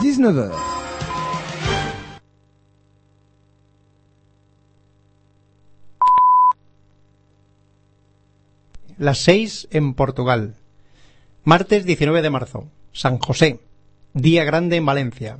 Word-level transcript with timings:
19 0.00 0.50
Las 8.96 9.18
6 9.18 9.68
en 9.70 9.94
Portugal. 9.94 10.54
Martes 11.42 11.84
19 11.84 12.22
de 12.22 12.30
marzo. 12.30 12.68
San 12.92 13.18
José. 13.18 13.60
Día 14.12 14.44
grande 14.44 14.76
en 14.76 14.86
Valencia. 14.86 15.38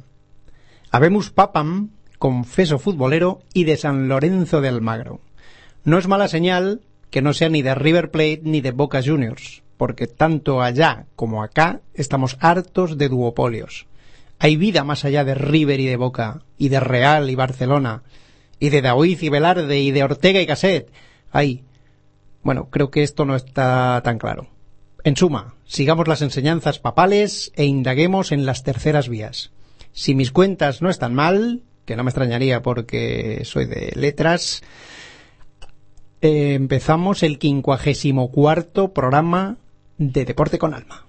Habemos 0.90 1.30
Papam, 1.30 1.90
confeso 2.18 2.78
futbolero, 2.78 3.42
y 3.52 3.64
de 3.64 3.76
San 3.76 4.08
Lorenzo 4.08 4.60
de 4.60 4.68
Almagro. 4.68 5.20
No 5.84 5.98
es 5.98 6.08
mala 6.08 6.28
señal 6.28 6.82
que 7.10 7.22
no 7.22 7.32
sea 7.32 7.48
ni 7.48 7.62
de 7.62 7.74
River 7.74 8.10
Plate 8.10 8.40
ni 8.42 8.60
de 8.60 8.72
Boca 8.72 9.00
Juniors, 9.04 9.62
porque 9.76 10.08
tanto 10.08 10.60
allá 10.60 11.06
como 11.14 11.44
acá 11.44 11.80
estamos 11.94 12.36
hartos 12.40 12.98
de 12.98 13.08
duopolios. 13.08 13.86
Hay 14.44 14.56
vida 14.58 14.84
más 14.84 15.06
allá 15.06 15.24
de 15.24 15.34
River 15.34 15.80
y 15.80 15.86
de 15.86 15.96
Boca, 15.96 16.42
y 16.58 16.68
de 16.68 16.78
Real 16.78 17.30
y 17.30 17.34
Barcelona, 17.34 18.02
y 18.60 18.68
de 18.68 18.82
Daoiz 18.82 19.22
y 19.22 19.30
Velarde, 19.30 19.80
y 19.80 19.90
de 19.90 20.04
Ortega 20.04 20.38
y 20.42 20.46
Caset. 20.46 20.92
Hay. 21.30 21.64
Bueno, 22.42 22.68
creo 22.68 22.90
que 22.90 23.02
esto 23.02 23.24
no 23.24 23.36
está 23.36 24.02
tan 24.04 24.18
claro. 24.18 24.50
En 25.02 25.16
suma, 25.16 25.54
sigamos 25.64 26.08
las 26.08 26.20
enseñanzas 26.20 26.78
papales 26.78 27.52
e 27.56 27.64
indaguemos 27.64 28.32
en 28.32 28.44
las 28.44 28.64
terceras 28.64 29.08
vías. 29.08 29.50
Si 29.92 30.14
mis 30.14 30.30
cuentas 30.30 30.82
no 30.82 30.90
están 30.90 31.14
mal, 31.14 31.62
que 31.86 31.96
no 31.96 32.04
me 32.04 32.10
extrañaría 32.10 32.60
porque 32.60 33.46
soy 33.46 33.64
de 33.64 33.94
letras, 33.96 34.62
eh, 36.20 36.52
empezamos 36.52 37.22
el 37.22 37.38
quincuagésimo 37.38 38.30
cuarto 38.30 38.92
programa 38.92 39.56
de 39.96 40.26
Deporte 40.26 40.58
con 40.58 40.74
Alma. 40.74 41.03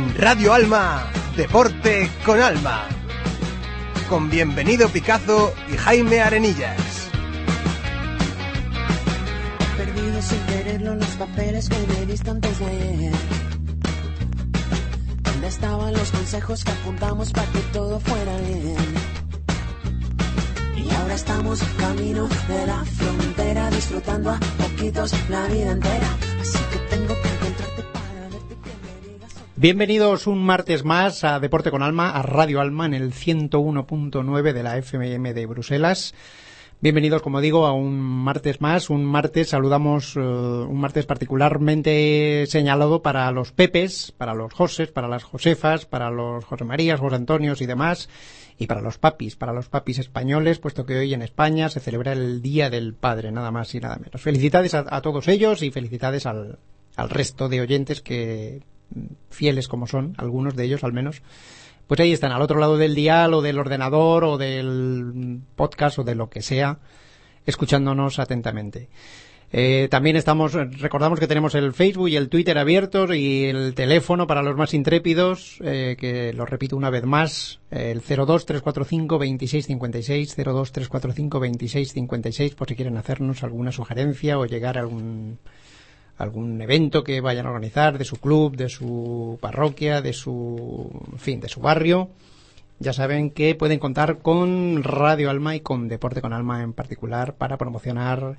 En 0.00 0.16
Radio 0.16 0.54
Alma, 0.54 1.10
Deporte 1.36 2.10
con 2.24 2.40
Alma. 2.40 2.88
Con 4.08 4.30
Bienvenido 4.30 4.88
Picazo 4.88 5.52
y 5.70 5.76
Jaime 5.76 6.22
Arenillas. 6.22 6.80
perdido 9.76 10.22
sin 10.22 10.40
quererlo 10.46 10.94
los 10.94 11.10
papeles 11.16 11.68
que 11.68 11.76
me 11.86 12.06
diste 12.06 12.30
antes 12.30 12.58
de 12.60 12.66
ayer. 12.66 13.12
¿Dónde 15.22 15.48
estaban 15.48 15.92
los 15.92 16.10
consejos 16.10 16.64
que 16.64 16.70
apuntamos 16.70 17.30
para 17.32 17.52
que 17.52 17.60
todo 17.70 18.00
fuera 18.00 18.36
bien? 18.38 18.76
Y 20.76 20.94
ahora 20.94 21.14
estamos 21.14 21.62
camino 21.78 22.26
de 22.48 22.66
la 22.66 22.84
frontera, 22.86 23.68
disfrutando 23.68 24.30
a 24.30 24.40
poquitos 24.40 25.12
la 25.28 25.46
vida 25.48 25.72
entera. 25.72 26.08
Así 26.40 26.58
que 26.72 26.79
Bienvenidos 29.60 30.26
un 30.26 30.42
martes 30.42 30.84
más 30.84 31.22
a 31.22 31.38
Deporte 31.38 31.70
con 31.70 31.82
Alma, 31.82 32.12
a 32.12 32.22
Radio 32.22 32.62
Alma 32.62 32.86
en 32.86 32.94
el 32.94 33.12
101.9 33.12 34.54
de 34.54 34.62
la 34.62 34.78
FMM 34.78 35.34
de 35.34 35.44
Bruselas. 35.44 36.14
Bienvenidos, 36.80 37.20
como 37.20 37.42
digo, 37.42 37.66
a 37.66 37.74
un 37.74 38.00
martes 38.00 38.62
más. 38.62 38.88
Un 38.88 39.04
martes, 39.04 39.50
saludamos, 39.50 40.16
eh, 40.16 40.20
un 40.20 40.80
martes 40.80 41.04
particularmente 41.04 42.46
señalado 42.46 43.02
para 43.02 43.30
los 43.32 43.52
Pepes, 43.52 44.14
para 44.16 44.32
los 44.32 44.50
Joses, 44.54 44.92
para 44.92 45.08
las 45.08 45.24
Josefas, 45.24 45.84
para 45.84 46.10
los 46.10 46.42
José 46.46 46.64
Marías, 46.64 46.98
José 46.98 47.16
Antonios 47.16 47.60
y 47.60 47.66
demás, 47.66 48.08
y 48.56 48.66
para 48.66 48.80
los 48.80 48.96
papis, 48.96 49.36
para 49.36 49.52
los 49.52 49.68
papis 49.68 49.98
españoles, 49.98 50.58
puesto 50.58 50.86
que 50.86 50.96
hoy 50.96 51.12
en 51.12 51.20
España 51.20 51.68
se 51.68 51.80
celebra 51.80 52.12
el 52.12 52.40
Día 52.40 52.70
del 52.70 52.94
Padre, 52.94 53.30
nada 53.30 53.50
más 53.50 53.74
y 53.74 53.80
nada 53.80 53.96
menos. 53.96 54.22
Felicidades 54.22 54.72
a, 54.72 55.02
todos 55.02 55.28
ellos 55.28 55.62
y 55.62 55.70
felicidades 55.70 56.24
al 56.24 56.56
resto 57.10 57.50
de 57.50 57.60
oyentes 57.60 58.00
que, 58.00 58.62
fieles 59.30 59.68
como 59.68 59.86
son, 59.86 60.14
algunos 60.18 60.56
de 60.56 60.64
ellos 60.64 60.84
al 60.84 60.92
menos, 60.92 61.22
pues 61.86 62.00
ahí 62.00 62.12
están, 62.12 62.32
al 62.32 62.42
otro 62.42 62.60
lado 62.60 62.76
del 62.76 62.94
dial 62.94 63.34
o 63.34 63.42
del 63.42 63.58
ordenador 63.58 64.24
o 64.24 64.38
del 64.38 65.40
podcast 65.56 65.98
o 65.98 66.04
de 66.04 66.14
lo 66.14 66.30
que 66.30 66.42
sea, 66.42 66.78
escuchándonos 67.46 68.18
atentamente. 68.18 68.88
Eh, 69.52 69.88
también 69.90 70.14
estamos, 70.14 70.52
recordamos 70.52 71.18
que 71.18 71.26
tenemos 71.26 71.56
el 71.56 71.72
Facebook 71.72 72.08
y 72.08 72.14
el 72.14 72.28
Twitter 72.28 72.56
abiertos 72.56 73.12
y 73.16 73.46
el 73.46 73.74
teléfono 73.74 74.28
para 74.28 74.42
los 74.42 74.56
más 74.56 74.74
intrépidos, 74.74 75.58
eh, 75.64 75.96
que 75.98 76.32
lo 76.32 76.46
repito 76.46 76.76
una 76.76 76.90
vez 76.90 77.04
más, 77.04 77.58
eh, 77.72 77.90
el 77.90 78.00
02345-2656, 78.02 80.36
02345-2656, 80.36 82.54
por 82.54 82.68
si 82.68 82.76
quieren 82.76 82.96
hacernos 82.96 83.42
alguna 83.42 83.72
sugerencia 83.72 84.38
o 84.38 84.46
llegar 84.46 84.78
a 84.78 84.82
algún, 84.82 85.40
algún 86.20 86.60
evento 86.60 87.02
que 87.02 87.22
vayan 87.22 87.46
a 87.46 87.48
organizar 87.48 87.96
de 87.96 88.04
su 88.04 88.16
club, 88.16 88.54
de 88.54 88.68
su 88.68 89.38
parroquia, 89.40 90.02
de 90.02 90.12
su, 90.12 90.90
en 91.12 91.18
fin, 91.18 91.40
de 91.40 91.48
su 91.48 91.60
barrio. 91.60 92.10
Ya 92.78 92.92
saben 92.92 93.30
que 93.30 93.54
pueden 93.54 93.78
contar 93.78 94.18
con 94.18 94.82
Radio 94.82 95.30
Alma 95.30 95.56
y 95.56 95.60
con 95.60 95.88
Deporte 95.88 96.20
con 96.20 96.34
Alma 96.34 96.62
en 96.62 96.74
particular 96.74 97.34
para 97.34 97.56
promocionar 97.56 98.36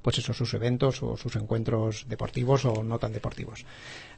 pues 0.00 0.18
eso, 0.18 0.34
sus 0.34 0.52
eventos 0.52 1.02
o 1.02 1.16
sus 1.16 1.34
encuentros 1.34 2.04
deportivos 2.08 2.66
o 2.66 2.82
no 2.82 2.98
tan 2.98 3.12
deportivos. 3.12 3.64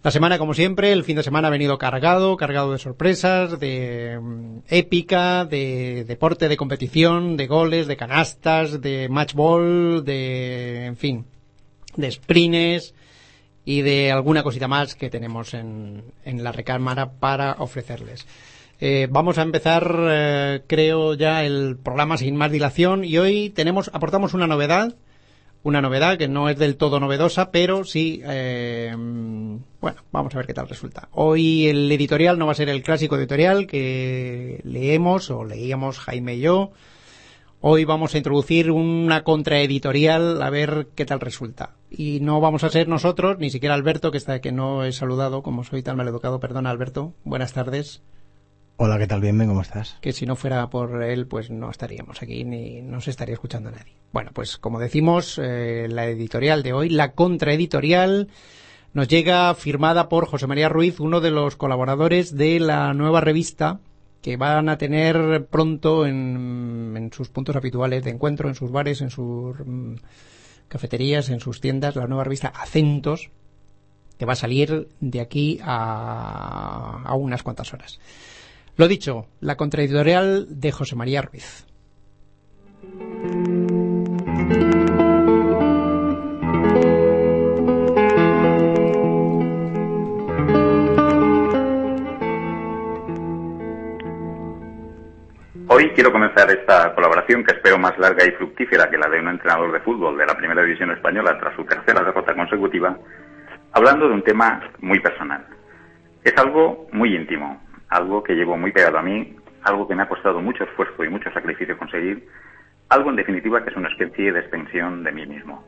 La 0.03 0.11
semana, 0.11 0.37
como 0.37 0.53
siempre, 0.53 0.91
el 0.93 1.05
fin 1.05 1.17
de 1.17 1.23
semana 1.23 1.47
ha 1.47 1.51
venido 1.51 1.79
cargado, 1.79 2.37
cargado 2.37 2.73
de 2.73 2.79
sorpresas, 2.79 3.61
de 3.61 4.19
mm, 4.21 4.59
épica, 4.69 5.45
de 5.45 6.05
deporte 6.05 6.49
de 6.49 6.57
competición, 6.57 7.37
de 7.37 7.47
goles, 7.47 7.87
de 7.87 7.97
canastas, 7.97 8.83
de 8.83 9.09
matchball, 9.09 10.05
de, 10.05 10.87
en 10.87 10.97
fin, 10.97 11.25
de 11.97 12.11
sprints 12.11 12.96
y 13.67 13.83
de 13.83 14.13
alguna 14.13 14.45
cosita 14.45 14.69
más 14.69 14.95
que 14.95 15.11
tenemos 15.11 15.53
en, 15.53 16.05
en 16.25 16.43
la 16.43 16.53
recámara 16.53 17.11
para 17.11 17.57
ofrecerles. 17.59 18.25
Eh, 18.79 19.09
vamos 19.11 19.39
a 19.39 19.43
empezar, 19.43 19.93
eh, 20.09 20.63
creo 20.67 21.15
ya, 21.15 21.45
el 21.45 21.77
programa 21.77 22.17
sin 22.17 22.37
más 22.37 22.53
dilación 22.53 23.05
y 23.05 23.19
hoy 23.19 23.51
tenemos, 23.51 23.91
aportamos 23.93 24.35
una 24.35 24.47
novedad, 24.47 24.95
una 25.65 25.81
novedad 25.81 26.17
que 26.17 26.29
no 26.29 26.49
es 26.49 26.59
del 26.59 26.77
todo 26.77 27.01
novedosa, 27.01 27.51
pero 27.51 27.85
sí, 27.85 28.21
eh, 28.25 28.95
bueno, 29.81 30.03
vamos 30.13 30.33
a 30.35 30.39
ver 30.39 30.47
qué 30.47 30.55
tal 30.55 30.69
resulta. 30.69 31.09
Hoy 31.11 31.67
el 31.67 31.91
editorial 31.91 32.39
no 32.39 32.47
va 32.47 32.53
a 32.53 32.57
ser 32.57 32.69
el 32.69 32.83
clásico 32.83 33.17
editorial 33.17 33.67
que 33.67 34.61
leemos 34.63 35.31
o 35.31 35.45
leíamos 35.45 35.99
Jaime 35.99 36.37
y 36.37 36.41
yo. 36.41 36.71
Hoy 37.63 37.85
vamos 37.85 38.15
a 38.15 38.19
introducir 38.19 38.71
una 38.71 39.25
contraeditorial 39.25 40.41
a 40.41 40.51
ver 40.51 40.89
qué 40.95 41.07
tal 41.07 41.19
resulta. 41.19 41.76
Y 41.91 42.21
no 42.21 42.41
vamos 42.41 42.65
a 42.65 42.71
ser 42.71 42.89
nosotros, 42.89 43.39
ni 43.39 43.51
siquiera 43.51 43.75
Alberto, 43.75 44.11
que 44.11 44.19
está 44.19 44.41
que 44.41 44.53
no 44.53 44.85
he 44.85 44.93
saludado, 44.93 45.43
como 45.43 45.65
soy 45.65 45.83
tan 45.83 45.97
maleducado. 45.97 46.41
Perdona, 46.41 46.71
Alberto. 46.71 47.15
Buenas 47.25 47.53
tardes. 47.53 48.03
Hola, 48.79 48.99
¿qué 48.99 49.07
tal? 49.07 49.23
Bien, 49.23 49.39
¿cómo 49.47 49.63
estás? 49.63 49.97
Que 50.03 50.13
si 50.13 50.27
no 50.27 50.37
fuera 50.37 50.69
por 50.69 51.03
él, 51.03 51.27
pues 51.27 51.51
no 51.51 51.71
estaríamos 51.71 52.23
aquí 52.23 52.45
ni 52.45 52.83
no 52.83 53.01
se 53.01 53.11
estaría 53.11 53.33
escuchando 53.33 53.71
a 53.71 53.73
nadie. 53.73 53.95
Bueno, 54.13 54.33
pues 54.35 54.59
como 54.59 54.79
decimos, 54.79 55.41
eh, 55.43 55.87
la 55.89 56.07
editorial 56.07 56.63
de 56.63 56.75
hoy, 56.75 56.91
la 56.91 57.13
contraeditorial, 57.13 58.29
nos 58.93 59.09
llega 59.09 59.55
firmada 59.55 60.11
por 60.11 60.27
José 60.27 60.47
María 60.47 60.69
Ruiz, 60.69 61.01
uno 61.01 61.23
de 61.23 61.31
los 61.31 61.57
colaboradores 61.57 62.37
de 62.37 62.61
la 62.61 62.93
nueva 62.93 63.23
revista 63.23 63.81
que 64.21 64.37
van 64.37 64.69
a 64.69 64.77
tener 64.77 65.47
pronto 65.47 66.05
en, 66.05 66.95
en 66.97 67.13
sus 67.13 67.31
puntos 67.31 67.57
habituales 67.57 68.05
de 68.05 68.11
encuentro, 68.11 68.49
en 68.49 68.55
sus 68.55 68.71
bares, 68.71 69.01
en 69.01 69.09
sus 69.09 69.57
mm, 69.65 69.95
cafeterías, 70.69 71.29
en 71.31 71.41
sus 71.41 71.61
tiendas, 71.61 71.97
la 71.97 72.07
nueva 72.07 72.25
revista 72.25 72.49
Acentos, 72.49 73.31
que 74.19 74.25
va 74.25 74.33
a 74.33 74.37
salir 74.37 74.89
de 75.01 75.21
aquí 75.21 75.59
a, 75.63 77.03
a 77.05 77.15
unas 77.15 77.43
cuantas 77.43 77.73
horas. 77.73 77.99
Lo 78.77 78.89
dicho, 78.89 79.27
la 79.41 79.57
contraeditorial 79.57 80.61
de 80.61 80.73
José 80.73 80.97
María 80.97 81.23
Ruiz. 81.23 81.67
Hoy 95.79 95.91
quiero 95.91 96.11
comenzar 96.11 96.51
esta 96.51 96.95
colaboración 96.95 97.45
que 97.45 97.53
espero 97.53 97.77
más 97.77 97.99
larga 97.99 98.25
y 98.25 98.31
fructífera 98.31 98.89
que 98.89 98.97
la 98.97 99.11
de 99.11 99.21
un 99.21 99.29
entrenador 99.29 99.71
de 99.73 99.81
fútbol 99.81 100.17
de 100.17 100.25
la 100.25 100.35
Primera 100.35 100.63
División 100.63 100.91
Española 100.91 101.37
tras 101.39 101.55
su 101.55 101.67
tercera 101.67 102.03
derrota 102.03 102.35
consecutiva, 102.35 102.97
hablando 103.73 104.09
de 104.09 104.15
un 104.15 104.23
tema 104.23 104.71
muy 104.81 105.01
personal. 105.01 105.45
Es 106.25 106.33
algo 106.39 106.87
muy 106.93 107.15
íntimo, 107.15 107.63
algo 107.91 108.23
que 108.23 108.33
llevo 108.33 108.57
muy 108.57 108.73
pegado 108.73 108.97
a 108.97 109.03
mí, 109.03 109.37
algo 109.65 109.87
que 109.87 109.95
me 109.95 110.05
ha 110.05 110.09
costado 110.09 110.41
mucho 110.41 110.65
esfuerzo 110.65 111.05
y 111.05 111.11
mucho 111.11 111.31
sacrificio 111.33 111.77
conseguir, 111.77 112.27
algo 112.89 113.11
en 113.11 113.17
definitiva 113.17 113.63
que 113.63 113.69
es 113.69 113.77
una 113.77 113.91
especie 113.91 114.33
de 114.33 114.41
extensión 114.41 115.05
de 115.05 115.13
mí 115.13 115.27
mismo. 115.27 115.63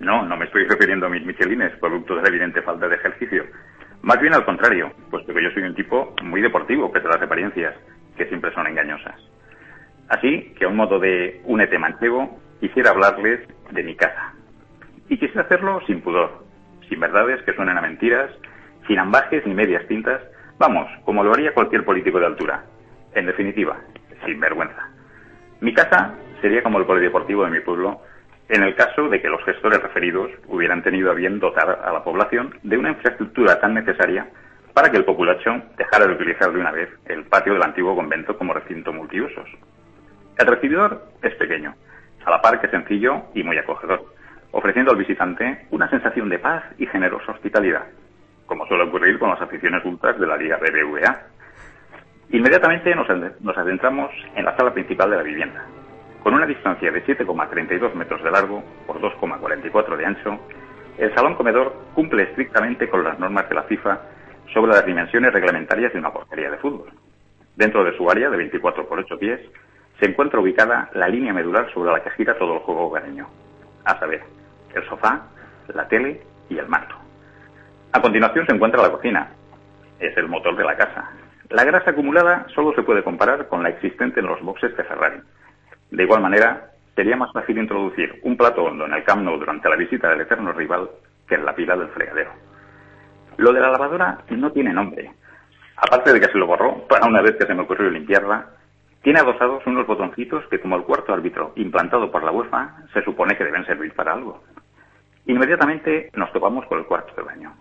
No, 0.00 0.26
no 0.26 0.36
me 0.36 0.46
estoy 0.46 0.64
refiriendo 0.68 1.06
a 1.06 1.10
mis 1.10 1.24
michelines, 1.24 1.70
producto 1.78 2.16
de 2.16 2.22
la 2.22 2.28
evidente 2.30 2.62
falta 2.62 2.88
de 2.88 2.96
ejercicio. 2.96 3.44
Más 4.02 4.20
bien 4.20 4.34
al 4.34 4.44
contrario, 4.44 4.90
puesto 5.08 5.32
que 5.32 5.44
yo 5.44 5.50
soy 5.52 5.62
un 5.62 5.76
tipo 5.76 6.16
muy 6.24 6.42
deportivo, 6.42 6.90
pese 6.90 7.06
a 7.06 7.10
las 7.10 7.22
apariencias, 7.22 7.76
que 8.16 8.26
siempre 8.26 8.52
son 8.52 8.66
engañosas. 8.66 9.14
Así 10.08 10.54
que 10.58 10.64
a 10.64 10.68
un 10.68 10.76
modo 10.76 10.98
de 10.98 11.40
únete 11.44 11.78
manchego, 11.78 12.38
quisiera 12.60 12.90
hablarles 12.90 13.40
de 13.70 13.82
mi 13.82 13.96
casa. 13.96 14.34
Y 15.08 15.18
quisiera 15.18 15.42
hacerlo 15.42 15.80
sin 15.86 16.00
pudor, 16.00 16.44
sin 16.88 17.00
verdades 17.00 17.42
que 17.42 17.54
suenen 17.54 17.78
a 17.78 17.82
mentiras, 17.82 18.30
sin 18.86 18.98
ambajes 18.98 19.44
ni 19.46 19.54
medias 19.54 19.86
tintas, 19.88 20.20
vamos, 20.58 20.88
como 21.04 21.24
lo 21.24 21.32
haría 21.32 21.54
cualquier 21.54 21.84
político 21.84 22.20
de 22.20 22.26
altura. 22.26 22.64
En 23.14 23.26
definitiva, 23.26 23.78
sin 24.24 24.38
vergüenza. 24.40 24.90
Mi 25.60 25.72
casa 25.74 26.14
sería 26.40 26.62
como 26.62 26.78
el 26.78 26.86
polideportivo 26.86 27.44
de 27.44 27.50
mi 27.50 27.60
pueblo, 27.60 28.00
en 28.48 28.62
el 28.62 28.76
caso 28.76 29.08
de 29.08 29.20
que 29.20 29.28
los 29.28 29.42
gestores 29.44 29.82
referidos 29.82 30.30
hubieran 30.46 30.82
tenido 30.82 31.10
a 31.10 31.14
bien 31.14 31.40
dotar 31.40 31.80
a 31.84 31.92
la 31.92 32.04
población 32.04 32.54
de 32.62 32.78
una 32.78 32.90
infraestructura 32.90 33.58
tan 33.58 33.74
necesaria 33.74 34.28
para 34.72 34.90
que 34.90 34.98
el 34.98 35.04
populacho 35.04 35.62
dejara 35.76 36.06
de 36.06 36.12
utilizar 36.12 36.52
de 36.52 36.60
una 36.60 36.70
vez 36.70 36.88
el 37.06 37.24
patio 37.24 37.54
del 37.54 37.62
antiguo 37.62 37.96
convento 37.96 38.36
como 38.36 38.52
recinto 38.52 38.92
multiusos. 38.92 39.48
El 40.38 40.46
recibidor 40.46 41.02
es 41.22 41.34
pequeño, 41.36 41.74
a 42.26 42.30
la 42.30 42.42
par 42.42 42.60
que 42.60 42.68
sencillo 42.68 43.22
y 43.34 43.42
muy 43.42 43.56
acogedor, 43.56 44.04
ofreciendo 44.50 44.92
al 44.92 44.98
visitante 44.98 45.66
una 45.70 45.88
sensación 45.88 46.28
de 46.28 46.38
paz 46.38 46.62
y 46.76 46.86
generosa 46.86 47.32
hospitalidad, 47.32 47.86
como 48.44 48.66
suele 48.66 48.84
ocurrir 48.84 49.18
con 49.18 49.30
las 49.30 49.40
aficiones 49.40 49.82
ultras 49.86 50.18
de 50.20 50.26
la 50.26 50.36
Liga 50.36 50.58
BBVA. 50.58 51.22
Inmediatamente 52.32 52.94
nos, 52.94 53.08
adentramos 53.56 54.10
en 54.34 54.44
la 54.44 54.54
sala 54.56 54.74
principal 54.74 55.10
de 55.10 55.16
la 55.16 55.22
vivienda, 55.22 55.64
con 56.22 56.34
una 56.34 56.44
distancia 56.44 56.92
de 56.92 57.02
7,32 57.02 57.94
metros 57.94 58.22
de 58.22 58.30
largo 58.30 58.62
por 58.86 59.00
2,44 59.00 59.96
de 59.96 60.04
ancho, 60.04 60.38
el 60.98 61.14
salón 61.14 61.34
comedor 61.34 61.72
cumple 61.94 62.24
estrictamente 62.24 62.90
con 62.90 63.04
las 63.04 63.18
normas 63.18 63.48
de 63.48 63.54
la 63.54 63.62
FIFA 63.62 64.00
sobre 64.52 64.72
las 64.72 64.84
dimensiones 64.84 65.32
reglamentarias 65.32 65.92
de 65.94 65.98
una 65.98 66.12
portería 66.12 66.50
de 66.50 66.58
fútbol. 66.58 66.90
Dentro 67.54 67.84
de 67.84 67.96
su 67.96 68.10
área 68.10 68.28
de 68.28 68.36
24 68.36 68.86
por 68.86 68.98
8 68.98 69.18
pies 69.18 69.40
se 69.98 70.06
encuentra 70.06 70.40
ubicada 70.40 70.90
la 70.92 71.08
línea 71.08 71.32
medular 71.32 71.72
sobre 71.72 71.92
la 71.92 72.02
que 72.02 72.10
gira 72.10 72.38
todo 72.38 72.54
el 72.54 72.60
juego 72.60 72.88
hogareño, 72.88 73.28
a 73.84 73.98
saber, 73.98 74.22
el 74.74 74.84
sofá, 74.88 75.22
la 75.74 75.88
tele 75.88 76.22
y 76.48 76.58
el 76.58 76.68
manto. 76.68 76.94
A 77.92 78.00
continuación 78.00 78.46
se 78.46 78.54
encuentra 78.54 78.82
la 78.82 78.92
cocina, 78.92 79.30
es 79.98 80.16
el 80.16 80.28
motor 80.28 80.56
de 80.56 80.64
la 80.64 80.76
casa. 80.76 81.10
La 81.48 81.64
grasa 81.64 81.90
acumulada 81.90 82.46
solo 82.54 82.74
se 82.74 82.82
puede 82.82 83.02
comparar 83.02 83.48
con 83.48 83.62
la 83.62 83.70
existente 83.70 84.20
en 84.20 84.26
los 84.26 84.42
boxes 84.42 84.76
de 84.76 84.84
Ferrari, 84.84 85.20
de 85.90 86.02
igual 86.02 86.20
manera, 86.20 86.72
sería 86.94 87.16
más 87.16 87.32
fácil 87.32 87.58
introducir 87.58 88.20
un 88.24 88.36
plato 88.36 88.64
hondo 88.64 88.86
en 88.86 88.94
el 88.94 89.04
Camp 89.04 89.24
durante 89.24 89.68
la 89.68 89.76
visita 89.76 90.08
del 90.10 90.22
eterno 90.22 90.52
rival 90.52 90.90
que 91.28 91.36
en 91.36 91.44
la 91.44 91.54
pila 91.54 91.76
del 91.76 91.88
fregadero. 91.88 92.32
Lo 93.36 93.52
de 93.52 93.60
la 93.60 93.70
lavadora 93.70 94.18
no 94.30 94.50
tiene 94.50 94.72
nombre. 94.72 95.10
Aparte 95.76 96.12
de 96.12 96.20
que 96.20 96.28
se 96.28 96.38
lo 96.38 96.46
borró 96.46 96.86
para 96.88 97.06
una 97.06 97.20
vez 97.20 97.36
que 97.36 97.46
se 97.46 97.54
me 97.54 97.62
ocurrió 97.62 97.90
limpiarla, 97.90 98.46
tiene 99.06 99.20
adosados 99.20 99.64
unos 99.66 99.86
botoncitos 99.86 100.44
que, 100.48 100.58
como 100.58 100.74
el 100.74 100.82
cuarto 100.82 101.14
árbitro 101.14 101.52
implantado 101.54 102.10
por 102.10 102.24
la 102.24 102.32
UEFA, 102.32 102.74
se 102.92 103.04
supone 103.04 103.36
que 103.36 103.44
deben 103.44 103.64
servir 103.64 103.94
para 103.94 104.12
algo. 104.12 104.42
Inmediatamente 105.26 106.10
nos 106.14 106.32
topamos 106.32 106.66
con 106.66 106.80
el 106.80 106.86
cuarto 106.86 107.14
de 107.14 107.22
baño. 107.22 107.52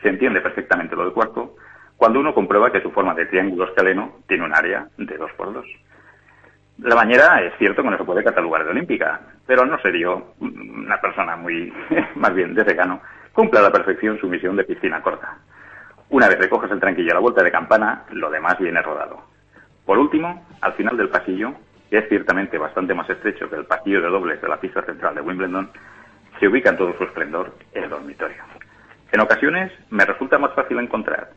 Se 0.00 0.08
entiende 0.08 0.40
perfectamente 0.40 0.96
lo 0.96 1.04
del 1.04 1.12
cuarto 1.12 1.56
cuando 1.98 2.20
uno 2.20 2.32
comprueba 2.32 2.72
que 2.72 2.80
su 2.80 2.90
forma 2.90 3.12
de 3.12 3.26
triángulo 3.26 3.66
escaleno 3.66 4.20
tiene 4.26 4.46
un 4.46 4.54
área 4.56 4.88
de 4.96 5.18
dos 5.18 5.30
por 5.32 5.52
dos. 5.52 5.66
La 6.78 6.94
bañera 6.94 7.42
es 7.42 7.52
cierto 7.58 7.82
que 7.82 7.90
no 7.90 7.98
se 7.98 8.04
puede 8.04 8.24
catalogar 8.24 8.64
de 8.64 8.70
olímpica, 8.70 9.20
pero 9.46 9.66
no 9.66 9.78
ser 9.80 9.94
yo, 9.94 10.32
una 10.40 10.98
persona 11.02 11.36
muy, 11.36 11.70
más 12.14 12.32
bien 12.32 12.54
de 12.54 12.64
secano, 12.64 13.02
cumple 13.34 13.58
a 13.58 13.64
la 13.64 13.72
perfección 13.72 14.18
su 14.18 14.26
misión 14.26 14.56
de 14.56 14.64
piscina 14.64 15.02
corta. 15.02 15.36
Una 16.08 16.28
vez 16.28 16.38
recoges 16.38 16.70
el 16.70 16.80
tranquillo 16.80 17.10
a 17.10 17.16
la 17.16 17.20
vuelta 17.20 17.44
de 17.44 17.52
campana, 17.52 18.04
lo 18.12 18.30
demás 18.30 18.58
viene 18.58 18.80
rodado. 18.80 19.36
Por 19.88 19.96
último, 19.96 20.46
al 20.60 20.74
final 20.74 20.98
del 20.98 21.08
pasillo, 21.08 21.54
que 21.88 21.96
es 21.96 22.08
ciertamente 22.10 22.58
bastante 22.58 22.92
más 22.92 23.08
estrecho 23.08 23.48
que 23.48 23.56
el 23.56 23.64
pasillo 23.64 24.02
de 24.02 24.08
dobles 24.10 24.38
de 24.38 24.46
la 24.46 24.60
pista 24.60 24.82
central 24.82 25.14
de 25.14 25.22
Wimbledon, 25.22 25.70
se 26.38 26.46
ubica 26.46 26.68
en 26.68 26.76
todo 26.76 26.94
su 26.98 27.04
esplendor 27.04 27.54
el 27.72 27.88
dormitorio. 27.88 28.36
En 29.10 29.20
ocasiones 29.20 29.72
me 29.88 30.04
resulta 30.04 30.36
más 30.36 30.52
fácil 30.52 30.78
encontrar 30.78 31.30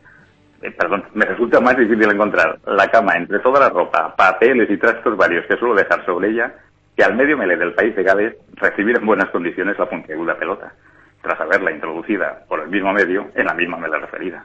eh, 0.62 0.72
perdón, 0.72 1.06
me 1.14 1.24
resulta 1.24 1.62
más 1.62 1.78
difícil 1.78 2.12
encontrar 2.12 2.60
la 2.66 2.90
cama 2.90 3.16
entre 3.16 3.40
toda 3.40 3.62
la 3.62 3.70
ropa, 3.70 4.14
papeles 4.18 4.70
y 4.70 4.76
trastos 4.76 5.16
varios 5.16 5.46
que 5.46 5.56
suelo 5.56 5.74
dejar 5.74 6.06
sobre 6.06 6.32
ella 6.32 6.54
que 6.98 7.06
al 7.06 7.16
medio 7.16 7.38
mele 7.38 7.56
del 7.56 7.74
país 7.74 7.96
de 7.96 8.04
Gales 8.04 8.36
recibir 8.56 8.98
en 8.98 9.06
buenas 9.06 9.30
condiciones 9.30 9.80
la 9.80 9.90
puntiaguda 9.90 10.36
pelota, 10.36 10.74
tras 11.22 11.40
haberla 11.40 11.72
introducida 11.72 12.44
por 12.50 12.60
el 12.60 12.68
mismo 12.68 12.92
medio 12.92 13.32
en 13.34 13.46
la 13.46 13.54
misma 13.54 13.78
mela 13.78 13.98
referida. 13.98 14.44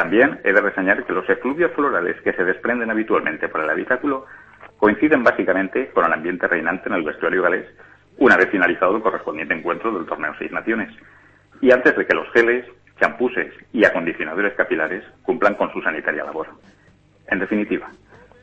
También 0.00 0.40
he 0.44 0.54
de 0.54 0.62
reseñar 0.62 1.04
que 1.04 1.12
los 1.12 1.28
efluvios 1.28 1.72
florales 1.72 2.18
que 2.22 2.32
se 2.32 2.42
desprenden 2.42 2.90
habitualmente 2.90 3.50
por 3.50 3.60
el 3.60 3.68
habitáculo 3.68 4.24
coinciden 4.78 5.22
básicamente 5.22 5.90
con 5.90 6.06
el 6.06 6.12
ambiente 6.14 6.48
reinante 6.48 6.88
en 6.88 6.94
el 6.94 7.02
vestuario 7.02 7.42
galés 7.42 7.66
una 8.16 8.38
vez 8.38 8.48
finalizado 8.48 8.96
el 8.96 9.02
correspondiente 9.02 9.52
encuentro 9.52 9.92
del 9.92 10.06
torneo 10.06 10.32
Seis 10.38 10.50
Naciones, 10.52 10.88
y 11.60 11.70
antes 11.70 11.94
de 11.94 12.06
que 12.06 12.14
los 12.14 12.32
geles, 12.32 12.64
champuses 12.98 13.52
y 13.74 13.84
acondicionadores 13.84 14.54
capilares 14.54 15.04
cumplan 15.22 15.54
con 15.56 15.70
su 15.70 15.82
sanitaria 15.82 16.24
labor. 16.24 16.46
En 17.26 17.38
definitiva, 17.38 17.90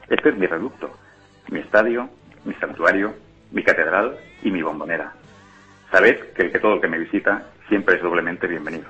este 0.10 0.30
es 0.30 0.38
mi 0.38 0.46
reducto, 0.46 0.92
mi 1.50 1.62
estadio, 1.62 2.08
mi 2.46 2.54
santuario, 2.54 3.16
mi 3.52 3.64
catedral 3.64 4.16
y 4.44 4.52
mi 4.52 4.62
bombonera. 4.62 5.12
Sabed 5.92 6.20
que 6.36 6.44
el 6.44 6.52
que 6.52 6.60
todo 6.60 6.76
el 6.76 6.82
que 6.82 6.88
me 6.88 7.00
visita 7.00 7.48
siempre 7.68 7.96
es 7.96 8.04
doblemente 8.04 8.46
bienvenido, 8.46 8.90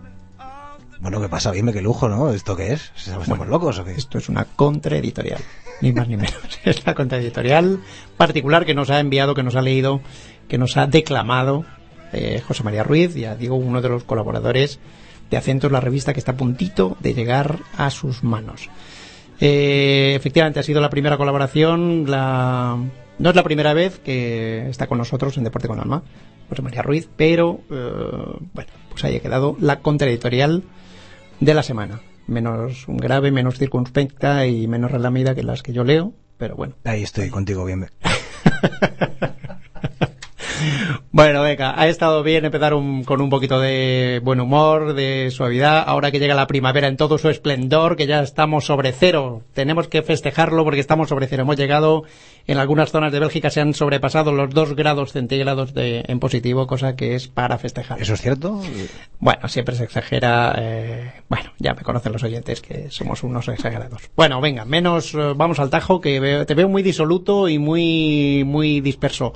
Bueno, 1.01 1.19
¿qué 1.19 1.29
pasa? 1.29 1.51
Dime 1.51 1.73
qué 1.73 1.81
lujo, 1.81 2.07
¿no? 2.07 2.31
¿Esto 2.31 2.55
qué 2.55 2.73
es? 2.73 2.91
¿Estamos 2.95 3.47
locos 3.47 3.79
o 3.79 3.83
qué? 3.83 3.91
Esto 3.93 4.19
es 4.19 4.29
una 4.29 4.45
contraeditorial, 4.45 5.41
ni 5.81 5.91
más 5.91 6.07
ni 6.07 6.15
menos. 6.15 6.35
Es 6.63 6.85
la 6.85 6.93
contraeditorial 6.93 7.79
particular 8.17 8.65
que 8.65 8.75
nos 8.75 8.91
ha 8.91 8.99
enviado, 8.99 9.33
que 9.33 9.41
nos 9.41 9.55
ha 9.55 9.63
leído, 9.63 10.01
que 10.47 10.59
nos 10.59 10.77
ha 10.77 10.85
declamado 10.85 11.65
eh, 12.13 12.43
José 12.47 12.63
María 12.63 12.83
Ruiz, 12.83 13.15
ya 13.15 13.35
digo, 13.35 13.55
uno 13.55 13.81
de 13.81 13.89
los 13.89 14.03
colaboradores 14.03 14.79
de 15.31 15.37
Acentos, 15.37 15.71
la 15.71 15.79
revista 15.79 16.13
que 16.13 16.19
está 16.19 16.33
a 16.33 16.37
puntito 16.37 16.97
de 16.99 17.15
llegar 17.15 17.57
a 17.77 17.89
sus 17.89 18.23
manos. 18.23 18.69
Eh, 19.39 20.13
efectivamente, 20.15 20.59
ha 20.59 20.63
sido 20.63 20.81
la 20.81 20.91
primera 20.91 21.17
colaboración, 21.17 22.05
la... 22.07 22.77
no 23.17 23.29
es 23.29 23.35
la 23.35 23.43
primera 23.43 23.73
vez 23.73 23.97
que 23.97 24.69
está 24.69 24.85
con 24.85 24.99
nosotros 24.99 25.35
en 25.37 25.45
Deporte 25.45 25.67
con 25.67 25.79
Alma, 25.79 26.03
José 26.47 26.61
María 26.61 26.83
Ruiz, 26.83 27.09
pero 27.15 27.61
eh, 27.71 28.37
bueno, 28.53 28.71
pues 28.91 29.03
haya 29.03 29.19
quedado 29.19 29.55
la 29.59 29.79
contraeditorial 29.79 30.63
de 31.41 31.53
la 31.53 31.63
semana. 31.63 31.99
Menos 32.27 32.85
grave, 32.87 33.31
menos 33.31 33.57
circunspecta 33.57 34.45
y 34.45 34.67
menos 34.67 34.91
relamida 34.91 35.35
que 35.35 35.43
las 35.43 35.63
que 35.63 35.73
yo 35.73 35.83
leo, 35.83 36.13
pero 36.37 36.55
bueno. 36.55 36.75
Ahí 36.85 37.03
estoy 37.03 37.29
contigo 37.29 37.65
bien. 37.65 37.89
Bueno, 41.13 41.41
venga, 41.41 41.73
ha 41.79 41.87
estado 41.87 42.23
bien 42.23 42.45
empezar 42.45 42.71
con 42.71 43.21
un 43.21 43.29
poquito 43.29 43.59
de 43.59 44.21
buen 44.23 44.39
humor, 44.39 44.93
de 44.93 45.29
suavidad. 45.31 45.83
Ahora 45.85 46.09
que 46.11 46.19
llega 46.19 46.35
la 46.35 46.47
primavera 46.47 46.87
en 46.87 46.97
todo 46.97 47.17
su 47.17 47.29
esplendor, 47.29 47.97
que 47.97 48.07
ya 48.07 48.21
estamos 48.21 48.65
sobre 48.65 48.91
cero. 48.93 49.41
Tenemos 49.53 49.87
que 49.87 50.01
festejarlo 50.03 50.63
porque 50.63 50.79
estamos 50.79 51.09
sobre 51.09 51.27
cero. 51.27 51.43
Hemos 51.43 51.57
llegado, 51.57 52.03
en 52.47 52.57
algunas 52.57 52.91
zonas 52.91 53.11
de 53.11 53.19
Bélgica 53.19 53.49
se 53.49 53.61
han 53.61 53.73
sobrepasado 53.73 54.31
los 54.31 54.51
dos 54.51 54.75
grados 54.75 55.11
centígrados 55.11 55.73
de, 55.73 56.05
en 56.07 56.19
positivo, 56.19 56.65
cosa 56.65 56.95
que 56.95 57.15
es 57.15 57.27
para 57.27 57.57
festejar. 57.57 58.01
¿Eso 58.01 58.13
es 58.13 58.21
cierto? 58.21 58.61
Bueno, 59.19 59.47
siempre 59.49 59.75
se 59.75 59.83
exagera. 59.83 60.55
Eh, 60.57 61.11
bueno, 61.27 61.51
ya 61.59 61.73
me 61.73 61.81
conocen 61.81 62.13
los 62.13 62.23
oyentes 62.23 62.61
que 62.61 62.89
somos 62.89 63.23
unos 63.23 63.47
exagerados. 63.49 64.09
Bueno, 64.15 64.39
venga, 64.39 64.65
menos, 64.65 65.13
eh, 65.13 65.33
vamos 65.35 65.59
al 65.59 65.69
tajo 65.69 65.99
que 65.99 66.45
te 66.47 66.55
veo 66.55 66.69
muy 66.69 66.83
disoluto 66.83 67.49
y 67.49 67.59
muy, 67.59 68.43
muy 68.45 68.79
disperso. 68.81 69.33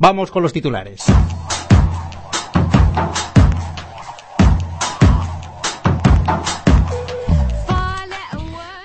Vamos 0.00 0.30
con 0.30 0.44
los 0.44 0.52
titulares. 0.52 1.04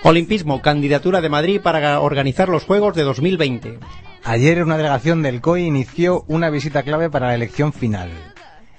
Olimpismo, 0.01 0.61
candidatura 0.63 1.21
de 1.21 1.29
Madrid 1.29 1.61
para 1.61 1.99
organizar 1.99 2.49
los 2.49 2.63
Juegos 2.63 2.95
de 2.95 3.03
2020. 3.03 3.77
Ayer 4.23 4.63
una 4.63 4.75
delegación 4.75 5.21
del 5.21 5.39
COI 5.39 5.65
inició 5.65 6.25
una 6.27 6.49
visita 6.49 6.81
clave 6.81 7.11
para 7.11 7.27
la 7.27 7.35
elección 7.35 7.73
final. 7.73 8.09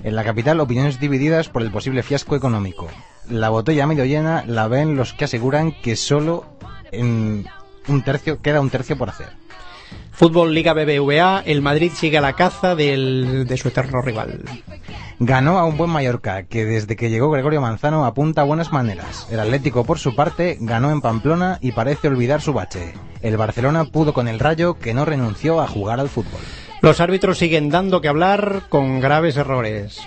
En 0.03 0.17
la 0.17 0.25
capital, 0.25 0.59
opiniones 0.59 0.99
divididas 0.99 1.49
por 1.49 1.63
el 1.63 1.71
posible 1.71 2.03
fiasco 2.03 2.35
económico. 2.35 2.89
La 3.29 3.49
botella 3.49 3.87
medio 3.87 4.07
llena 4.07 4.45
la 4.47 4.67
ven 4.67 4.97
los 4.97 5.13
que 5.13 5.27
aseguran 5.27 5.73
que 5.83 5.95
solo 5.95 6.45
en 6.91 7.47
un 7.87 8.03
tercio 8.03 8.43
queda 8.43 8.61
un 8.61 8.71
tercio 8.71 8.99
por 8.99 9.09
hacer. 9.09 9.44
Fútbol 10.15 10.55
Liga 10.55 10.73
BBVA, 10.75 11.43
el 11.45 11.61
Madrid 11.61 11.91
sigue 11.93 12.19
a 12.19 12.21
la 12.21 12.35
caza 12.35 12.77
del- 12.77 13.47
de 13.49 13.57
su 13.57 13.67
eterno 13.69 14.01
rival. 14.01 14.45
Ganó 15.19 15.59
a 15.59 15.65
un 15.65 15.77
buen 15.77 15.91
Mallorca, 15.91 16.45
que 16.45 16.65
desde 16.65 16.95
que 16.95 17.11
llegó 17.11 17.31
Gregorio 17.31 17.61
Manzano 17.61 18.05
apunta 18.05 18.43
a 18.43 18.45
buenas 18.45 18.73
maneras. 18.73 19.27
El 19.31 19.41
Atlético, 19.41 19.85
por 19.85 19.99
su 19.99 20.15
parte, 20.15 20.57
ganó 20.61 20.91
en 20.93 21.01
Pamplona 21.01 21.59
y 21.61 21.73
parece 21.73 22.09
olvidar 22.09 22.41
su 22.41 22.53
bache. 22.53 22.95
El 23.23 23.37
Barcelona 23.37 23.87
pudo 23.87 24.13
con 24.13 24.29
el 24.29 24.39
Rayo, 24.39 24.79
que 24.79 24.95
no 24.95 25.05
renunció 25.05 25.61
a 25.61 25.67
jugar 25.67 25.99
al 25.99 26.09
fútbol. 26.09 26.41
Los 26.81 27.01
árbitros 27.01 27.39
siguen 27.39 27.69
dando 27.71 28.01
que 28.01 28.09
hablar 28.09 28.63
con 28.69 29.01
graves 29.01 29.37
errores. 29.37 30.01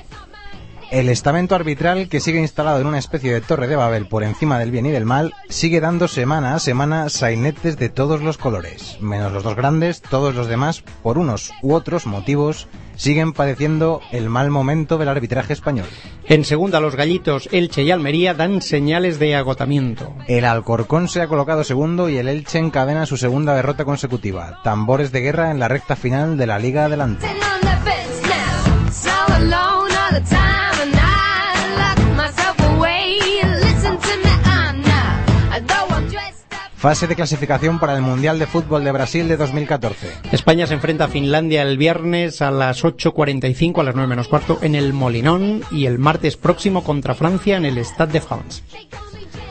El 0.89 1.09
estamento 1.09 1.53
arbitral, 1.53 2.07
que 2.07 2.21
sigue 2.21 2.39
instalado 2.39 2.79
en 2.79 2.87
una 2.87 2.97
especie 2.97 3.33
de 3.33 3.41
torre 3.41 3.67
de 3.67 3.75
Babel 3.75 4.07
por 4.07 4.23
encima 4.23 4.57
del 4.57 4.71
bien 4.71 4.85
y 4.85 4.91
del 4.91 5.05
mal, 5.05 5.33
sigue 5.49 5.81
dando 5.81 6.07
semana 6.07 6.55
a 6.55 6.59
semana 6.59 7.09
sainetes 7.09 7.77
de 7.77 7.89
todos 7.89 8.21
los 8.21 8.37
colores. 8.37 8.97
Menos 9.01 9.33
los 9.33 9.43
dos 9.43 9.57
grandes, 9.57 10.01
todos 10.01 10.33
los 10.33 10.47
demás, 10.47 10.83
por 11.03 11.17
unos 11.17 11.51
u 11.61 11.73
otros 11.73 12.05
motivos, 12.05 12.69
siguen 12.95 13.33
padeciendo 13.33 13.99
el 14.13 14.29
mal 14.29 14.49
momento 14.49 14.97
del 14.97 15.09
arbitraje 15.09 15.51
español. 15.51 15.87
En 16.25 16.45
segunda, 16.45 16.79
los 16.79 16.95
gallitos 16.95 17.49
Elche 17.51 17.83
y 17.83 17.91
Almería 17.91 18.33
dan 18.33 18.61
señales 18.61 19.19
de 19.19 19.35
agotamiento. 19.35 20.15
El 20.27 20.45
Alcorcón 20.45 21.09
se 21.09 21.21
ha 21.21 21.27
colocado 21.27 21.65
segundo 21.65 22.07
y 22.07 22.17
el 22.17 22.29
Elche 22.29 22.59
encadena 22.59 23.05
su 23.05 23.17
segunda 23.17 23.55
derrota 23.55 23.83
consecutiva. 23.83 24.61
Tambores 24.63 25.11
de 25.11 25.19
guerra 25.19 25.51
en 25.51 25.59
la 25.59 25.67
recta 25.67 25.97
final 25.97 26.37
de 26.37 26.47
la 26.47 26.59
Liga 26.59 26.85
Adelante. 26.85 27.27
Fase 36.77 37.07
de 37.07 37.15
clasificación 37.15 37.79
para 37.79 37.95
el 37.95 38.03
Mundial 38.03 38.37
de 38.37 38.45
Fútbol 38.45 38.83
de 38.83 38.91
Brasil 38.91 39.27
de 39.27 39.35
2014. 39.35 40.11
España 40.31 40.67
se 40.67 40.75
enfrenta 40.75 41.05
a 41.05 41.07
Finlandia 41.07 41.63
el 41.63 41.75
viernes 41.75 42.43
a 42.43 42.51
las 42.51 42.83
8.45, 42.83 43.79
a 43.79 43.83
las 43.83 43.95
9 43.95 44.07
menos 44.07 44.27
cuarto, 44.27 44.59
en 44.61 44.75
el 44.75 44.93
Molinón 44.93 45.63
y 45.71 45.87
el 45.87 45.97
martes 45.97 46.37
próximo 46.37 46.83
contra 46.83 47.15
Francia 47.15 47.57
en 47.57 47.65
el 47.65 47.83
Stade 47.83 48.13
de 48.13 48.21
France. 48.21 48.61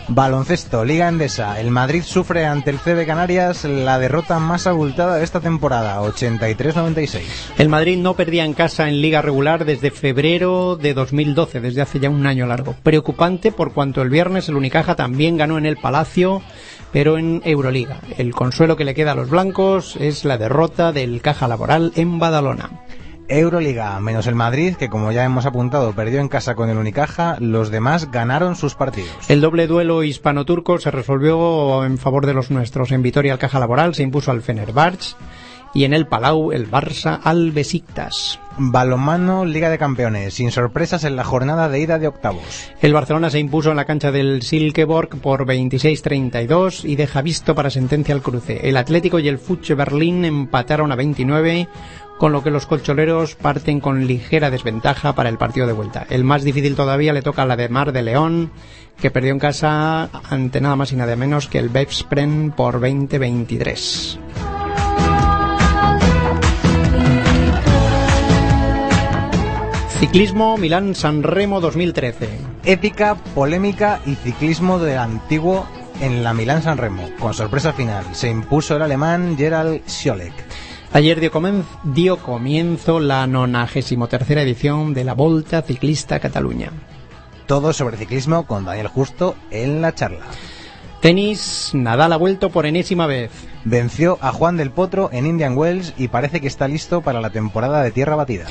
Baloncesto, 0.08 0.84
Liga 0.84 1.08
Endesa. 1.08 1.60
El 1.60 1.72
Madrid 1.72 2.02
sufre 2.04 2.46
ante 2.46 2.70
el 2.70 2.78
CB 2.78 3.06
Canarias 3.06 3.64
la 3.64 3.98
derrota 3.98 4.38
más 4.38 4.68
abultada 4.68 5.16
de 5.16 5.24
esta 5.24 5.40
temporada, 5.40 6.00
83-96. 6.00 7.22
El 7.58 7.68
Madrid 7.68 7.98
no 7.98 8.14
perdía 8.14 8.44
en 8.44 8.54
casa 8.54 8.88
en 8.88 9.00
liga 9.00 9.20
regular 9.20 9.64
desde 9.64 9.90
febrero 9.90 10.76
de 10.76 10.94
2012, 10.94 11.60
desde 11.60 11.82
hace 11.82 11.98
ya 11.98 12.08
un 12.08 12.24
año 12.24 12.46
largo. 12.46 12.76
Preocupante 12.84 13.50
por 13.50 13.72
cuanto 13.72 14.00
el 14.00 14.10
viernes 14.10 14.48
el 14.48 14.54
Unicaja 14.54 14.94
también 14.94 15.36
ganó 15.36 15.58
en 15.58 15.66
el 15.66 15.76
Palacio, 15.76 16.40
pero 16.92 17.18
en 17.18 17.42
Euroliga. 17.44 18.00
El 18.16 18.34
consuelo 18.34 18.76
que 18.76 18.84
le 18.84 18.94
queda 18.94 19.12
a 19.12 19.14
los 19.16 19.30
blancos 19.30 19.96
es 19.96 20.24
la 20.24 20.38
derrota 20.38 20.92
del 20.92 21.20
Caja 21.20 21.48
Laboral 21.48 21.92
en 21.96 22.18
Badalona. 22.18 22.70
Euroliga, 23.28 23.98
menos 23.98 24.28
el 24.28 24.36
Madrid, 24.36 24.76
que 24.76 24.88
como 24.88 25.10
ya 25.10 25.24
hemos 25.24 25.46
apuntado 25.46 25.92
perdió 25.94 26.20
en 26.20 26.28
casa 26.28 26.54
con 26.54 26.70
el 26.70 26.78
Unicaja, 26.78 27.36
los 27.40 27.70
demás 27.70 28.10
ganaron 28.12 28.54
sus 28.54 28.76
partidos. 28.76 29.10
El 29.28 29.40
doble 29.40 29.66
duelo 29.66 30.04
hispano-turco 30.04 30.78
se 30.78 30.92
resolvió 30.92 31.84
en 31.84 31.98
favor 31.98 32.26
de 32.26 32.34
los 32.34 32.50
nuestros. 32.52 32.92
En 32.92 33.02
Vitoria 33.02 33.32
el 33.32 33.38
Caja 33.38 33.58
Laboral 33.58 33.94
se 33.94 34.04
impuso 34.04 34.30
al 34.30 34.42
Fenerbahce 34.42 35.16
y 35.76 35.84
en 35.84 35.92
el 35.92 36.06
Palau 36.06 36.52
el 36.52 36.70
Barça 36.70 37.20
al 37.22 37.52
Besiktas. 37.52 38.40
Balonmano, 38.56 39.44
Liga 39.44 39.68
de 39.68 39.76
Campeones, 39.76 40.32
sin 40.32 40.50
sorpresas 40.50 41.04
en 41.04 41.16
la 41.16 41.24
jornada 41.24 41.68
de 41.68 41.78
ida 41.78 41.98
de 41.98 42.06
octavos. 42.06 42.72
El 42.80 42.94
Barcelona 42.94 43.28
se 43.28 43.40
impuso 43.40 43.72
en 43.72 43.76
la 43.76 43.84
cancha 43.84 44.10
del 44.10 44.40
Silkeborg 44.40 45.20
por 45.20 45.44
26-32 45.44 46.84
y 46.88 46.96
deja 46.96 47.20
visto 47.20 47.54
para 47.54 47.68
sentencia 47.68 48.14
al 48.14 48.22
cruce. 48.22 48.66
El 48.66 48.78
Atlético 48.78 49.18
y 49.18 49.28
el 49.28 49.36
Fuche 49.36 49.74
Berlín 49.74 50.24
empataron 50.24 50.92
a 50.92 50.96
29, 50.96 51.68
con 52.18 52.32
lo 52.32 52.42
que 52.42 52.50
los 52.50 52.64
colchoneros 52.64 53.34
parten 53.34 53.80
con 53.80 54.06
ligera 54.06 54.48
desventaja 54.48 55.14
para 55.14 55.28
el 55.28 55.36
partido 55.36 55.66
de 55.66 55.74
vuelta. 55.74 56.06
El 56.08 56.24
más 56.24 56.42
difícil 56.42 56.74
todavía 56.74 57.12
le 57.12 57.20
toca 57.20 57.42
a 57.42 57.46
la 57.46 57.56
de 57.56 57.68
Mar 57.68 57.92
de 57.92 58.02
León, 58.02 58.50
que 58.98 59.10
perdió 59.10 59.32
en 59.32 59.38
casa 59.38 60.08
ante 60.30 60.62
nada 60.62 60.76
más 60.76 60.92
y 60.92 60.96
nada 60.96 61.16
menos 61.16 61.48
que 61.48 61.58
el 61.58 61.68
Bepspren 61.68 62.50
por 62.56 62.80
20-23. 62.80 64.25
Ciclismo 69.98 70.58
Milán-San 70.58 71.22
Remo 71.22 71.62
2013. 71.62 72.28
Épica, 72.66 73.14
polémica 73.34 74.02
y 74.04 74.14
ciclismo 74.16 74.78
del 74.78 74.98
antiguo 74.98 75.66
en 76.02 76.22
la 76.22 76.34
Milán 76.34 76.62
San 76.62 76.76
Remo. 76.76 77.08
Con 77.18 77.32
sorpresa 77.32 77.72
final, 77.72 78.04
se 78.14 78.28
impuso 78.28 78.76
el 78.76 78.82
alemán 78.82 79.36
Gerald 79.38 79.80
Scholek. 79.88 80.34
Ayer 80.92 81.18
dio, 81.18 81.32
dio 81.84 82.18
comienzo 82.18 83.00
la 83.00 83.26
93 83.26 84.38
edición 84.38 84.92
de 84.92 85.04
la 85.04 85.14
Volta 85.14 85.62
Ciclista 85.62 86.20
Cataluña. 86.20 86.72
Todo 87.46 87.72
sobre 87.72 87.96
ciclismo 87.96 88.46
con 88.46 88.66
Daniel 88.66 88.88
Justo 88.88 89.34
en 89.50 89.80
la 89.80 89.94
charla. 89.94 90.26
Tenis, 91.00 91.70
Nadal 91.72 92.12
ha 92.12 92.18
vuelto 92.18 92.50
por 92.50 92.66
enésima 92.66 93.06
vez. 93.06 93.30
Venció 93.64 94.18
a 94.20 94.32
Juan 94.32 94.58
del 94.58 94.72
Potro 94.72 95.08
en 95.10 95.24
Indian 95.24 95.56
Wells 95.56 95.94
y 95.96 96.08
parece 96.08 96.42
que 96.42 96.48
está 96.48 96.68
listo 96.68 97.00
para 97.00 97.22
la 97.22 97.30
temporada 97.30 97.82
de 97.82 97.92
tierra 97.92 98.14
batida. 98.14 98.44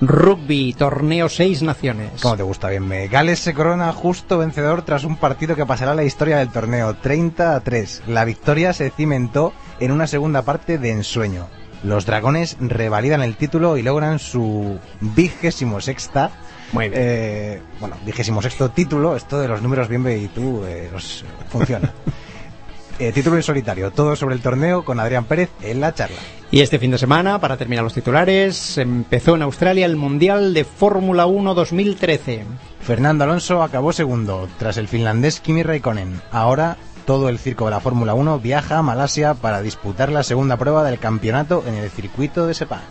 Rugby, 0.00 0.72
torneo 0.72 1.28
seis 1.28 1.62
naciones. 1.62 2.22
¿Cómo 2.22 2.36
te 2.36 2.42
gusta 2.42 2.68
bien? 2.68 2.86
me? 2.88 3.08
Gales 3.08 3.38
se 3.40 3.52
corona 3.52 3.92
justo 3.92 4.38
vencedor 4.38 4.82
tras 4.82 5.04
un 5.04 5.16
partido 5.16 5.56
que 5.56 5.66
pasará 5.66 5.92
a 5.92 5.94
la 5.94 6.04
historia 6.04 6.38
del 6.38 6.50
torneo, 6.50 6.94
30 6.94 7.54
a 7.54 7.60
3. 7.60 8.04
La 8.06 8.24
victoria 8.24 8.72
se 8.72 8.90
cimentó 8.90 9.52
en 9.78 9.92
una 9.92 10.06
segunda 10.06 10.42
parte 10.42 10.78
de 10.78 10.90
ensueño. 10.90 11.48
Los 11.82 12.06
dragones 12.06 12.56
revalidan 12.60 13.22
el 13.22 13.36
título 13.36 13.76
y 13.76 13.82
logran 13.82 14.18
su 14.18 14.78
vigésimo 15.00 15.80
sexta. 15.80 16.30
Muy 16.72 16.88
bien. 16.88 17.02
eh, 17.02 17.62
bueno, 17.78 17.96
vigésimo 18.04 18.40
sexto 18.40 18.70
título. 18.70 19.16
Esto 19.16 19.38
de 19.38 19.48
los 19.48 19.60
números 19.60 19.88
bien 19.88 20.02
ve 20.02 20.18
y 20.18 20.28
tú 20.28 20.64
eh, 20.64 20.90
os 20.94 21.24
funciona. 21.50 21.92
Eh, 23.00 23.12
título 23.12 23.36
en 23.36 23.42
solitario. 23.42 23.90
Todo 23.92 24.14
sobre 24.14 24.34
el 24.34 24.42
torneo 24.42 24.84
con 24.84 25.00
Adrián 25.00 25.24
Pérez 25.24 25.48
en 25.62 25.80
la 25.80 25.94
charla. 25.94 26.18
Y 26.50 26.60
este 26.60 26.78
fin 26.78 26.90
de 26.90 26.98
semana, 26.98 27.40
para 27.40 27.56
terminar 27.56 27.82
los 27.82 27.94
titulares, 27.94 28.76
empezó 28.76 29.36
en 29.36 29.42
Australia 29.42 29.86
el 29.86 29.96
Mundial 29.96 30.52
de 30.52 30.64
Fórmula 30.64 31.24
1 31.24 31.54
2013. 31.54 32.44
Fernando 32.82 33.24
Alonso 33.24 33.62
acabó 33.62 33.94
segundo 33.94 34.50
tras 34.58 34.76
el 34.76 34.86
finlandés 34.86 35.40
Kimi 35.40 35.62
Raikkonen. 35.62 36.20
Ahora 36.30 36.76
todo 37.06 37.30
el 37.30 37.38
circo 37.38 37.64
de 37.64 37.70
la 37.70 37.80
Fórmula 37.80 38.12
1 38.12 38.38
viaja 38.40 38.76
a 38.76 38.82
Malasia 38.82 39.32
para 39.32 39.62
disputar 39.62 40.12
la 40.12 40.22
segunda 40.22 40.58
prueba 40.58 40.84
del 40.84 40.98
campeonato 40.98 41.64
en 41.66 41.76
el 41.76 41.88
circuito 41.88 42.46
de 42.46 42.52
Sepang. 42.52 42.82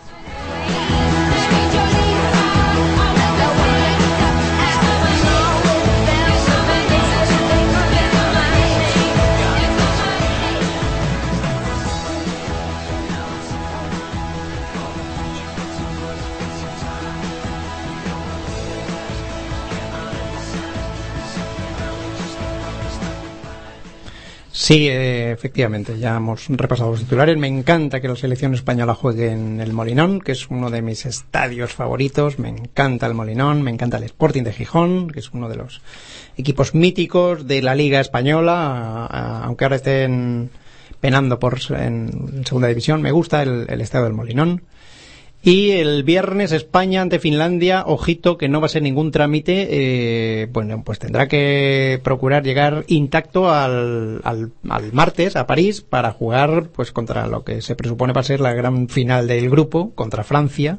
Sí, 24.62 24.88
eh, 24.90 25.32
efectivamente, 25.32 25.98
ya 25.98 26.16
hemos 26.16 26.46
repasado 26.48 26.90
los 26.90 27.00
titulares. 27.00 27.38
Me 27.38 27.46
encanta 27.46 27.98
que 27.98 28.08
la 28.08 28.14
selección 28.14 28.52
española 28.52 28.94
juegue 28.94 29.32
en 29.32 29.58
el 29.58 29.72
Molinón, 29.72 30.20
que 30.20 30.32
es 30.32 30.50
uno 30.50 30.68
de 30.68 30.82
mis 30.82 31.06
estadios 31.06 31.72
favoritos. 31.72 32.38
Me 32.38 32.50
encanta 32.50 33.06
el 33.06 33.14
Molinón, 33.14 33.62
me 33.62 33.70
encanta 33.70 33.96
el 33.96 34.02
Sporting 34.02 34.42
de 34.42 34.52
Gijón, 34.52 35.08
que 35.08 35.20
es 35.20 35.30
uno 35.32 35.48
de 35.48 35.56
los 35.56 35.80
equipos 36.36 36.74
míticos 36.74 37.46
de 37.46 37.62
la 37.62 37.74
Liga 37.74 38.00
Española, 38.00 39.06
aunque 39.44 39.64
ahora 39.64 39.76
estén 39.76 40.50
penando 41.00 41.38
por 41.38 41.58
en 41.70 42.44
segunda 42.44 42.68
división. 42.68 43.00
Me 43.00 43.12
gusta 43.12 43.42
el, 43.42 43.64
el 43.66 43.80
estadio 43.80 44.04
del 44.04 44.12
Molinón. 44.12 44.64
Y 45.42 45.70
el 45.70 46.02
viernes 46.02 46.52
España 46.52 47.00
ante 47.00 47.18
Finlandia, 47.18 47.84
ojito 47.86 48.36
que 48.36 48.50
no 48.50 48.60
va 48.60 48.66
a 48.66 48.68
ser 48.68 48.82
ningún 48.82 49.10
trámite, 49.10 49.68
eh, 49.70 50.48
bueno, 50.52 50.82
pues 50.84 50.98
tendrá 50.98 51.28
que 51.28 51.98
procurar 52.04 52.42
llegar 52.42 52.84
intacto 52.88 53.50
al, 53.50 54.20
al, 54.22 54.52
al 54.68 54.92
martes 54.92 55.36
a 55.36 55.46
París 55.46 55.80
para 55.80 56.12
jugar 56.12 56.68
pues 56.68 56.92
contra 56.92 57.26
lo 57.26 57.42
que 57.42 57.62
se 57.62 57.74
presupone 57.74 58.12
va 58.12 58.20
a 58.20 58.24
ser 58.24 58.40
la 58.40 58.52
gran 58.52 58.88
final 58.88 59.26
del 59.28 59.48
grupo, 59.48 59.92
contra 59.94 60.24
Francia. 60.24 60.78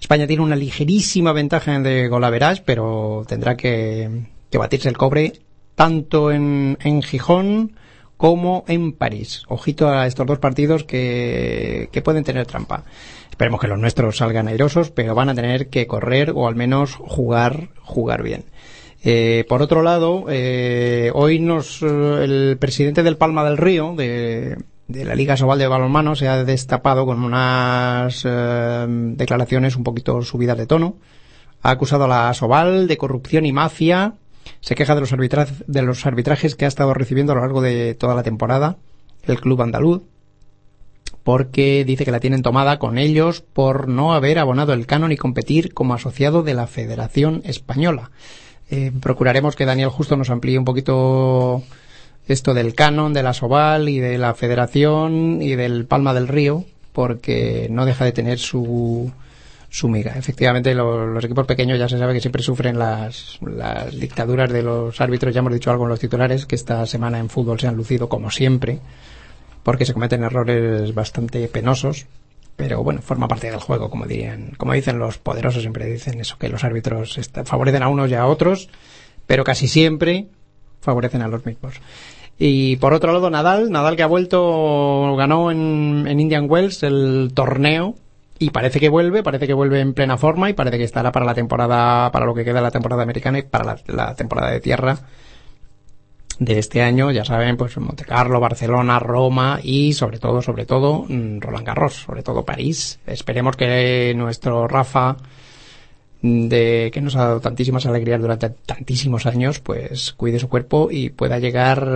España 0.00 0.26
tiene 0.26 0.42
una 0.42 0.56
ligerísima 0.56 1.32
ventaja 1.32 1.78
de 1.78 2.08
golaverage, 2.08 2.62
pero 2.64 3.24
tendrá 3.28 3.56
que, 3.58 4.08
que 4.50 4.58
batirse 4.58 4.88
el 4.88 4.96
cobre 4.96 5.34
tanto 5.74 6.32
en, 6.32 6.78
en 6.82 7.02
Gijón 7.02 7.72
como 8.16 8.64
en 8.68 8.92
París. 8.92 9.42
Ojito 9.48 9.88
a 9.88 10.06
estos 10.06 10.26
dos 10.26 10.38
partidos 10.38 10.84
que, 10.84 11.88
que 11.92 12.02
pueden 12.02 12.24
tener 12.24 12.46
trampa. 12.46 12.84
Esperemos 13.32 13.62
que 13.62 13.66
los 13.66 13.78
nuestros 13.78 14.18
salgan 14.18 14.46
airosos, 14.46 14.90
pero 14.90 15.14
van 15.14 15.30
a 15.30 15.34
tener 15.34 15.70
que 15.70 15.86
correr 15.86 16.32
o 16.34 16.46
al 16.46 16.54
menos 16.54 16.96
jugar, 16.96 17.70
jugar 17.80 18.22
bien. 18.22 18.44
Eh, 19.02 19.46
por 19.48 19.62
otro 19.62 19.82
lado, 19.82 20.26
eh, 20.28 21.10
hoy 21.14 21.40
nos, 21.40 21.82
eh, 21.82 21.86
el 22.22 22.58
presidente 22.60 23.02
del 23.02 23.16
Palma 23.16 23.42
del 23.42 23.56
Río, 23.56 23.94
de, 23.96 24.58
la 24.86 25.14
Liga 25.14 25.38
Sobal 25.38 25.58
de 25.58 25.66
Balonmano, 25.66 26.14
se 26.14 26.28
ha 26.28 26.44
destapado 26.44 27.06
con 27.06 27.24
unas 27.24 28.22
eh, 28.26 28.86
declaraciones 28.86 29.76
un 29.76 29.82
poquito 29.82 30.20
subidas 30.20 30.58
de 30.58 30.66
tono. 30.66 30.96
Ha 31.62 31.70
acusado 31.70 32.04
a 32.04 32.08
la 32.08 32.34
Sobal 32.34 32.86
de 32.86 32.98
corrupción 32.98 33.46
y 33.46 33.52
mafia. 33.52 34.12
Se 34.60 34.74
queja 34.74 34.94
de 34.94 35.00
los, 35.00 35.10
de 35.66 35.82
los 35.82 36.04
arbitrajes 36.04 36.54
que 36.54 36.66
ha 36.66 36.68
estado 36.68 36.92
recibiendo 36.92 37.32
a 37.32 37.36
lo 37.36 37.40
largo 37.40 37.62
de 37.62 37.94
toda 37.94 38.14
la 38.14 38.22
temporada 38.22 38.76
el 39.24 39.40
club 39.40 39.62
andaluz 39.62 40.02
porque 41.24 41.84
dice 41.84 42.04
que 42.04 42.10
la 42.10 42.20
tienen 42.20 42.42
tomada 42.42 42.78
con 42.78 42.98
ellos 42.98 43.42
por 43.42 43.88
no 43.88 44.12
haber 44.14 44.38
abonado 44.38 44.72
el 44.72 44.86
canon 44.86 45.12
y 45.12 45.16
competir 45.16 45.72
como 45.74 45.94
asociado 45.94 46.42
de 46.42 46.54
la 46.54 46.66
Federación 46.66 47.42
Española. 47.44 48.10
Eh, 48.70 48.90
procuraremos 49.00 49.54
que 49.54 49.66
Daniel 49.66 49.90
Justo 49.90 50.16
nos 50.16 50.30
amplíe 50.30 50.58
un 50.58 50.64
poquito 50.64 51.62
esto 52.28 52.54
del 52.54 52.74
canon, 52.74 53.12
de 53.12 53.22
la 53.22 53.34
Soval 53.34 53.88
y 53.88 53.98
de 53.98 54.18
la 54.18 54.34
Federación 54.34 55.42
y 55.42 55.54
del 55.56 55.84
Palma 55.86 56.14
del 56.14 56.28
Río, 56.28 56.64
porque 56.92 57.68
no 57.70 57.84
deja 57.86 58.04
de 58.04 58.12
tener 58.12 58.38
su, 58.38 59.10
su 59.68 59.88
miga. 59.88 60.14
Efectivamente, 60.16 60.74
lo- 60.74 61.06
los 61.06 61.24
equipos 61.24 61.46
pequeños 61.46 61.78
ya 61.78 61.88
se 61.88 61.98
sabe 61.98 62.14
que 62.14 62.20
siempre 62.20 62.42
sufren 62.42 62.78
las, 62.78 63.38
las 63.42 63.98
dictaduras 63.98 64.50
de 64.52 64.62
los 64.62 65.00
árbitros. 65.00 65.34
Ya 65.34 65.40
hemos 65.40 65.52
dicho 65.52 65.70
algo 65.70 65.84
en 65.84 65.90
los 65.90 66.00
titulares, 66.00 66.46
que 66.46 66.54
esta 66.54 66.84
semana 66.86 67.18
en 67.18 67.28
fútbol 67.28 67.58
se 67.60 67.66
han 67.68 67.76
lucido 67.76 68.08
como 68.08 68.30
siempre, 68.30 68.78
porque 69.62 69.84
se 69.84 69.92
cometen 69.92 70.24
errores 70.24 70.94
bastante 70.94 71.46
penosos. 71.48 72.06
Pero 72.56 72.82
bueno, 72.82 73.00
forma 73.00 73.28
parte 73.28 73.50
del 73.50 73.60
juego, 73.60 73.88
como 73.88 74.06
dirían, 74.06 74.52
como 74.58 74.74
dicen 74.74 74.98
los 74.98 75.18
poderosos, 75.18 75.62
siempre 75.62 75.86
dicen 75.86 76.20
eso, 76.20 76.36
que 76.38 76.48
los 76.48 76.64
árbitros 76.64 77.18
favorecen 77.44 77.82
a 77.82 77.88
unos 77.88 78.10
y 78.10 78.14
a 78.14 78.26
otros, 78.26 78.68
pero 79.26 79.42
casi 79.42 79.68
siempre 79.68 80.26
favorecen 80.80 81.22
a 81.22 81.28
los 81.28 81.46
mismos. 81.46 81.74
Y 82.38 82.76
por 82.76 82.92
otro 82.92 83.12
lado, 83.12 83.30
Nadal, 83.30 83.70
Nadal 83.70 83.96
que 83.96 84.02
ha 84.02 84.06
vuelto, 84.06 85.16
ganó 85.16 85.50
en, 85.50 86.06
en 86.06 86.20
Indian 86.20 86.46
Wells 86.48 86.82
el 86.82 87.30
torneo 87.34 87.94
y 88.38 88.50
parece 88.50 88.80
que 88.80 88.88
vuelve, 88.90 89.22
parece 89.22 89.46
que 89.46 89.54
vuelve 89.54 89.80
en 89.80 89.94
plena 89.94 90.18
forma 90.18 90.50
y 90.50 90.52
parece 90.52 90.76
que 90.76 90.84
estará 90.84 91.10
para 91.10 91.24
la 91.24 91.34
temporada, 91.34 92.10
para 92.12 92.26
lo 92.26 92.34
que 92.34 92.44
queda 92.44 92.60
la 92.60 92.70
temporada 92.70 93.02
americana 93.02 93.38
y 93.38 93.42
para 93.42 93.76
la 93.86 94.14
temporada 94.14 94.50
de 94.50 94.60
tierra 94.60 94.98
de 96.44 96.58
este 96.58 96.82
año, 96.82 97.10
ya 97.10 97.24
saben, 97.24 97.56
pues 97.56 97.76
Monte 97.78 98.04
Carlo, 98.04 98.40
Barcelona, 98.40 98.98
Roma 98.98 99.60
y 99.62 99.92
sobre 99.92 100.18
todo, 100.18 100.42
sobre 100.42 100.66
todo, 100.66 101.04
mm, 101.08 101.40
Roland 101.40 101.66
Garros, 101.66 101.94
sobre 101.94 102.22
todo 102.22 102.44
París. 102.44 102.98
Esperemos 103.06 103.56
que 103.56 104.12
nuestro 104.16 104.66
Rafa 104.68 105.16
mm, 106.22 106.48
de 106.48 106.90
que 106.92 107.00
nos 107.00 107.16
ha 107.16 107.26
dado 107.26 107.40
tantísimas 107.40 107.86
alegrías 107.86 108.20
durante 108.20 108.50
tantísimos 108.50 109.26
años, 109.26 109.60
pues 109.60 110.12
cuide 110.12 110.38
su 110.38 110.48
cuerpo 110.48 110.88
y 110.90 111.10
pueda 111.10 111.38
llegar 111.38 111.86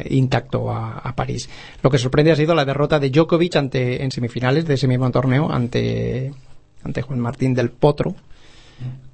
eh, 0.00 0.06
intacto 0.10 0.70
a, 0.70 0.98
a 0.98 1.14
París. 1.14 1.48
Lo 1.82 1.90
que 1.90 1.98
sorprende 1.98 2.32
ha 2.32 2.36
sido 2.36 2.54
la 2.54 2.64
derrota 2.64 2.98
de 2.98 3.10
Djokovic 3.10 3.56
ante 3.56 4.02
en 4.02 4.10
semifinales 4.10 4.66
de 4.66 4.74
ese 4.74 4.88
mismo 4.88 5.10
torneo 5.10 5.50
ante 5.50 6.32
ante 6.84 7.02
Juan 7.02 7.20
Martín 7.20 7.54
del 7.54 7.70
Potro, 7.70 8.14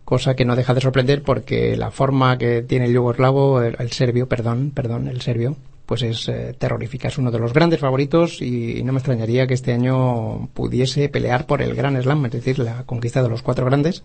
cosa 0.09 0.35
que 0.35 0.47
no 0.47 0.57
deja 0.57 0.73
de 0.73 0.81
sorprender 0.81 1.21
porque 1.21 1.77
la 1.77 1.91
forma 1.91 2.38
que 2.38 2.62
tiene 2.62 2.87
el 2.87 2.95
yugoslavo, 2.95 3.61
el, 3.61 3.93
serbio, 3.93 4.27
perdón, 4.27 4.73
perdón, 4.75 5.07
el 5.07 5.21
serbio, 5.21 5.55
pues 5.85 6.00
es 6.00 6.27
eh, 6.31 6.55
terrorífica. 6.57 7.09
Es 7.09 7.19
uno 7.19 7.31
de 7.31 7.38
los 7.38 7.53
grandes 7.53 7.79
favoritos 7.79 8.41
y, 8.41 8.83
no 8.85 8.95
me 8.95 9.00
extrañaría 9.00 9.47
que 9.47 9.53
este 9.53 9.75
año 9.75 10.49
pudiese 10.55 11.11
pelear 11.11 11.44
por 11.44 11.61
el 11.61 11.75
Gran 11.75 12.03
Slam, 12.03 12.25
es 12.25 12.33
decir, 12.33 12.59
la 12.59 12.85
conquista 12.85 13.23
de 13.23 13.29
los 13.29 13.42
cuatro 13.42 13.66
grandes. 13.66 14.03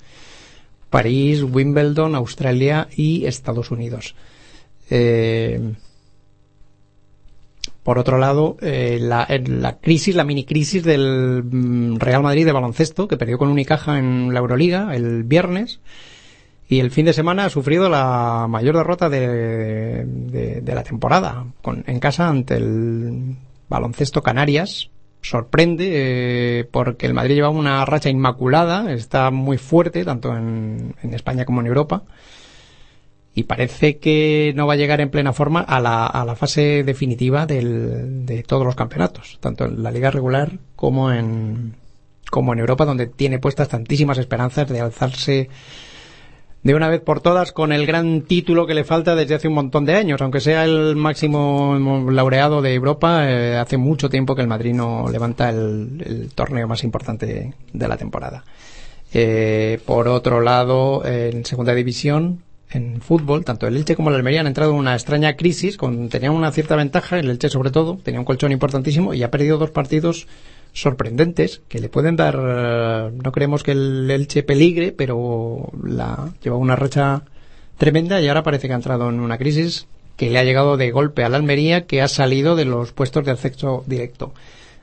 París, 0.90 1.42
Wimbledon, 1.42 2.16
Australia 2.16 2.90
y 2.94 3.26
Estados 3.26 3.72
Unidos. 3.72 4.14
Eh, 4.90 5.74
por 7.84 8.00
otro 8.00 8.18
lado, 8.18 8.58
eh, 8.62 8.98
la, 9.00 9.28
la, 9.46 9.78
crisis, 9.78 10.16
la 10.16 10.24
mini 10.24 10.46
crisis 10.46 10.84
del 10.84 11.44
mm, 11.44 11.98
Real 11.98 12.24
Madrid 12.24 12.46
de 12.46 12.54
baloncesto, 12.54 13.08
que 13.08 13.18
perdió 13.18 13.38
con 13.38 13.50
Unicaja 13.50 14.00
en 14.00 14.34
la 14.34 14.40
Euroliga 14.40 14.96
el 14.96 15.24
viernes, 15.24 15.82
y 16.68 16.80
el 16.80 16.92
fin 16.92 17.06
de 17.06 17.14
semana 17.14 17.46
ha 17.46 17.50
sufrido 17.50 17.90
la 17.90 18.48
mayor 18.50 18.78
derrota 18.78 19.10
de, 19.10 20.64
la 20.66 20.84
temporada, 20.84 21.46
en 21.86 22.00
casa 22.00 22.30
ante 22.30 22.56
el 22.56 23.36
baloncesto 23.68 24.24
Canarias. 24.24 24.90
Sorprende 25.22 26.60
eh, 26.60 26.66
porque 26.66 27.06
el 27.06 27.14
Madrid 27.14 27.36
lleva 27.36 27.50
una 27.50 27.86
racha 27.86 28.10
inmaculada, 28.10 28.92
está 28.94 29.30
muy 29.30 29.58
fuerte, 29.58 30.04
tanto 30.04 30.36
en 30.36 30.94
España 31.14 31.46
como 31.46 31.62
en 31.62 31.68
Europa 31.68 32.04
y 33.36 33.44
parece 33.44 33.98
que 33.98 34.54
no 34.56 34.68
va 34.68 34.74
a 34.74 34.78
llegar 34.78 35.02
en 35.02 35.10
plena 35.10 35.34
forma 35.34 35.62
a 35.62 35.80
la, 35.80 36.06
a 36.06 36.24
la 36.26 36.36
fase 36.36 36.84
definitiva 36.84 37.46
del, 37.46 38.26
de 38.26 38.44
todos 38.44 38.66
los 38.66 38.76
campeonatos, 38.76 39.38
tanto 39.40 39.66
en 39.66 39.82
la 39.82 39.92
liga 39.92 40.12
regular 40.12 40.60
como 40.76 41.12
en, 41.12 41.76
como 42.30 42.54
en 42.54 42.60
Europa, 42.60 42.86
donde 42.86 43.08
tiene 43.08 43.40
puestas 43.40 43.70
tantísimas 43.70 44.20
esperanzas 44.20 44.70
de 44.70 44.82
alzarse 44.82 45.50
de 46.62 46.76
una 46.76 46.88
vez 46.88 47.02
por 47.02 47.20
todas 47.20 47.52
con 47.52 47.74
el 47.74 47.86
gran 47.86 48.22
título 48.22 48.66
que 48.66 48.74
le 48.74 48.86
falta 48.86 49.16
desde 49.16 49.36
hace 49.36 49.48
un 49.50 49.56
montón 49.56 49.84
de 49.84 49.96
años, 49.96 50.22
aunque 50.22 50.40
sea 50.40 50.64
el 50.64 50.96
máximo 50.96 51.78
laureado 52.10 52.62
de 52.62 52.74
Europa, 52.74 53.30
eh, 53.30 53.58
hace 53.58 53.78
mucho 53.78 54.10
tiempo 54.10 54.36
que 54.36 54.44
el 54.44 54.48
Madrid 54.48 54.74
no 54.74 55.10
levanta 55.12 55.50
el, 55.50 56.02
el 56.06 56.32
torneo 56.34 56.68
más 56.68 56.84
importante 56.84 57.54
de 57.74 57.88
la 57.88 57.98
temporada. 57.98 58.46
Eh, 59.14 59.80
por 59.86 60.08
otro 60.08 60.40
lado, 60.40 61.06
en 61.06 61.46
segunda 61.46 61.76
división, 61.76 62.44
en 62.74 63.02
fútbol, 63.02 63.46
tanto 63.46 63.68
el 63.68 63.78
Elche 63.78 63.96
como 63.96 64.10
el 64.10 64.16
Almería 64.16 64.42
han 64.42 64.48
entrado 64.48 64.72
en 64.72 64.78
una 64.78 64.94
extraña 64.94 65.36
crisis, 65.36 65.78
con, 65.78 66.10
tenían 66.10 66.34
una 66.34 66.52
cierta 66.52 66.76
ventaja, 66.76 67.20
el 67.20 67.30
Elche 67.30 67.50
sobre 67.50 67.72
todo, 67.72 67.98
tenía 68.04 68.20
un 68.20 68.26
colchón 68.26 68.52
importantísimo 68.52 69.14
y 69.14 69.24
ha 69.24 69.32
perdido 69.32 69.58
dos 69.58 69.72
partidos 69.72 70.28
sorprendentes 70.74 71.62
que 71.68 71.80
le 71.80 71.90
pueden 71.90 72.16
dar, 72.16 72.36
no 72.36 73.32
creemos 73.32 73.64
que 73.64 73.72
el 73.72 74.10
Elche 74.10 74.44
peligre, 74.44 74.92
pero 74.92 75.72
la 75.84 76.32
lleva 76.44 76.58
una 76.58 76.76
racha 76.76 77.24
tremenda 77.78 78.22
y 78.22 78.28
ahora 78.28 78.44
parece 78.44 78.68
que 78.68 78.74
ha 78.74 78.78
entrado 78.78 79.10
en 79.10 79.20
una 79.20 79.38
crisis 79.38 79.88
que 80.18 80.30
le 80.30 80.40
ha 80.40 80.44
llegado 80.44 80.78
de 80.78 80.92
golpe 80.92 81.24
a 81.24 81.30
la 81.30 81.38
Almería 81.38 81.86
que 81.86 82.02
ha 82.02 82.08
salido 82.08 82.56
de 82.56 82.66
los 82.66 82.92
puestos 82.92 83.26
de 83.26 83.32
acceso 83.32 83.84
directo. 83.88 84.34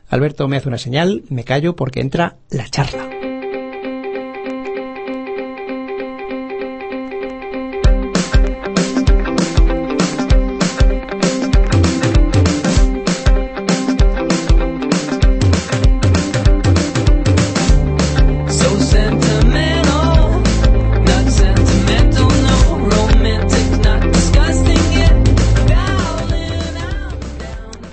Alberto 0.09 0.49
me 0.49 0.57
hace 0.57 0.69
una 0.69 0.79
señal, 0.79 1.23
me 1.29 1.45
callo 1.45 1.77
porque 1.77 2.01
entra 2.01 2.37
la 2.51 2.69
charla. 2.69 3.30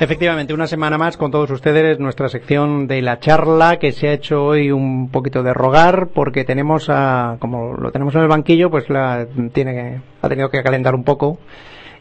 Efectivamente, 0.07 0.53
una 0.53 0.67
semana 0.67 0.97
más 0.97 1.17
con 1.17 1.31
todos 1.31 1.51
ustedes 1.51 1.99
nuestra 1.99 2.29
sección 2.29 2.87
de 2.87 3.01
la 3.01 3.19
charla 3.19 3.75
que 3.75 3.91
se 3.91 4.07
ha 4.07 4.13
hecho 4.13 4.41
hoy 4.41 4.71
un 4.71 5.11
poquito 5.11 5.43
de 5.43 5.53
rogar 5.53 6.07
porque 6.15 6.45
tenemos 6.45 6.89
a, 6.89 7.35
como 7.41 7.73
lo 7.73 7.91
tenemos 7.91 8.15
en 8.15 8.21
el 8.21 8.29
banquillo, 8.29 8.71
pues 8.71 8.89
la 8.89 9.27
tiene 9.51 9.73
que, 9.73 9.99
ha 10.21 10.29
tenido 10.29 10.49
que 10.49 10.63
calentar 10.63 10.95
un 10.95 11.03
poco 11.03 11.39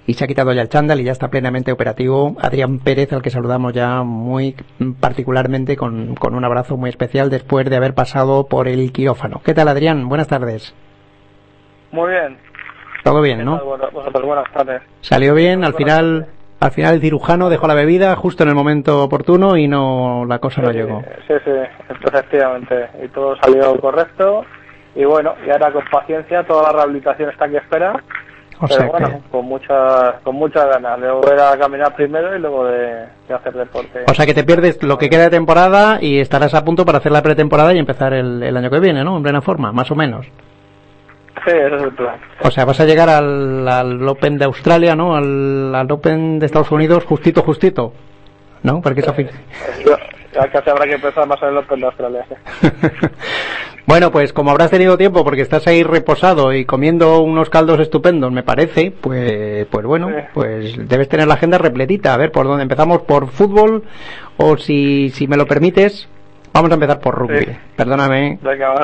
y 0.06 0.14
se 0.14 0.22
ha 0.22 0.28
quitado 0.28 0.52
ya 0.52 0.62
el 0.62 0.68
chándal 0.68 1.00
y 1.00 1.02
ya 1.02 1.10
está 1.10 1.30
plenamente 1.30 1.72
operativo 1.72 2.36
Adrián 2.40 2.78
Pérez, 2.78 3.12
al 3.12 3.22
que 3.22 3.30
saludamos 3.30 3.72
ya 3.72 4.04
muy 4.04 4.54
particularmente 5.00 5.76
con, 5.76 6.14
con 6.14 6.36
un 6.36 6.44
abrazo 6.44 6.76
muy 6.76 6.90
especial 6.90 7.28
después 7.28 7.68
de 7.68 7.74
haber 7.74 7.94
pasado 7.94 8.46
por 8.46 8.68
el 8.68 8.92
quirófano. 8.92 9.40
¿Qué 9.44 9.52
tal 9.52 9.66
Adrián? 9.66 10.08
Buenas 10.08 10.28
tardes. 10.28 10.76
Muy 11.90 12.12
bien. 12.12 12.38
Todo 13.02 13.20
bien, 13.20 13.44
¿no? 13.44 13.60
Buenas 13.64 14.52
tardes. 14.52 14.82
Salió 15.00 15.34
bien, 15.34 15.64
al 15.64 15.74
final 15.74 16.28
al 16.66 16.72
final 16.72 16.94
el 16.94 17.00
cirujano 17.00 17.48
dejó 17.48 17.66
la 17.66 17.74
bebida 17.74 18.14
justo 18.16 18.42
en 18.42 18.50
el 18.50 18.54
momento 18.54 19.02
oportuno 19.02 19.56
y 19.56 19.66
no 19.68 20.24
la 20.26 20.38
cosa 20.38 20.60
no 20.62 20.70
llegó. 20.70 21.02
Sí, 21.26 21.34
sí, 21.44 21.50
efectivamente. 22.06 22.88
Y 23.02 23.08
todo 23.08 23.36
salió 23.42 23.76
correcto. 23.80 24.44
Y 24.94 25.04
bueno, 25.04 25.34
y 25.46 25.50
ahora 25.50 25.72
con 25.72 25.84
paciencia, 25.90 26.42
toda 26.44 26.64
la 26.64 26.72
rehabilitación 26.72 27.30
está 27.30 27.44
aquí 27.46 27.56
espera. 27.56 27.92
O 28.58 28.66
Pero 28.66 28.90
bueno, 28.90 29.08
que- 29.10 29.30
con 29.30 29.44
muchas 29.44 30.14
con 30.22 30.34
muchas 30.36 30.66
ganas. 30.66 30.98
De 30.98 31.10
volver 31.10 31.38
a 31.38 31.58
caminar 31.58 31.94
primero 31.94 32.34
y 32.34 32.38
luego 32.40 32.64
de, 32.64 33.04
de 33.28 33.34
hacer 33.34 33.52
deporte. 33.52 34.04
O 34.08 34.14
sea 34.14 34.24
que 34.24 34.32
te 34.32 34.44
pierdes 34.44 34.82
lo 34.82 34.96
que 34.96 35.10
queda 35.10 35.24
de 35.24 35.30
temporada 35.30 35.98
y 36.00 36.18
estarás 36.20 36.54
a 36.54 36.64
punto 36.64 36.86
para 36.86 36.98
hacer 36.98 37.12
la 37.12 37.22
pretemporada 37.22 37.74
y 37.74 37.78
empezar 37.78 38.14
el, 38.14 38.42
el 38.42 38.56
año 38.56 38.70
que 38.70 38.80
viene, 38.80 39.04
¿no? 39.04 39.18
En 39.18 39.22
plena 39.22 39.42
forma, 39.42 39.72
más 39.72 39.90
o 39.90 39.94
menos. 39.94 40.26
Sí, 41.44 41.50
ese 41.50 41.76
es 41.76 41.82
el 41.82 41.92
plan. 41.92 42.16
O 42.42 42.50
sea, 42.50 42.64
vas 42.64 42.80
a 42.80 42.84
llegar 42.84 43.08
al, 43.08 43.68
al 43.68 44.08
Open 44.08 44.38
de 44.38 44.44
Australia, 44.46 44.96
¿no? 44.96 45.16
Al, 45.16 45.74
al 45.74 45.90
Open 45.90 46.38
de 46.38 46.46
Estados 46.46 46.72
Unidos 46.72 47.04
justito, 47.04 47.42
justito. 47.42 47.92
¿No? 48.62 48.80
Porque 48.80 49.00
eso... 49.00 49.14
Ya 50.34 50.50
casi 50.50 50.68
habrá 50.68 50.84
que 50.84 50.94
empezar 50.94 51.26
más 51.26 51.40
en 51.42 51.48
el 51.48 51.56
Open 51.58 51.80
de 51.80 51.86
Australia. 51.86 52.26
sí. 52.28 52.68
Bueno, 53.86 54.10
pues 54.10 54.32
como 54.32 54.50
habrás 54.50 54.72
tenido 54.72 54.98
tiempo 54.98 55.22
porque 55.22 55.42
estás 55.42 55.68
ahí 55.68 55.84
reposado 55.84 56.52
y 56.52 56.64
comiendo 56.64 57.20
unos 57.20 57.50
caldos 57.50 57.78
estupendos, 57.78 58.32
me 58.32 58.42
parece, 58.42 58.90
pues, 58.90 59.64
pues 59.66 59.86
bueno, 59.86 60.10
pues 60.34 60.88
debes 60.88 61.08
tener 61.08 61.28
la 61.28 61.34
agenda 61.34 61.56
repletita. 61.56 62.12
A 62.12 62.16
ver, 62.16 62.32
¿por 62.32 62.48
dónde 62.48 62.64
empezamos? 62.64 63.02
¿Por 63.02 63.28
fútbol? 63.28 63.84
O 64.38 64.56
si, 64.56 65.10
si 65.10 65.28
me 65.28 65.36
lo 65.36 65.46
permites, 65.46 66.08
vamos 66.56 66.70
a 66.70 66.74
empezar 66.74 67.00
por 67.00 67.14
rugby. 67.14 67.44
Sí. 67.44 67.56
Perdóname, 67.76 68.38
Venga, 68.42 68.74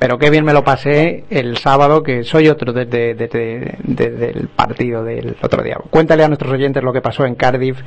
pero 0.00 0.16
qué 0.18 0.30
bien 0.30 0.46
me 0.46 0.54
lo 0.54 0.64
pasé 0.64 1.24
el 1.28 1.58
sábado, 1.58 2.02
que 2.02 2.24
soy 2.24 2.48
otro 2.48 2.72
desde, 2.72 3.14
desde, 3.14 3.76
desde 3.84 4.30
el 4.30 4.48
partido 4.48 5.04
del 5.04 5.36
otro 5.42 5.62
día. 5.62 5.76
Cuéntale 5.90 6.24
a 6.24 6.28
nuestros 6.28 6.50
oyentes 6.52 6.82
lo 6.82 6.90
que 6.90 7.02
pasó 7.02 7.26
en 7.26 7.34
Cardiff 7.34 7.78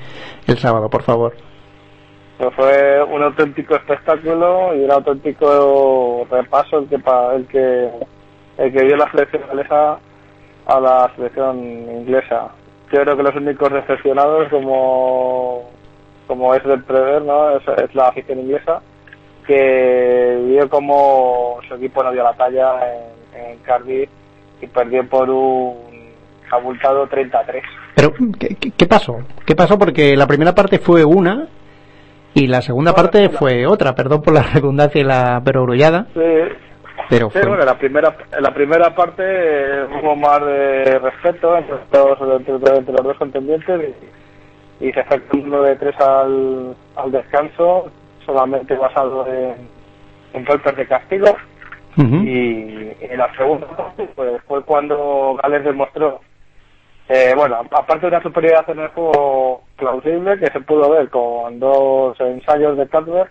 el 0.48 0.58
sábado, 0.60 0.92
por 0.92 1.02
favor. 1.02 1.34
Pues 2.38 2.54
fue 2.56 3.04
un 3.04 3.24
auténtico 3.24 3.76
espectáculo 3.76 4.76
y 4.76 4.84
un 4.84 4.92
auténtico 4.92 6.28
repaso 6.30 6.80
el 6.80 6.88
que 6.88 6.96
el 6.98 7.48
que 7.48 7.90
el 8.60 8.72
que 8.72 8.86
dio 8.86 8.96
la 8.96 9.10
selección 9.10 9.42
inglesa 9.50 9.98
a 10.68 10.80
la 10.80 11.12
selección 11.16 11.58
inglesa. 11.64 12.50
Yo 12.92 13.02
creo 13.02 13.18
que 13.18 13.24
los 13.24 13.36
únicos 13.36 13.74
decepcionados 13.74 14.50
como 14.50 15.72
como 16.28 16.54
es 16.54 16.64
de 16.64 16.78
prever, 16.78 17.24
¿no? 17.24 17.58
Es, 17.58 17.64
es 17.68 17.96
la 17.96 18.10
afición 18.10 18.40
inglesa 18.40 18.82
que 19.44 20.44
vio 20.48 20.70
como 20.70 21.60
su 21.68 21.76
equipo 21.76 22.04
no 22.04 22.12
dio 22.12 22.24
la 22.24 22.34
talla 22.34 22.74
en, 23.36 23.40
en 23.40 23.58
Cardiff 23.60 24.10
y 24.62 24.68
perdió 24.68 25.08
por 25.08 25.30
un 25.30 25.76
abultado 26.52 27.08
33. 27.08 27.64
Pero, 27.96 28.14
¿qué, 28.78 28.86
pasó? 28.88 29.18
¿Qué 29.46 29.56
pasó? 29.56 29.78
Porque 29.78 30.16
la 30.16 30.28
primera 30.28 30.54
parte 30.54 30.80
fue 30.80 31.04
una 31.04 31.48
y 32.34 32.48
la 32.48 32.62
segunda 32.62 32.94
parte 32.94 33.30
fue 33.30 33.66
otra, 33.68 33.94
perdón 33.94 34.22
por 34.22 34.34
la 34.34 34.44
redundancia 34.54 35.02
y 35.02 35.04
la 35.04 35.42
perogrullada, 35.44 36.08
Sí, 36.14 36.22
pero 37.10 37.30
Sí, 37.30 37.40
fue... 37.40 37.48
bueno, 37.50 37.66
la 37.66 37.78
primera, 37.78 38.16
la 38.40 38.54
primera 38.54 38.96
parte 38.96 39.24
eh, 39.26 39.86
hubo 40.02 40.16
más 40.16 40.40
de 40.46 41.00
respeto 41.00 41.56
entre, 41.58 41.76
todos, 41.92 42.18
entre, 42.40 42.78
entre 42.78 42.94
los 42.94 43.04
dos 43.04 43.18
contendientes 43.18 43.94
y, 44.80 44.86
y 44.88 44.92
se 44.94 45.04
fue 45.04 45.22
uno 45.34 45.62
de 45.62 45.76
tres 45.76 45.96
al, 46.00 46.76
al 46.96 47.12
descanso, 47.12 47.92
solamente 48.26 48.76
basado 48.76 49.26
en, 49.28 49.56
en 50.34 50.46
golpes 50.46 50.76
de 50.76 50.88
castigo. 50.88 51.28
Y 52.26 52.92
en 53.02 53.18
la 53.18 53.32
segunda 53.36 53.68
parte 53.68 54.10
pues, 54.16 54.42
fue 54.48 54.64
cuando 54.64 55.38
Gales 55.44 55.64
demostró, 55.64 56.22
eh, 57.10 57.34
bueno, 57.36 57.58
aparte 57.72 58.00
de 58.02 58.08
una 58.08 58.24
superioridad 58.24 58.68
en 58.70 58.80
el 58.80 58.88
juego 58.90 59.62
plausible 59.78 60.40
que 60.40 60.48
se 60.48 60.60
pudo 60.62 60.90
ver 60.90 61.10
con 61.10 61.60
dos 61.60 62.20
ensayos 62.20 62.78
de 62.78 62.88
Cadver, 62.88 63.28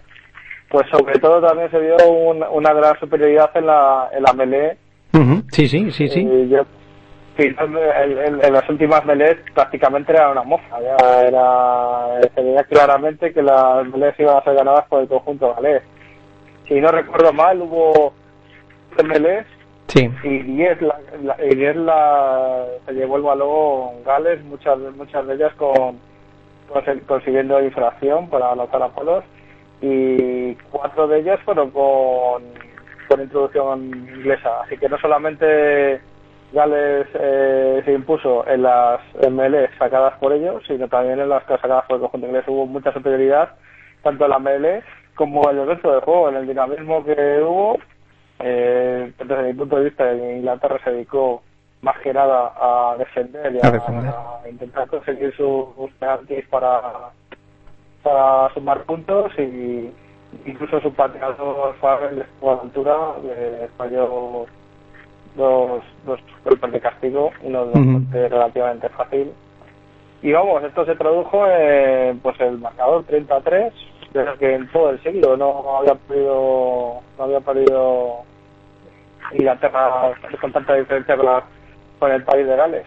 pues 0.68 0.86
sobre 0.90 1.18
todo 1.18 1.40
también 1.40 1.70
se 1.70 1.78
vio 1.80 1.96
un- 2.08 2.44
una 2.52 2.72
gran 2.72 2.98
superioridad 3.00 3.50
en 3.56 3.66
la, 3.66 4.08
en 4.12 4.22
la 4.22 4.32
melee. 4.32 4.76
Sí, 5.50 5.68
sí, 5.68 5.90
sí, 5.90 6.08
sí. 6.08 6.20
Y 6.20 6.48
yo, 6.48 6.64
sí, 7.36 7.54
en, 7.58 7.76
en- 7.78 8.44
en 8.44 8.52
las 8.52 8.68
últimas 8.68 9.04
melees 9.04 9.36
prácticamente 9.54 10.12
era 10.12 10.30
una 10.30 10.42
moza. 10.42 10.80
Ya 10.80 11.22
era, 11.22 12.20
se 12.34 12.42
veía 12.42 12.64
claramente 12.64 13.32
que 13.32 13.42
las 13.42 13.86
melees 13.86 14.18
iban 14.18 14.36
a 14.36 14.42
ser 14.44 14.54
ganadas 14.54 14.86
por 14.88 15.00
el 15.02 15.08
conjunto 15.08 15.54
galés. 15.54 15.82
Si 16.68 16.80
no 16.80 16.88
recuerdo 16.90 17.32
mal, 17.32 17.60
hubo 17.62 18.12
melees 19.04 19.46
Sí. 19.88 20.08
y 20.22 20.38
10 20.38 20.80
la, 20.82 20.98
la, 21.22 21.36
y 21.44 21.54
10 21.54 21.76
la, 21.76 22.64
se 22.86 22.92
llevó 22.94 23.16
el 23.16 23.22
balón 23.22 24.02
Gales, 24.04 24.42
muchas 24.44 24.78
muchas 24.96 25.26
de 25.26 25.34
ellas 25.34 25.52
con, 25.56 25.98
conse- 26.72 27.04
consiguiendo 27.06 27.60
infracción 27.62 28.30
para 28.30 28.52
anotar 28.52 28.82
a 28.82 28.88
polos 28.88 29.22
y 29.82 30.54
cuatro 30.70 31.08
de 31.08 31.18
ellas 31.18 31.40
fueron 31.44 31.70
con, 31.72 32.42
con 33.08 33.20
introducción 33.20 33.84
inglesa. 34.14 34.62
Así 34.62 34.78
que 34.78 34.88
no 34.88 34.96
solamente 34.98 36.00
Gales 36.52 37.06
eh, 37.14 37.82
se 37.84 37.92
impuso 37.92 38.46
en 38.46 38.62
las 38.62 39.00
ML 39.14 39.68
sacadas 39.78 40.18
por 40.18 40.32
ellos, 40.32 40.62
sino 40.66 40.88
también 40.88 41.18
en 41.20 41.28
las 41.28 41.44
sacadas 41.46 41.84
por 41.86 41.96
el 41.96 42.02
conjunto 42.02 42.26
inglés. 42.26 42.44
Hubo 42.46 42.66
mucha 42.66 42.92
superioridad, 42.92 43.54
tanto 44.02 44.24
en 44.24 44.30
la 44.30 44.38
ML 44.38 44.84
como 45.14 45.50
en 45.50 45.58
el 45.58 45.66
resto 45.66 45.90
del 45.90 46.00
juego, 46.00 46.28
en 46.28 46.36
el 46.36 46.46
dinamismo 46.46 47.04
que 47.04 47.42
hubo. 47.42 47.78
Eh, 48.40 49.12
desde 49.18 49.42
mi 49.42 49.54
punto 49.54 49.76
de 49.76 49.84
vista, 49.84 50.12
Inglaterra 50.12 50.78
se 50.84 50.90
dedicó 50.90 51.42
más 51.80 51.98
que 51.98 52.12
nada 52.12 52.52
a 52.56 52.96
defender 52.96 53.54
y 53.54 53.58
a, 53.58 53.68
A 53.68 53.70
defender. 53.70 54.12
a 54.14 54.48
intentar 54.48 54.88
conseguir 54.88 55.34
sus 55.36 55.90
penaltis 55.98 56.46
para, 56.48 56.80
para 58.02 58.52
sumar 58.54 58.82
puntos 58.84 59.32
y 59.38 59.92
incluso 60.46 60.80
su 60.80 60.92
pateador 60.92 61.74
a 61.82 62.00
la 62.42 62.52
altura, 62.52 62.96
le 63.22 63.68
falló 63.76 64.46
dos, 65.36 65.82
dos 66.04 66.20
golpes 66.44 66.72
de 66.72 66.80
castigo, 66.80 67.30
uno 67.42 67.66
de 67.66 67.78
Ujú. 67.78 67.92
bastante 67.92 68.28
relativamente 68.28 68.88
fácil. 68.90 69.32
Y 70.22 70.32
vamos, 70.32 70.62
esto 70.62 70.84
se 70.84 70.94
tradujo 70.94 71.46
en 71.46 72.20
pues 72.20 72.38
el 72.40 72.58
marcador 72.58 73.04
33, 73.04 73.72
desde 74.12 74.38
que 74.38 74.54
en 74.54 74.68
todo 74.70 74.90
el 74.90 75.02
siglo 75.02 75.36
no 75.36 75.78
había 75.78 75.94
perdido, 75.94 77.00
no 77.18 77.24
había 77.24 77.40
perdido 77.40 78.22
Inglaterra 79.32 80.12
con 80.40 80.52
tanta 80.52 80.74
diferencia 80.74 81.16
con, 81.98 82.10
el 82.10 82.22
país 82.24 82.46
de 82.46 82.56
Gales. 82.56 82.86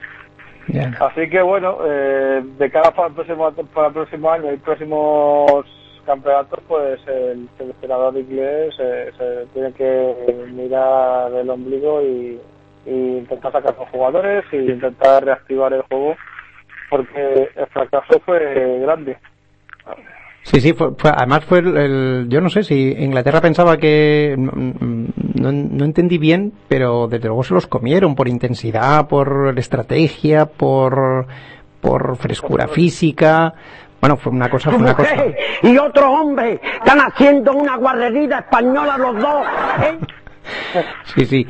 Así 1.00 1.30
que 1.30 1.42
bueno, 1.42 1.78
eh, 1.86 2.42
de 2.58 2.72
cara 2.72 2.92
para 2.92 3.10
el 3.10 3.14
próximo 3.14 3.52
para 3.52 3.88
el 3.88 3.94
próximo 3.94 4.32
año 4.32 4.52
y 4.52 4.58
próximos 4.58 5.66
campeonatos, 6.06 6.60
pues 6.68 7.00
el 7.08 7.48
seleccionador 7.58 8.18
inglés 8.18 8.74
eh, 8.80 9.12
se 9.18 9.46
tiene 9.54 9.72
que 9.74 10.16
mirar 10.54 11.34
el 11.34 11.50
ombligo 11.50 12.02
y, 12.02 12.40
y 12.86 13.18
intentar 13.18 13.52
sacar 13.52 13.76
los 13.78 13.90
jugadores 13.90 14.46
y 14.52 14.58
intentar 14.58 15.24
reactivar 15.26 15.74
el 15.74 15.82
juego, 15.84 16.16
porque 16.90 17.50
el 17.56 17.68
fracaso 17.68 18.20
fue 18.26 18.80
grande. 18.80 19.18
Sí, 20.44 20.62
sí, 20.62 20.74
fue, 20.74 20.92
fue- 20.96 21.10
además 21.12 21.44
fue 21.46 21.58
el, 21.60 21.76
el- 21.78 22.26
Yo 22.30 22.40
no 22.40 22.50
sé 22.50 22.62
si 22.64 22.92
Inglaterra 23.00 23.42
pensaba 23.42 23.78
que... 23.78 24.36
No, 24.38 24.52
no- 24.54 25.52
no 25.52 25.86
entendí 25.86 26.18
bien, 26.20 26.54
pero 26.68 27.08
desde 27.08 27.28
luego 27.28 27.44
se 27.44 27.54
los 27.56 27.66
comieron 27.68 28.16
por 28.16 28.28
intensidad, 28.28 29.08
por 29.08 29.54
estrategia, 29.58 30.46
por, 30.46 31.26
por 31.82 32.16
frescura 32.18 32.68
física. 32.68 33.54
Bueno, 34.06 34.18
fue 34.18 34.32
una 34.32 34.52
cosa, 34.52 34.70
fue 34.70 34.80
una 34.82 34.94
cosa... 34.96 35.16
y 35.64 35.76
otro 35.80 36.12
hombre 36.12 36.62
están 36.78 37.00
haciendo 37.00 37.54
una 37.54 37.76
guarrería 37.76 38.38
española 38.38 39.00
los 39.00 39.16
dos. 39.20 39.48
¿eh? 39.82 39.98
Sí, 41.16 41.26
sí. 41.26 41.48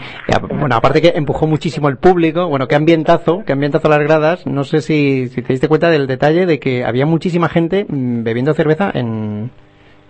Bueno, 0.57 0.77
aparte 0.77 1.01
que 1.01 1.11
empujó 1.17 1.47
muchísimo 1.47 1.89
el 1.89 1.97
público. 1.97 2.47
Bueno, 2.47 2.69
qué 2.69 2.75
ambientazo, 2.75 3.43
qué 3.45 3.51
ambientazo 3.51 3.89
las 3.89 3.99
gradas. 3.99 4.47
No 4.47 4.63
sé 4.63 4.79
si, 4.79 5.27
si 5.27 5.41
te 5.41 5.51
diste 5.51 5.67
cuenta 5.67 5.89
del 5.89 6.07
detalle 6.07 6.45
de 6.45 6.57
que 6.61 6.85
había 6.85 7.05
muchísima 7.05 7.49
gente 7.49 7.85
mm, 7.89 8.23
bebiendo 8.23 8.53
cerveza 8.53 8.89
en, 8.93 9.51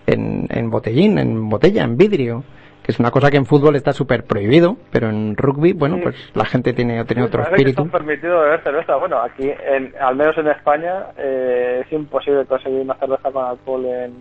en, 0.06 0.46
en 0.52 0.70
botellín, 0.70 1.18
en 1.18 1.50
botella, 1.50 1.84
en 1.84 1.98
vidrio. 1.98 2.44
Que 2.86 2.92
es 2.92 3.00
una 3.00 3.10
cosa 3.10 3.32
que 3.32 3.38
en 3.38 3.48
fútbol 3.48 3.76
está 3.76 3.94
súper 3.94 4.26
prohibido, 4.26 4.78
pero 4.92 5.10
en 5.10 5.36
rugby, 5.36 5.74
bueno, 5.74 5.98
pues 6.04 6.16
la 6.36 6.46
gente 6.46 6.72
tiene, 6.72 7.04
tiene 7.06 7.24
otro 7.24 7.42
Parece 7.42 7.56
que 7.64 7.70
espíritu. 7.72 7.82
está 7.86 7.98
permitido 7.98 8.40
beber 8.42 8.62
cerveza. 8.62 8.96
Bueno, 8.98 9.20
aquí, 9.24 9.50
en, 9.50 9.92
al 10.00 10.16
menos 10.16 10.38
en 10.38 10.48
España, 10.50 11.08
eh, 11.18 11.82
es 11.84 11.92
imposible 11.92 12.46
conseguir 12.46 12.82
una 12.82 12.94
cerveza 12.94 13.32
con 13.32 13.44
alcohol 13.44 13.86
en, 13.86 14.14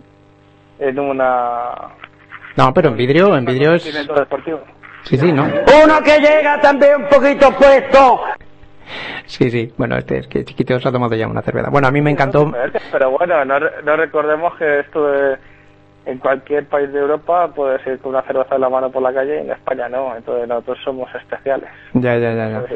en 0.79 0.99
una... 0.99 1.69
No, 2.57 2.73
pero 2.73 2.89
en 2.89 2.97
vidrio, 2.97 3.37
en 3.37 3.45
vidrio 3.45 3.75
es... 3.75 4.07
deportivo. 4.07 4.61
Sí, 5.03 5.15
sí, 5.15 5.31
¿no? 5.31 5.43
Uno 5.43 6.01
que 6.03 6.17
llega 6.19 6.59
también 6.59 7.03
un 7.03 7.07
poquito 7.07 7.51
puesto. 7.51 8.19
Sí, 9.25 9.51
sí. 9.51 9.71
Bueno, 9.77 9.95
este 9.97 10.17
es 10.19 10.27
que 10.27 10.43
chiquito 10.43 10.79
se 10.79 10.89
ha 10.89 10.91
tomado 10.91 11.13
ya 11.15 11.27
una 11.27 11.43
cerveza. 11.43 11.69
Bueno, 11.69 11.87
a 11.87 11.91
mí 11.91 12.01
me 12.01 12.09
encantó. 12.09 12.51
Pero 12.91 13.11
bueno, 13.11 13.45
no, 13.45 13.59
no 13.59 13.95
recordemos 13.95 14.55
que 14.57 14.79
esto 14.79 15.05
de, 15.05 15.37
en 16.05 16.19
cualquier 16.19 16.67
país 16.67 16.91
de 16.93 16.99
Europa 16.99 17.49
puedes 17.55 17.85
ir 17.87 17.99
con 17.99 18.11
una 18.11 18.21
cerveza 18.23 18.55
en 18.55 18.61
la 18.61 18.69
mano 18.69 18.91
por 18.91 19.01
la 19.01 19.11
calle 19.13 19.37
y 19.37 19.39
en 19.45 19.51
España 19.51 19.89
no, 19.89 20.15
entonces 20.15 20.47
nosotros 20.47 20.77
somos 20.83 21.09
especiales. 21.15 21.69
Ya, 21.93 22.15
ya, 22.17 22.33
ya, 22.33 22.49
ya. 22.49 22.61
Sí, 22.67 22.75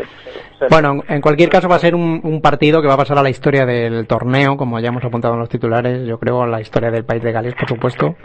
sí. 0.60 0.66
Bueno, 0.70 1.04
en 1.08 1.22
cualquier 1.22 1.50
caso 1.50 1.70
va 1.70 1.76
a 1.76 1.80
ser 1.80 1.94
un, 1.96 2.20
un 2.24 2.42
partido 2.42 2.82
que 2.82 2.88
va 2.88 2.96
a 2.96 2.98
pasar 2.98 3.18
a 3.20 3.22
la 3.24 3.30
historia 3.30 3.66
del 3.66 4.08
torneo, 4.08 4.58
como 4.58 4.80
ya 4.80 4.90
hemos 4.90 5.04
apuntado 5.06 5.36
en 5.36 5.42
los 5.42 5.50
titulares, 5.50 6.06
yo 6.08 6.18
creo, 6.18 6.42
a 6.42 6.48
la 6.48 6.60
historia 6.60 6.90
del 6.92 7.06
país 7.06 7.22
de 7.22 7.32
Gales, 7.32 7.54
por 7.56 7.68
supuesto, 7.70 8.16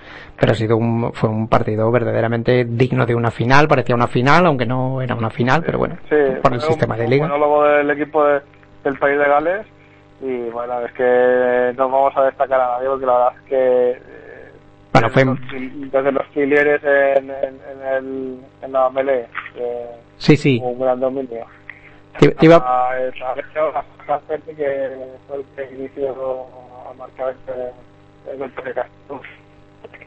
pero 0.41 0.53
ha 0.53 0.55
sido 0.55 0.77
un, 0.77 1.13
fue 1.13 1.29
un 1.29 1.49
partido 1.49 1.91
verdaderamente 1.91 2.65
digno 2.65 3.05
de 3.07 3.15
una 3.15 3.31
final, 3.31 3.69
parecía 3.69 3.95
una 3.95 4.07
final, 4.09 4.47
aunque 4.47 4.65
no 4.67 5.03
era 5.03 5.15
una 5.15 5.31
final, 5.31 5.63
pero 5.67 5.79
bueno, 5.79 5.97
Sí, 6.09 6.17
por 6.43 6.53
el 6.55 6.61
sistema 6.61 6.95
un, 6.95 7.01
de 7.01 7.09
liga. 7.09 7.27
monólogo 7.29 7.65
del 7.65 7.91
equipo 7.91 8.25
de- 8.25 8.41
del 8.85 8.99
país 8.99 9.19
de 9.19 9.25
Gales 9.25 9.67
y 10.23 10.49
bueno, 10.51 10.81
es 10.87 10.93
que 10.93 11.73
no 11.77 11.89
vamos 11.91 12.17
a 12.17 12.25
destacar 12.25 12.61
a 12.61 12.69
nadie 12.77 12.89
porque 12.89 13.05
la 13.07 13.13
verdad 13.13 13.33
es 13.37 13.49
que 13.49 14.15
Bueno, 14.95 15.11
fue, 15.11 15.25
los, 15.25 15.39
desde 15.51 16.13
los 16.13 16.27
filieres 16.29 16.81
en, 16.85 17.29
en, 17.31 17.61
en, 17.69 17.87
el, 17.95 18.39
en 18.63 18.73
la 18.73 18.89
melee 18.91 19.27
eh, 19.57 19.91
sí, 20.19 20.37
sí, 20.37 20.61
un 20.63 20.79
gran 20.79 21.01
dominio. 21.01 21.45
te, 22.21 22.29
te 22.31 22.47
iba, 22.47 22.57
A, 22.57 22.93
a 22.93 23.35
que 23.35 23.43
fue 25.27 25.37
el 25.37 25.45
que 25.57 25.75
inició 25.75 26.47
a 26.89 26.95
marcar 26.95 27.31
este- 27.31 27.73
el 28.31 28.39
golpe 28.39 28.63
de 28.63 28.73
Castro. 28.75 29.21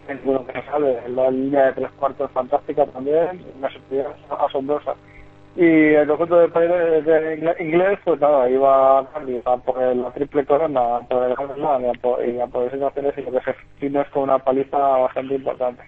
Ninguno 0.08 0.48
que 0.48 0.62
sale. 0.64 1.02
La 1.10 1.30
línea 1.30 1.66
de 1.66 1.74
tres 1.74 1.92
cuartos 2.00 2.32
fantástica 2.32 2.86
también, 2.86 3.44
una 3.60 3.70
superioridad 3.70 4.16
asombrosa. 4.40 4.96
Y 5.58 5.96
el 5.96 6.08
conjunto 6.08 6.38
de, 6.38 7.02
de 7.02 7.56
inglés, 7.60 7.98
pues 8.06 8.22
nada, 8.22 8.48
iba 8.48 9.00
a 9.00 9.02
a 9.02 9.58
por 9.58 9.82
la 9.96 10.12
triple 10.12 10.46
corona, 10.46 10.98
a 10.98 11.00
por 11.02 11.24
el 11.24 11.36
Slam 11.36 11.84
y 11.84 11.88
a 11.88 11.94
por, 12.00 12.24
y 12.24 12.40
a 12.40 12.46
por 12.46 12.72
y 12.72 12.78
lo 12.78 12.92
que 12.94 13.02
se 13.42 13.56
vino 13.82 14.02
es 14.02 14.10
con 14.10 14.24
una 14.24 14.38
paliza 14.38 14.78
bastante 14.78 15.34
importante. 15.34 15.82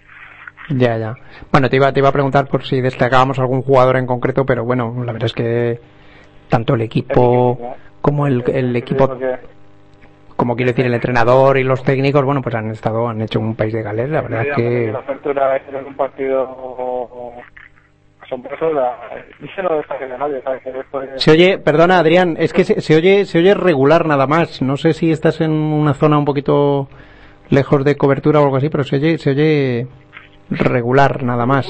ya, 0.70 0.98
ya. 0.98 1.14
Bueno, 1.52 1.68
te 1.70 1.76
iba, 1.76 1.92
te 1.92 2.00
iba 2.00 2.08
a 2.08 2.12
preguntar 2.12 2.48
por 2.48 2.64
si 2.64 2.80
destacábamos 2.80 3.38
algún 3.38 3.62
jugador 3.62 3.96
en 3.96 4.06
concreto, 4.06 4.44
pero 4.44 4.64
bueno, 4.64 4.92
la 5.04 5.12
verdad 5.12 5.26
es 5.26 5.34
que 5.34 5.78
tanto 6.48 6.74
el 6.74 6.80
equipo 6.80 7.56
como 8.02 8.26
el, 8.26 8.42
el 8.52 8.74
equipo 8.74 9.06
Porque- 9.06 9.36
como 10.34 10.56
quiero 10.56 10.72
decir 10.72 10.86
el 10.86 10.94
entrenador 10.94 11.58
y 11.58 11.62
los 11.62 11.84
técnicos 11.84 12.24
bueno 12.24 12.40
pues 12.42 12.54
han 12.56 12.70
estado 12.70 13.06
han 13.08 13.20
hecho 13.20 13.38
un 13.38 13.54
país 13.54 13.72
de 13.74 13.82
Gales 13.82 14.08
la 14.08 14.22
verdad 14.22 14.46
es 14.46 14.56
que 14.56 14.90
La 14.90 14.98
apertura 15.00 15.60
un 15.86 15.94
partido 15.94 17.34
asombroso, 18.30 18.72
la, 18.72 18.96
dice 19.40 19.62
no 19.62 19.76
destaque 19.76 20.06
de 20.06 20.18
nadie, 20.18 20.40
¿sabes? 20.42 20.62
Que 20.62 20.72
después, 20.72 21.10
se 21.16 21.30
oye 21.30 21.58
perdona 21.58 21.98
Adrián 21.98 22.36
es 22.38 22.52
que 22.52 22.64
se, 22.64 22.80
se 22.80 22.96
oye 22.96 23.24
se 23.24 23.38
oye 23.38 23.54
regular 23.54 24.06
nada 24.06 24.26
más 24.26 24.62
no 24.62 24.76
sé 24.76 24.92
si 24.92 25.10
estás 25.10 25.40
en 25.40 25.52
una 25.52 25.94
zona 25.94 26.18
un 26.18 26.24
poquito 26.24 26.88
lejos 27.48 27.84
de 27.84 27.96
cobertura 27.96 28.40
o 28.40 28.44
algo 28.44 28.56
así 28.56 28.68
pero 28.68 28.84
se 28.84 28.96
oye 28.96 29.18
se 29.18 29.30
oye 29.30 29.88
regular 30.50 31.22
nada 31.22 31.46
más 31.46 31.66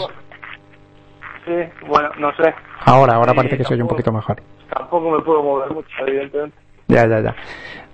Sí, 1.47 1.87
bueno, 1.89 2.11
no 2.19 2.31
sé, 2.37 2.55
ahora 2.85 3.15
ahora 3.15 3.33
Sí, 3.33 3.37
parece 3.37 3.57
que 3.57 3.65
se 3.65 3.75
oye 3.75 3.83
un 3.83 3.89
poquito 3.89 4.13
mejor 4.13 4.37
tampoco 4.71 5.11
me 5.11 5.23
puedo 5.23 5.43
mover 5.43 5.71
mucho, 5.73 5.89
evidentemente. 6.07 6.57
Ya, 6.89 7.07
ya, 7.07 7.21
ya. 7.21 7.37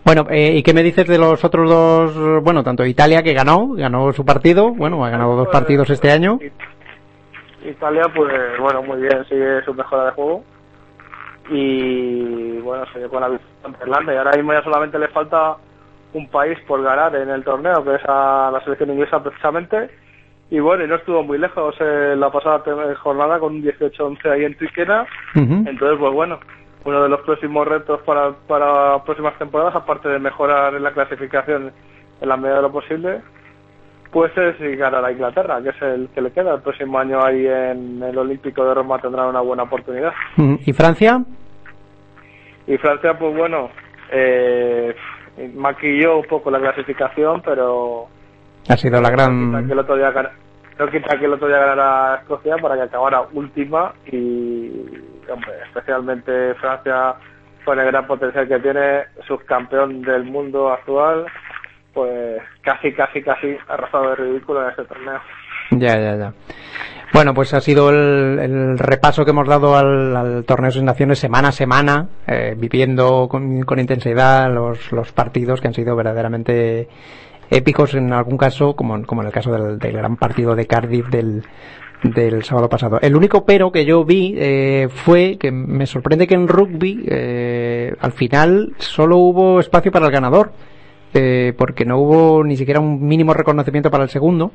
Bueno, 0.05 0.27
eh, 0.31 0.53
¿y 0.55 0.63
qué 0.63 0.73
me 0.73 0.83
dices 0.83 1.07
de 1.07 1.19
los 1.19 1.45
otros 1.45 1.69
dos? 1.69 2.43
Bueno, 2.43 2.63
tanto 2.63 2.87
Italia 2.87 3.23
que 3.23 3.35
ganó, 3.35 3.71
ganó 3.75 4.13
su 4.13 4.25
partido, 4.25 4.73
bueno, 4.73 5.05
ha 5.05 5.11
ganado 5.11 5.37
dos 5.37 5.49
partidos 5.49 5.91
este 5.91 6.11
año. 6.11 6.39
Italia, 7.71 8.03
pues 8.15 8.33
bueno, 8.61 8.83
muy 8.83 9.01
bien, 9.01 9.25
sigue 9.29 9.63
su 9.65 9.75
mejora 9.75 10.07
de 10.07 10.11
juego. 10.13 10.45
Y 11.51 12.59
bueno, 12.59 12.85
se 12.93 12.99
dio 12.99 13.09
con 13.09 13.21
la 13.21 13.29
victoria 13.29 13.55
ante 13.65 13.85
Irlanda. 13.85 14.15
Y 14.15 14.17
ahora 14.17 14.37
mismo 14.37 14.53
ya 14.53 14.63
solamente 14.63 14.99
le 14.99 15.09
falta 15.09 15.57
un 16.13 16.29
país 16.29 16.59
por 16.67 16.83
ganar 16.83 17.15
en 17.15 17.31
el 17.31 17.45
torneo, 17.45 17.85
que 17.85 17.95
es 17.95 18.03
a 18.07 18.51
la 18.53 18.61
selección 18.65 18.91
inglesa 18.91 19.23
precisamente. 19.23 19.91
Y 20.51 20.61
bueno, 20.61 20.85
y 20.85 20.89
no 20.89 20.95
estuvo 20.95 21.23
muy 21.23 21.39
lejos 21.39 21.75
en 21.81 22.21
la 22.21 22.31
pasada 22.31 22.63
jornada 22.97 23.39
con 23.39 23.57
un 23.57 23.63
18-11 23.63 24.31
ahí 24.31 24.45
en. 24.45 24.53
Ujú. 24.53 25.69
Entonces, 25.69 25.99
pues 25.99 26.13
bueno, 26.13 26.39
uno 26.85 27.03
de 27.03 27.09
los 27.09 27.21
próximos 27.23 27.67
retos 27.67 28.01
para, 28.03 28.33
para 28.47 29.03
próximas 29.05 29.37
temporadas, 29.39 29.75
aparte 29.75 30.09
de 30.09 30.21
mejorar 30.21 30.75
en 30.75 30.85
la 30.85 30.93
clasificación 30.93 31.73
en 32.21 32.29
la 32.29 32.37
medida 32.37 32.57
de 32.57 32.63
lo 32.63 32.73
posible, 32.73 33.21
pues 34.17 34.33
es 34.39 34.79
ganar 34.79 35.05
a 35.05 35.13
Inglaterra, 35.13 35.61
que 35.63 35.69
es 35.69 35.83
el 35.83 36.09
que 36.15 36.23
le 36.23 36.31
queda. 36.31 36.55
El 36.55 36.63
próximo 36.63 36.99
año 36.99 37.23
ahí 37.23 37.47
en 37.47 38.03
el 38.03 38.17
Olímpico 38.17 38.65
de 38.65 38.73
Roma 38.73 38.99
tendrá 38.99 39.27
una 39.27 39.43
buena 39.43 39.65
oportunidad. 39.65 40.11
¿Y 40.65 40.73
Francia? 40.73 41.21
Y 42.67 42.79
Francia, 42.79 43.19
pues 43.19 43.37
bueno, 43.37 43.69
eh, 44.11 44.97
maquilló 45.55 46.17
un 46.21 46.25
poco 46.25 46.51
la 46.51 46.61
clasificación, 46.61 47.43
pero 47.45 48.07
Ha 48.71 48.77
sido 48.79 49.03
la 49.03 49.11
no 49.11 49.17
quita 49.17 49.23
gran... 49.27 49.67
que 49.67 49.73
el 49.75 49.79
otro 49.81 49.97
día 49.97 50.11
gana- 50.11 50.33
no 50.79 50.87
quita 50.89 51.19
que 51.19 51.25
el 51.27 51.33
otro 51.35 51.49
día 51.49 51.59
ganara 51.59 52.15
Escocia 52.23 52.57
para 52.57 52.75
que 52.77 52.83
acabara 52.85 53.21
última 53.35 53.93
y 54.07 54.71
hombre, 55.31 55.53
especialmente 55.67 56.55
Francia 56.55 57.17
con 57.67 57.79
el 57.79 57.85
gran 57.87 58.07
potencial 58.07 58.49
que 58.49 58.61
tiene 58.61 59.03
subcampeón 59.27 60.01
del 60.01 60.25
mundo 60.25 60.73
actual 60.73 61.27
pues 61.97 62.43
casi 62.61 62.93
casi 62.93 63.23
casi 63.23 63.57
ha 63.69 63.77
rozado 63.79 64.11
de 64.11 64.17
ridículo 64.17 64.63
en 64.63 64.69
este 64.69 64.85
torneo 64.85 65.19
Ya, 65.71 65.99
ya, 65.99 66.15
ya. 66.15 66.33
Bueno, 67.15 67.33
pues 67.33 67.55
ha 67.55 67.61
sido 67.63 67.89
el, 67.89 68.39
el 68.39 68.79
repaso 68.79 69.25
que 69.25 69.31
hemos 69.31 69.49
dado 69.49 69.79
al, 69.79 70.45
torneo 70.45 70.71
de 70.71 70.83
naciones 70.83 71.19
semana 71.19 71.49
a 71.49 71.53
semana, 71.53 72.09
eh, 72.27 72.55
viviendo 72.55 73.29
con, 73.29 73.65
intensidad 73.79 74.53
los, 74.53 75.13
partidos 75.13 75.63
que 75.63 75.69
han 75.69 75.75
sido 75.75 75.97
verdaderamente 75.97 76.89
épicos 77.49 77.95
en 77.95 78.13
algún 78.13 78.37
caso, 78.37 78.77
como, 78.77 78.97
en 78.97 79.27
el 79.27 79.33
caso 79.33 79.51
del, 79.53 79.79
del 79.79 79.93
gran 79.93 80.17
partido 80.17 80.55
de 80.55 80.67
Cardiff 80.67 81.09
del, 81.09 81.45
del 82.03 82.45
sábado 82.45 82.69
pasado. 82.69 82.99
El 83.01 83.17
único 83.17 83.47
pero 83.47 83.73
que 83.73 83.87
yo 83.87 84.05
vi 84.05 84.35
eh, 84.37 84.89
fue 84.91 85.39
que 85.39 85.51
me 85.51 85.87
sorprende 85.87 86.27
que 86.27 86.35
en 86.35 86.47
rugby 86.47 87.07
eh, 87.09 87.95
al 88.01 88.13
final 88.13 88.75
solo 88.77 89.17
hubo 89.17 89.61
espacio 89.61 89.91
para 89.91 90.07
el 90.07 90.13
ganador, 90.13 90.53
eh, 91.15 91.53
porque 91.57 91.85
no 91.85 91.99
hubo 91.99 92.45
ni 92.45 92.57
siquiera 92.57 92.81
un 92.81 93.07
mínimo 93.07 93.33
reconocimiento 93.35 93.91
para 93.91 94.05
el 94.05 94.11
segundo. 94.11 94.51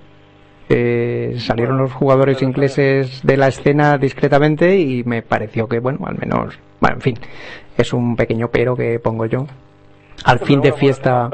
Eh, 0.70 1.34
salieron 1.38 1.78
los 1.78 1.92
jugadores 1.92 2.42
ingleses 2.42 3.22
de 3.26 3.36
la 3.38 3.48
escena 3.48 3.98
discretamente 3.98 4.78
y 4.78 5.04
me 5.04 5.22
pareció 5.22 5.68
que, 5.68 5.80
bueno, 5.80 6.00
al 6.06 6.18
menos, 6.18 6.58
bueno, 6.80 6.96
en 6.96 7.02
fin, 7.02 7.16
es 7.78 7.92
un 7.92 8.16
pequeño 8.16 8.48
pero 8.50 8.76
que 8.76 9.00
pongo 9.00 9.26
yo. 9.26 9.46
Al 10.24 10.40
fin 10.40 10.62
de 10.62 10.72
fiesta. 10.72 11.30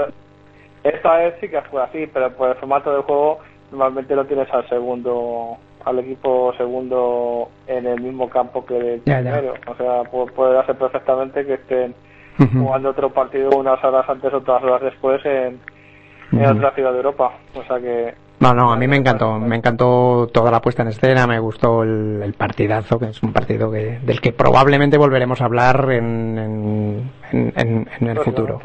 esta 0.83 1.17
vez 1.17 1.35
sí 1.41 1.49
que 1.49 1.61
fue 1.63 1.83
así 1.83 2.07
pero 2.13 2.31
por 2.31 2.49
el 2.49 2.55
formato 2.55 2.91
del 2.93 3.01
juego 3.01 3.39
normalmente 3.71 4.15
lo 4.15 4.25
tienes 4.25 4.47
al 4.53 4.67
segundo 4.69 5.57
al 5.83 5.99
equipo 5.99 6.53
segundo 6.57 7.49
en 7.67 7.85
el 7.85 7.99
mismo 8.01 8.29
campo 8.29 8.65
que 8.65 8.77
el 8.77 9.01
Ya, 9.05 9.19
ya. 9.21 9.33
primero 9.33 9.53
o 9.67 9.75
sea 9.75 10.01
pu- 10.03 10.31
puede 10.31 10.53
darse 10.53 10.73
perfectamente 10.73 11.45
que 11.45 11.55
estén 11.55 11.93
Ujú. 12.39 12.59
jugando 12.65 12.89
otro 12.89 13.09
partido 13.11 13.49
unas 13.57 13.83
horas 13.83 14.05
antes 14.09 14.31
o 14.33 14.37
otras 14.37 14.61
horas 14.63 14.81
después 14.81 15.23
en, 15.25 15.59
en 16.31 16.41
Ujú. 16.41 16.57
otra 16.57 16.71
ciudad 16.75 16.91
de 16.91 16.97
Europa. 16.97 17.31
O 17.55 17.63
sea 17.63 17.79
que 17.79 18.13
No, 18.39 18.53
no, 18.53 18.71
a 18.71 18.75
mí 18.77 18.87
me 18.87 18.95
encantó, 18.97 19.39
me 19.39 19.55
encantó 19.55 20.29
toda 20.31 20.51
la 20.51 20.61
puesta 20.61 20.83
en 20.83 20.89
escena, 20.89 21.25
me 21.25 21.39
gustó 21.39 21.81
el, 21.83 22.21
el 22.23 22.33
partidazo, 22.33 22.99
que 22.99 23.05
es 23.07 23.23
un 23.23 23.33
partido 23.33 23.71
que, 23.71 23.99
del 24.03 24.21
que 24.21 24.31
probablemente 24.33 24.97
volveremos 24.97 25.41
a 25.41 25.45
hablar 25.45 25.87
en, 25.91 26.37
en, 26.37 27.11
en- 27.55 27.87
en- 27.99 28.07
el 28.07 28.19
futuro. 28.19 28.59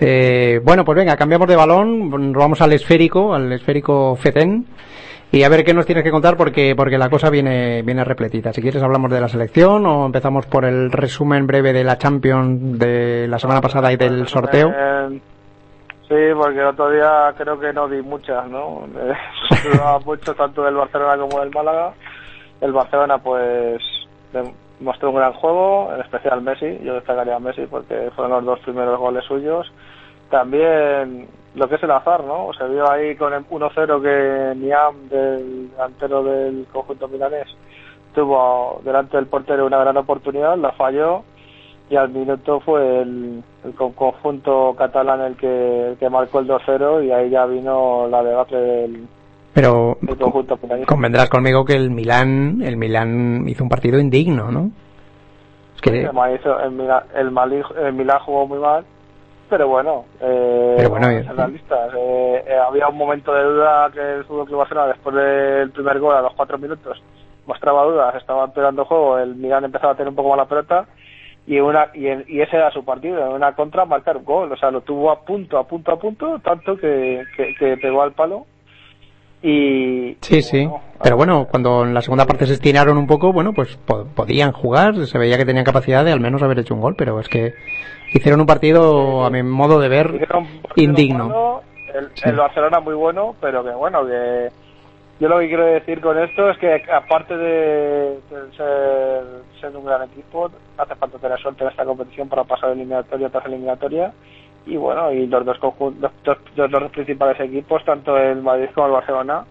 Eh, 0.00 0.60
bueno, 0.64 0.84
pues 0.84 0.96
venga, 0.96 1.16
cambiamos 1.16 1.46
de 1.48 1.56
balón, 1.56 2.32
vamos 2.32 2.60
al 2.60 2.72
esférico, 2.72 3.32
al 3.34 3.52
esférico 3.52 4.16
FETEN, 4.16 4.66
y 5.32 5.44
a 5.44 5.48
ver 5.48 5.64
qué 5.64 5.72
nos 5.72 5.86
tienes 5.86 6.04
que 6.04 6.10
contar 6.10 6.36
porque, 6.36 6.74
porque 6.76 6.98
la 6.98 7.08
cosa 7.08 7.30
viene, 7.30 7.80
viene 7.80 8.04
repletita. 8.04 8.52
Si 8.52 8.60
quieres 8.60 8.82
hablamos 8.82 9.10
de 9.10 9.20
la 9.20 9.28
selección 9.28 9.86
o 9.86 10.04
empezamos 10.04 10.44
por 10.44 10.66
el 10.66 10.92
resumen 10.92 11.46
breve 11.46 11.72
de 11.72 11.84
la 11.84 11.96
Champions 11.96 12.78
de 12.78 13.26
la 13.28 13.38
semana 13.38 13.62
pasada 13.62 13.90
y 13.90 13.96
del 13.96 14.28
sorteo. 14.28 14.70
Sí, 16.06 16.18
porque 16.36 16.58
el 16.58 16.66
otro 16.66 16.90
día 16.90 17.32
creo 17.38 17.58
que 17.58 17.72
no 17.72 17.88
di 17.88 18.02
muchas, 18.02 18.46
¿no? 18.48 18.86
Eh, 19.64 19.78
mucho 20.04 20.34
tanto 20.34 20.64
del 20.64 20.74
Barcelona 20.74 21.16
como 21.16 21.40
del 21.40 21.50
Málaga. 21.50 21.92
El 22.60 22.72
Barcelona, 22.72 23.18
pues, 23.18 23.80
mostró 24.80 25.10
un 25.10 25.16
gran 25.16 25.32
juego, 25.34 25.92
en 25.94 26.00
especial 26.00 26.42
Messi. 26.42 26.78
Yo 26.82 26.94
destacaría 26.94 27.36
a 27.36 27.40
Messi 27.40 27.66
porque 27.66 28.10
fueron 28.14 28.32
los 28.32 28.44
dos 28.44 28.60
primeros 28.60 28.98
goles 28.98 29.24
suyos. 29.24 29.72
También 30.30 31.28
lo 31.54 31.68
que 31.68 31.74
es 31.74 31.82
el 31.82 31.90
azar, 31.90 32.24
¿no? 32.24 32.50
Se 32.58 32.66
vio 32.68 32.90
ahí 32.90 33.14
con 33.16 33.32
el 33.34 33.44
1-0 33.46 34.02
que 34.02 34.58
Niam, 34.58 35.08
del 35.08 35.70
delantero 35.70 36.22
del 36.24 36.66
conjunto 36.72 37.08
milanés, 37.08 37.46
tuvo 38.14 38.80
delante 38.84 39.16
del 39.16 39.26
portero 39.26 39.66
una 39.66 39.78
gran 39.78 39.96
oportunidad, 39.96 40.56
la 40.58 40.72
falló 40.72 41.22
y 41.90 41.96
al 41.96 42.08
minuto 42.10 42.60
fue 42.60 43.02
el, 43.02 43.42
el 43.64 43.74
con- 43.74 43.92
conjunto 43.92 44.74
catalán 44.78 45.20
el 45.20 45.36
que, 45.36 45.88
el 45.88 45.96
que 45.98 46.08
marcó 46.08 46.38
el 46.40 46.48
2-0 46.48 47.04
y 47.06 47.12
ahí 47.12 47.30
ya 47.30 47.44
vino 47.46 48.06
la 48.08 48.22
debate 48.22 48.56
del, 48.56 49.06
Pero 49.54 49.98
convendrás 50.86 51.28
conmigo 51.28 51.64
que 51.66 51.74
el 51.74 51.90
Milán, 51.90 52.62
el 52.62 52.76
Milán 52.78 53.44
hizo 53.46 53.62
un 53.62 53.68
partido 53.68 53.98
indigno, 53.98 54.50
¿no? 54.50 54.70
Es 55.74 55.82
que, 55.82 56.00
El, 56.00 56.72
Milán, 56.72 57.02
el, 57.14 57.64
el 57.84 57.92
Milán 57.92 58.18
jugó 58.20 58.46
muy 58.46 58.58
mal, 58.58 58.84
pero 59.52 59.68
bueno, 59.68 60.06
eh, 60.18 60.74
Pero 60.78 60.88
bueno, 60.88 61.08
vamos 61.08 61.18
a 61.18 61.20
eh, 61.20 61.26
ser 61.26 61.36
realistas. 61.36 61.92
Eh, 61.94 62.44
eh, 62.48 62.56
había 62.66 62.88
un 62.88 62.96
momento 62.96 63.34
de 63.34 63.44
duda 63.44 63.90
que 63.92 64.00
el 64.00 64.24
Fútbol 64.24 64.46
Club 64.46 64.58
Barcelona, 64.60 64.86
después 64.88 65.14
del 65.14 65.70
primer 65.72 65.98
gol 66.00 66.16
a 66.16 66.22
los 66.22 66.32
cuatro 66.32 66.56
minutos, 66.56 67.02
mostraba 67.46 67.84
dudas, 67.84 68.14
estaba 68.14 68.44
empeorando 68.44 68.86
juego, 68.86 69.18
el 69.18 69.34
Milan 69.34 69.64
empezaba 69.66 69.92
a 69.92 69.96
tener 69.96 70.08
un 70.08 70.14
poco 70.16 70.30
más 70.30 70.38
la 70.38 70.46
pelota 70.46 70.86
y 71.46 71.60
una 71.60 71.88
y, 71.92 72.06
en- 72.06 72.24
y 72.28 72.40
ese 72.40 72.56
era 72.56 72.70
su 72.70 72.82
partido, 72.82 73.20
en 73.20 73.32
una 73.32 73.54
contra 73.54 73.84
marcar 73.84 74.16
un 74.16 74.24
gol, 74.24 74.50
o 74.52 74.56
sea, 74.56 74.70
lo 74.70 74.80
tuvo 74.80 75.10
a 75.10 75.20
punto, 75.20 75.58
a 75.58 75.64
punto, 75.66 75.92
a 75.92 75.98
punto, 75.98 76.38
tanto 76.42 76.76
que, 76.78 77.22
que, 77.36 77.54
que 77.58 77.76
pegó 77.76 78.00
al 78.02 78.12
palo 78.12 78.46
y 79.42 80.16
Sí, 80.20 80.40
sí. 80.40 80.68
Pero 81.02 81.16
bueno, 81.16 81.48
cuando 81.50 81.82
en 81.82 81.94
la 81.94 82.00
segunda 82.00 82.26
parte 82.26 82.46
se 82.46 82.52
estiraron 82.54 82.96
un 82.96 83.08
poco, 83.08 83.32
bueno, 83.32 83.52
pues 83.52 83.76
po- 83.76 84.06
podían 84.14 84.52
jugar, 84.52 84.94
se 85.06 85.18
veía 85.18 85.36
que 85.36 85.44
tenían 85.44 85.64
capacidad 85.64 86.04
de 86.04 86.12
al 86.12 86.20
menos 86.20 86.42
haber 86.42 86.60
hecho 86.60 86.74
un 86.74 86.80
gol, 86.80 86.94
pero 86.96 87.18
es 87.18 87.28
que 87.28 87.52
hicieron 88.14 88.40
un 88.40 88.46
partido, 88.46 89.24
a 89.24 89.30
mi 89.30 89.42
modo 89.42 89.80
de 89.80 89.88
ver, 89.88 90.28
indigno. 90.76 91.28
malo, 91.28 91.62
el, 91.94 92.10
el 92.24 92.36
Barcelona 92.36 92.80
muy 92.80 92.94
bueno, 92.94 93.34
pero 93.40 93.64
que 93.64 93.70
bueno, 93.70 94.06
que 94.06 94.48
yo 95.22 95.28
lo 95.28 95.38
que 95.38 95.46
quiero 95.46 95.66
decir 95.66 96.00
con 96.00 96.18
esto 96.18 96.50
es 96.50 96.58
que 96.58 96.82
aparte 96.92 97.36
de, 97.36 98.18
ser, 98.56 99.22
ser 99.60 99.76
un 99.76 99.84
gran 99.84 100.02
equipo, 100.02 100.50
hace 100.76 100.96
falta 100.96 101.16
tener 101.18 101.38
suerte 101.38 101.62
en 101.62 101.70
esta 101.70 101.84
competición 101.84 102.28
para 102.28 102.42
pasar 102.42 102.70
eliminatoria 102.70 103.28
tras 103.28 103.46
eliminatoria. 103.46 104.12
Y 104.66 104.76
bueno, 104.76 105.12
y 105.12 105.28
los 105.28 105.44
dos, 105.44 105.58
los, 105.62 106.12
dos, 106.24 106.38
los 106.56 106.70
dos 106.70 106.90
principales 106.90 107.38
equipos, 107.38 107.84
tanto 107.84 108.16
el 108.18 108.42
Madrid 108.42 108.70
como 108.74 108.88
el 108.88 108.94
Barcelona, 108.94 109.44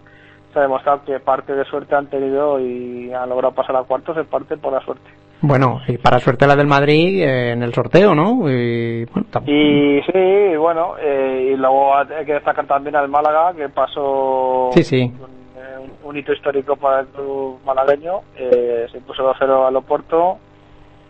se 0.52 0.60
ha 0.60 0.64
demostrado 0.64 1.06
que 1.06 1.22
parte 1.22 1.54
de 1.54 1.64
suerte 1.64 1.96
han 1.96 2.08
tenido 2.08 2.60
y 2.60 3.14
han 3.14 3.30
logrado 3.30 3.56
pasar 3.56 3.78
a 3.78 3.84
cuartos 3.84 4.18
en 4.18 4.26
parte 4.26 4.58
por 4.58 4.74
la 4.74 4.82
suerte. 4.82 5.10
Bueno, 5.42 5.82
y 5.88 5.98
para 5.98 6.20
suerte 6.20 6.46
la 6.46 6.56
del 6.56 6.68
Madrid 6.68 7.24
eh, 7.24 7.52
en 7.54 7.64
el 7.64 7.74
sorteo, 7.74 8.14
¿no? 8.14 8.48
Y, 8.50 9.06
bueno, 9.06 9.28
Y 9.48 10.02
sí, 10.06 10.56
bueno, 10.58 10.94
eh, 11.00 11.52
y 11.54 11.58
luego 11.58 11.96
hay 11.98 12.26
que 12.26 12.34
destacar 12.34 12.68
también 12.68 12.96
al 12.96 13.10
Málaga, 13.10 13.54
que 13.54 13.68
pasó 13.70 14.70
Sí, 14.74 14.84
sí. 14.84 15.02
un, 15.02 15.30
eh, 15.60 15.90
un- 16.04 16.16
hito 16.18 16.32
histórico 16.34 16.76
para 16.76 17.00
el 17.02 17.08
club 17.08 17.60
malagueño. 17.66 18.22
Eh, 18.38 18.86
se 18.92 18.98
impuso 19.00 19.24
2-0 19.24 19.66
al 19.68 19.76
Oporto. 19.76 20.38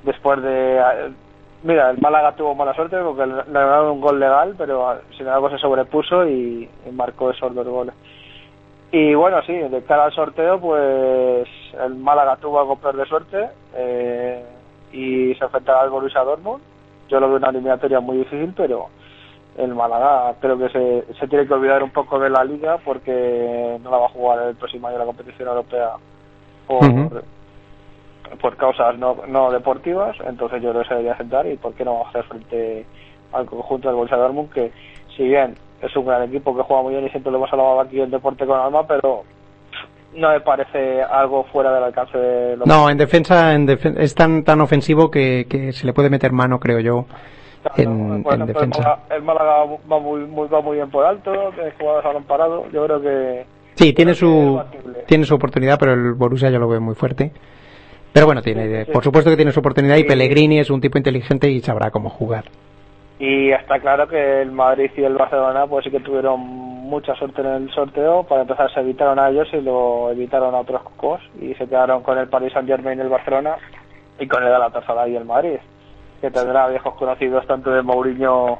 Después 0.04 0.42
de. 0.42 0.78
eh, 0.78 1.12
Mira, 1.64 1.92
el 1.92 2.00
Málaga 2.00 2.34
tuvo 2.36 2.56
mala 2.56 2.74
suerte 2.74 2.98
porque 3.04 3.24
le 3.26 3.36
ganaron 3.54 3.92
un 3.92 4.02
gol 4.02 4.20
legal, 4.20 4.56
pero 4.58 4.96
sin 5.12 5.28
embargo 5.28 5.48
se 5.52 5.60
sobrepuso 5.60 6.26
y, 6.28 6.68
y 6.88 6.92
marcó 6.92 7.30
esos 7.30 7.54
dos 7.54 7.68
goles. 7.68 7.94
Y 8.92 9.14
bueno, 9.14 9.42
sí, 9.44 9.54
de 9.54 9.84
cara 9.84 10.06
al 10.06 10.14
sorteo, 10.14 10.60
pues 10.60 11.48
el 11.82 11.96
Málaga 11.96 12.36
tuvo 12.36 12.60
algo 12.60 12.76
peor 12.76 12.98
de 12.98 13.06
suerte 13.06 13.50
eh, 13.74 14.44
y 14.92 15.34
se 15.36 15.46
enfrentará 15.46 15.82
al 15.82 15.90
Borussia 15.90 16.22
Dortmund. 16.22 16.62
Yo 17.08 17.20
lo 17.22 17.30
veo 17.30 17.38
una 17.38 17.50
eliminatoria 17.50 18.02
muy 18.02 18.18
difícil, 18.18 18.54
pero 18.56 18.88
el 19.58 19.74
Málaga 19.74 20.36
creo 20.42 20.58
que 20.58 20.70
se, 20.70 21.14
se 21.14 21.28
tiene 21.30 21.48
que 21.48 21.54
olvidar 21.54 21.84
un 21.84 21.92
poco 21.92 22.20
de 22.20 22.30
la 22.30 22.44
liga 22.44 22.80
porque 22.84 23.78
no 23.82 23.92
la 23.92 23.98
va 23.98 24.06
a 24.06 24.10
jugar 24.10 24.48
el 24.48 24.56
próximo 24.56 24.88
año 24.88 24.98
la 24.98 25.06
competición 25.06 25.48
europea 25.48 25.92
por, 26.68 27.24
por 28.42 28.58
causas 28.58 28.98
no, 28.98 29.20
no 29.26 29.52
deportivas. 29.52 30.18
Entonces 30.26 30.62
yo 30.62 30.72
creo 30.72 30.82
que 30.82 30.90
se 30.90 30.96
debería 30.96 31.18
sentar 31.18 31.48
y 31.48 31.56
por 31.56 31.74
qué 31.76 31.86
no 31.86 32.06
hacer 32.08 32.26
frente 32.26 32.86
al 33.32 33.46
conjunto 33.46 33.88
del 33.88 33.96
Borussia 33.96 34.18
Dortmund 34.18 34.52
que 34.52 34.74
si 35.16 35.24
bien 35.24 35.56
es 35.82 35.96
un 35.96 36.06
gran 36.06 36.24
equipo 36.24 36.56
que 36.56 36.64
juega 36.64 36.84
muy 36.84 36.94
bien 36.94 37.06
y 37.06 37.10
siempre 37.10 37.32
lo 37.32 37.38
hemos 37.40 37.52
hablado 37.52 37.82
aquí 37.82 38.00
en 38.00 38.12
Deporte 38.12 38.46
con 38.46 38.60
Alma, 38.60 38.86
pero 38.88 39.24
no 40.16 40.30
me 40.30 40.42
parece 40.42 41.02
algo 41.02 41.46
fuera 41.46 41.74
del 41.74 41.84
alcance 41.86 42.18
de 42.18 42.58
los 42.58 42.68
No, 42.68 42.90
en 42.90 42.98
defensa 42.98 43.54
en 43.54 43.68
defen- 43.68 43.98
es 43.98 44.14
tan 44.14 44.44
tan 44.44 44.60
ofensivo 44.62 45.10
que, 45.10 45.46
que 45.50 45.72
se 45.72 45.86
le 45.86 45.94
puede 45.94 46.10
meter 46.10 46.32
mano, 46.32 46.60
creo 46.60 46.80
yo, 46.80 47.06
en, 47.78 48.24
Por 48.24 48.34
en 48.34 48.42
el 48.42 48.48
defensa. 48.48 48.80
Málaga, 48.82 49.04
el 49.16 49.24
Málaga 49.24 49.56
va 49.92 50.00
muy, 50.00 50.22
muy, 50.26 50.48
va 50.48 50.62
muy 50.62 50.78
bien 50.78 50.90
por 50.90 51.06
alto, 51.06 51.32
que 51.56 51.72
jugadores 51.80 52.06
balón 52.06 52.24
parado. 52.24 52.66
Yo 52.72 52.86
creo 52.86 53.02
que 53.02 53.46
Sí, 53.76 53.94
tiene 53.94 54.14
su 54.14 54.62
tiene 55.08 55.24
su 55.26 55.34
oportunidad, 55.36 55.80
pero 55.80 55.94
el 55.94 56.14
Borussia 56.14 56.50
yo 56.50 56.60
lo 56.60 56.68
veo 56.68 56.82
muy 56.82 56.96
fuerte. 56.96 57.32
Pero 58.14 58.26
bueno, 58.26 58.42
tiene, 58.42 58.86
por 58.88 59.04
supuesto 59.06 59.30
que 59.30 59.38
tiene 59.38 59.54
su 59.54 59.62
oportunidad 59.62 59.96
y. 59.96 60.04
Pellegrini 60.04 60.60
es 60.60 60.70
un 60.70 60.82
tipo 60.82 60.98
inteligente 60.98 61.50
y 61.50 61.62
sabrá 61.62 61.92
cómo 61.92 62.10
jugar. 62.10 62.44
Y 63.24 63.52
está 63.52 63.80
claro 63.80 64.08
que 64.08 64.42
el 64.42 64.52
Madrid 64.52 64.90
y 64.98 65.04
el 65.04 65.16
Barcelona 65.16 65.68
pues 65.68 65.86
sí 65.86 65.92
que 65.92 66.00
tuvieron 66.00 66.40
mucha 66.40 67.14
suerte 67.16 67.42
en 67.42 67.48
el 67.48 67.72
sorteo. 67.72 68.24
Para 68.24 68.42
empezar 68.42 68.74
se 68.74 68.80
evitaron 68.80 69.20
a 69.20 69.30
ellos 69.30 69.48
y 69.54 69.62
lo 69.62 70.10
evitaron 70.12 70.56
a 70.56 70.60
otros 70.62 70.82
cocos. 70.82 71.22
Y 71.40 71.54
se 71.54 71.68
quedaron 71.68 72.02
con 72.02 72.18
el 72.18 72.28
Paris 72.30 72.52
Saint 72.52 72.68
Germain 72.68 72.98
y 72.98 73.02
el 73.04 73.10
Barcelona. 73.10 73.58
Y 74.20 74.28
con 74.28 74.42
el 74.44 74.50
Galatasaray 74.50 75.14
y 75.14 75.16
el 75.18 75.26
Madrid 75.26 75.58
que 76.20 76.30
tendrá 76.30 76.68
viejos 76.68 76.94
conocidos 76.96 77.46
tanto 77.48 77.72
de 77.72 77.82
Mourinho 77.82 78.60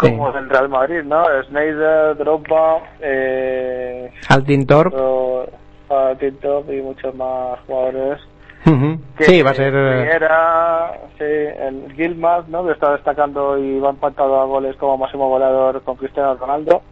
como 0.00 0.32
del 0.32 0.48
Real 0.48 0.68
Madrid, 0.70 1.02
¿no? 1.04 1.22
Snyder, 1.48 2.16
Drogba, 2.16 2.80
eh, 3.00 4.10
Altintor, 4.30 4.92
o- 4.96 5.46
a 5.90 6.14
Tintop 6.18 6.70
y 6.72 6.80
muchos 6.80 7.14
más 7.14 7.58
jugadores 7.66 8.20
que- 8.64 9.24
sí, 9.24 9.42
va 9.42 9.50
a 9.50 9.54
ser 9.54 9.74
eh, 9.74 10.04
Riera, 10.04 10.92
sí, 11.18 11.24
el 11.24 11.92
Gilmaz, 11.94 12.48
¿no? 12.48 12.64
que 12.66 12.72
está 12.72 12.92
destacando 12.92 13.56
y 13.58 13.78
va 13.80 13.90
empatado 13.90 14.40
a 14.40 14.44
goles 14.44 14.76
como 14.76 14.98
máximo 14.98 15.28
goleador 15.28 15.82
con 15.82 15.96
Cristiano 15.96 16.34
Ronaldo. 16.34 16.82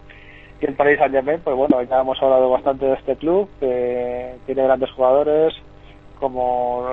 Y 0.61 0.67
el 0.67 0.75
Paris 0.75 0.99
Saint 0.99 1.13
Germain, 1.15 1.41
pues 1.45 1.55
bueno, 1.55 1.83
ya 1.83 2.01
hemos 2.01 2.23
hablado 2.23 2.49
bastante 2.49 2.87
de 2.87 2.95
este 2.95 3.17
club, 3.17 3.47
que 3.61 4.37
tiene 4.47 4.63
grandes 4.65 4.91
jugadores 4.93 5.53
como 6.19 6.87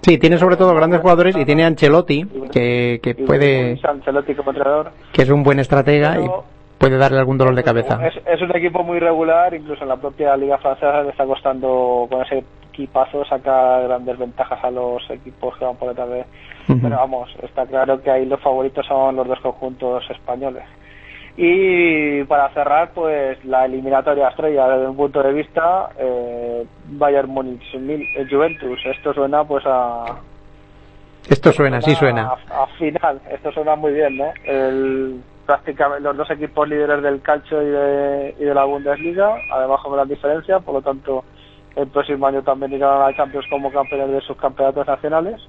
Sí, 0.00 0.18
tiene 0.18 0.36
sobre 0.36 0.56
todo 0.56 0.74
grandes 0.74 1.00
jugadores 1.00 1.36
y 1.36 1.44
tiene 1.44 1.62
a 1.62 1.68
Ancelotti 1.68 2.24
que, 2.52 2.98
que 3.00 3.14
puede 3.14 3.68
Luis 3.74 3.84
Ancelotti 3.84 4.34
como 4.34 4.50
entrenador. 4.50 4.90
que 5.12 5.22
es 5.22 5.30
un 5.30 5.44
buen 5.44 5.60
estratega 5.60 6.18
y 6.20 6.26
puede 6.76 6.98
darle 6.98 7.18
algún 7.20 7.38
dolor 7.38 7.54
de 7.54 7.62
cabeza. 7.62 8.04
Es, 8.04 8.14
es 8.26 8.42
un 8.42 8.50
equipo 8.56 8.82
muy 8.82 8.98
regular, 8.98 9.54
incluso 9.54 9.84
en 9.84 9.88
la 9.88 9.96
propia 9.96 10.36
Liga 10.36 10.58
Francesa 10.58 11.02
le 11.04 11.10
está 11.10 11.24
costando 11.24 12.08
con 12.10 12.20
ese 12.22 12.42
equipazo 12.72 13.24
sacar 13.26 13.82
grandes 13.84 14.18
ventajas 14.18 14.58
a 14.64 14.70
los 14.70 15.08
equipos 15.10 15.56
que 15.58 15.64
van 15.64 15.76
por 15.76 15.88
detrás 15.90 16.08
de. 16.08 16.24
Pero 16.66 16.96
vamos, 16.96 17.28
está 17.42 17.66
claro 17.66 18.00
que 18.02 18.10
ahí 18.10 18.24
los 18.24 18.40
favoritos 18.40 18.86
son 18.86 19.16
los 19.16 19.26
dos 19.28 19.40
conjuntos 19.40 20.08
españoles. 20.10 20.64
Y 21.36 22.24
para 22.24 22.48
cerrar, 22.50 22.90
pues 22.94 23.42
la 23.44 23.64
eliminatoria 23.64 24.28
estrella 24.28 24.68
desde 24.68 24.88
un 24.88 24.96
punto 24.96 25.22
de 25.22 25.32
vista, 25.32 25.88
eh, 25.98 26.66
Bayern 26.88 27.30
Múnich, 27.30 27.62
eh, 27.74 28.26
Juventus. 28.30 28.78
Esto 28.84 29.14
suena 29.14 29.42
pues 29.44 29.64
a, 29.66 30.04
Esto 31.28 31.52
suena, 31.52 31.80
sí 31.80 31.94
suena. 31.94 32.34
a, 32.50 32.62
a 32.62 32.66
final. 32.78 33.20
Esto 33.30 33.50
suena 33.52 33.76
muy 33.76 33.92
bien, 33.92 34.18
¿no? 34.18 34.30
El, 34.44 35.22
prácticamente 35.46 36.02
los 36.02 36.16
dos 36.16 36.30
equipos 36.30 36.68
líderes 36.68 37.02
del 37.02 37.20
calcio 37.22 37.62
y 37.62 37.66
de, 37.66 38.34
y 38.38 38.44
de 38.44 38.54
la 38.54 38.64
Bundesliga, 38.64 39.34
además 39.52 39.80
con 39.82 39.92
gran 39.94 40.08
diferencia, 40.08 40.60
por 40.60 40.74
lo 40.74 40.82
tanto 40.82 41.24
el 41.76 41.86
próximo 41.88 42.26
año 42.26 42.42
también 42.42 42.72
irán 42.72 43.00
a 43.02 43.10
la 43.10 43.16
Champions 43.16 43.46
como 43.50 43.70
campeones 43.72 44.10
de 44.10 44.20
sus 44.22 44.36
campeonatos 44.36 44.86
nacionales. 44.86 45.40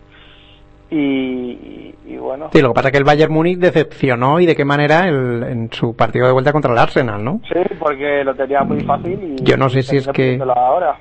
Y, 0.90 0.96
y- 0.98 1.96
y 2.06 2.18
bueno, 2.18 2.50
Sí, 2.54 2.62
lo 2.62 2.68
que 2.70 2.74
pasa 2.76 2.90
es 2.90 2.92
que 2.92 2.98
el 3.00 3.04
Bayern 3.04 3.34
Múnich 3.34 3.58
decepcionó 3.58 4.40
y 4.40 4.46
de 4.46 4.56
qué 4.56 4.64
manera 4.64 5.08
el- 5.08 5.42
en 5.44 5.72
su 5.72 5.96
partido 5.96 6.28
de 6.28 6.34
vuelta 6.34 6.52
contra 6.52 6.72
el 6.72 6.78
Arsenal, 6.78 7.24
¿no? 7.24 7.40
sí, 7.52 7.60
porque 7.80 8.24
lo 8.24 8.36
tenía 8.36 8.62
muy 8.64 8.82
fácil. 8.82 9.38
Y 9.40 9.44
Yo 9.44 9.58
no 9.58 9.70
sé 9.70 9.82
si 9.82 9.98
es 9.98 10.08
que- 10.10 10.40
ahora. 10.56 10.98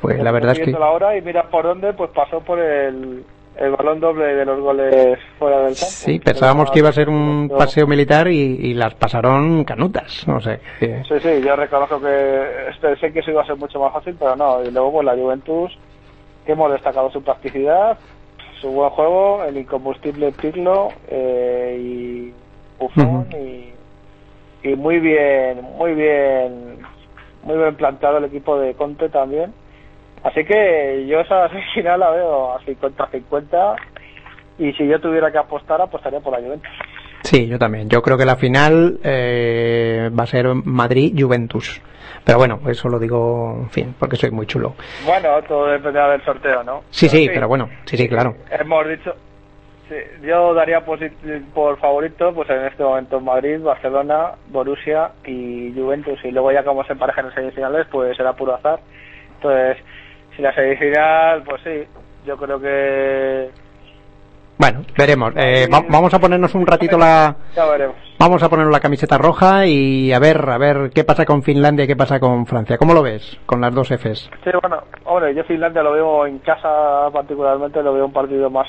Pues 0.00 0.18
la 0.20 0.32
verdad 0.32 0.52
es 0.52 0.60
que 0.60 0.74
ahora 0.74 1.16
y 1.16 1.22
mira 1.22 1.44
por 1.50 1.64
dónde, 1.64 1.92
pues 1.92 2.10
pasó 2.10 2.40
por 2.40 2.58
el, 2.58 3.22
el 3.58 3.70
balón 3.72 4.00
doble 4.00 4.24
de 4.34 4.44
los 4.44 4.60
goles 4.60 5.18
fuera 5.38 5.56
del 5.58 5.68
campo. 5.68 5.76
sí, 5.86 6.18
pensábamos 6.20 6.70
que 6.70 6.78
iba 6.80 6.88
a 6.90 6.92
ser 6.92 7.08
un 7.08 7.48
paseo 7.48 7.86
militar 7.86 8.28
y, 8.28 8.38
y 8.38 8.74
las 8.74 8.94
pasaron 8.94 9.64
canutas, 9.64 10.26
no 10.28 10.40
sé. 10.40 10.60
que- 10.78 11.02
Sí, 11.04 11.14
sí, 11.22 11.42
yo 11.42 11.56
reconozco 11.56 12.00
que 12.00 12.68
este, 12.70 12.96
sé 12.96 13.12
que 13.12 13.20
eso 13.20 13.30
iba 13.30 13.42
a 13.42 13.46
ser 13.46 13.56
mucho 13.56 13.80
más 13.80 13.92
fácil, 13.92 14.14
pero 14.18 14.36
no. 14.36 14.62
Y 14.62 14.70
luego, 14.70 14.92
pues 14.92 15.06
la 15.06 15.14
Juventus, 15.14 15.76
que 16.44 16.52
hemos 16.52 16.70
destacado 16.72 17.10
su 17.10 17.22
practicidad, 17.22 17.98
su 18.60 18.68
buen 18.70 18.90
juego, 18.90 19.42
el 19.44 19.56
incombustible 19.56 20.32
Pirlo 20.32 20.92
eh, 21.08 21.76
y 21.80 22.32
Buffon 22.78 23.26
y, 23.42 23.72
y 24.68 24.76
muy 24.76 24.98
bien, 24.98 25.62
muy 25.78 25.94
bien, 25.94 26.78
muy 27.42 27.56
bien 27.56 27.74
plantado 27.76 28.18
el 28.18 28.24
equipo 28.24 28.58
de 28.58 28.74
Conte 28.74 29.08
también. 29.08 29.52
Así 30.26 30.44
que 30.44 31.06
yo 31.06 31.20
esa 31.20 31.48
final 31.74 32.00
la 32.00 32.10
veo 32.10 32.54
a 32.54 32.60
50-50 32.60 33.76
y 34.58 34.72
si 34.72 34.86
yo 34.86 35.00
tuviera 35.00 35.30
que 35.30 35.38
apostar, 35.38 35.80
apostaría 35.80 36.20
por 36.20 36.32
la 36.32 36.44
Juventus. 36.44 36.72
Sí, 37.22 37.46
yo 37.46 37.58
también. 37.58 37.88
Yo 37.88 38.02
creo 38.02 38.16
que 38.16 38.24
la 38.24 38.36
final 38.36 38.98
eh, 39.02 40.10
va 40.18 40.24
a 40.24 40.26
ser 40.26 40.46
Madrid-Juventus. 40.46 41.80
Pero 42.24 42.38
bueno, 42.38 42.60
eso 42.68 42.88
lo 42.88 42.98
digo, 42.98 43.56
en 43.62 43.70
fin, 43.70 43.94
porque 43.98 44.16
soy 44.16 44.30
muy 44.30 44.46
chulo. 44.46 44.74
Bueno, 45.04 45.42
todo 45.46 45.66
dependerá 45.66 46.10
del 46.10 46.24
sorteo, 46.24 46.62
¿no? 46.64 46.82
Sí, 46.90 47.08
sí, 47.08 47.28
pero 47.32 47.46
bueno, 47.46 47.68
sí, 47.84 47.96
sí, 47.96 48.08
claro. 48.08 48.34
Hemos 48.50 48.88
dicho, 48.88 49.14
sí, 49.88 49.94
yo 50.22 50.54
daría 50.54 50.84
por 50.84 51.78
favorito, 51.78 52.32
pues 52.34 52.48
en 52.50 52.64
este 52.66 52.82
momento 52.82 53.20
Madrid, 53.20 53.60
Barcelona, 53.60 54.32
Borussia 54.48 55.10
y 55.24 55.72
Juventus. 55.72 56.18
Y 56.24 56.30
luego 56.30 56.50
ya 56.52 56.64
como 56.64 56.84
se 56.84 56.94
emparejan 56.94 57.26
en 57.26 57.34
semifinales, 57.34 57.86
pues 57.90 58.16
será 58.16 58.32
puro 58.32 58.54
azar. 58.54 58.80
Entonces, 59.36 59.78
si 60.36 60.42
la 60.42 60.54
semifinal, 60.54 61.42
pues 61.42 61.62
sí, 61.64 61.82
yo 62.26 62.36
creo 62.36 62.60
que 62.60 63.50
Bueno, 64.58 64.82
veremos. 64.96 65.32
Eh, 65.36 65.66
va- 65.72 65.84
vamos 65.88 66.12
a 66.14 66.18
ponernos 66.18 66.54
un 66.54 66.66
ratito 66.66 66.96
la, 66.96 67.36
Ya 67.54 67.66
veremos. 67.66 67.96
vamos 68.18 68.42
a 68.42 68.48
ponernos 68.48 68.72
la 68.72 68.80
camiseta 68.80 69.18
roja 69.18 69.66
y 69.66 70.12
a 70.12 70.18
ver, 70.18 70.48
a 70.48 70.56
ver 70.58 70.90
qué 70.94 71.04
pasa 71.04 71.26
con 71.26 71.42
Finlandia 71.42 71.84
y 71.84 71.88
qué 71.88 71.96
pasa 71.96 72.18
con 72.20 72.46
Francia. 72.46 72.78
¿Cómo 72.78 72.94
lo 72.94 73.02
ves 73.02 73.38
con 73.46 73.60
las 73.60 73.74
dos 73.74 73.90
Fs? 73.90 74.30
Sí, 74.44 74.50
bueno, 74.62 74.82
hombre, 75.04 75.34
yo 75.34 75.44
Finlandia 75.44 75.82
lo 75.82 75.92
veo 75.92 76.26
en 76.26 76.38
casa 76.38 77.08
particularmente, 77.12 77.82
lo 77.82 77.92
veo 77.92 78.06
un 78.06 78.12
partido 78.14 78.48
más, 78.48 78.66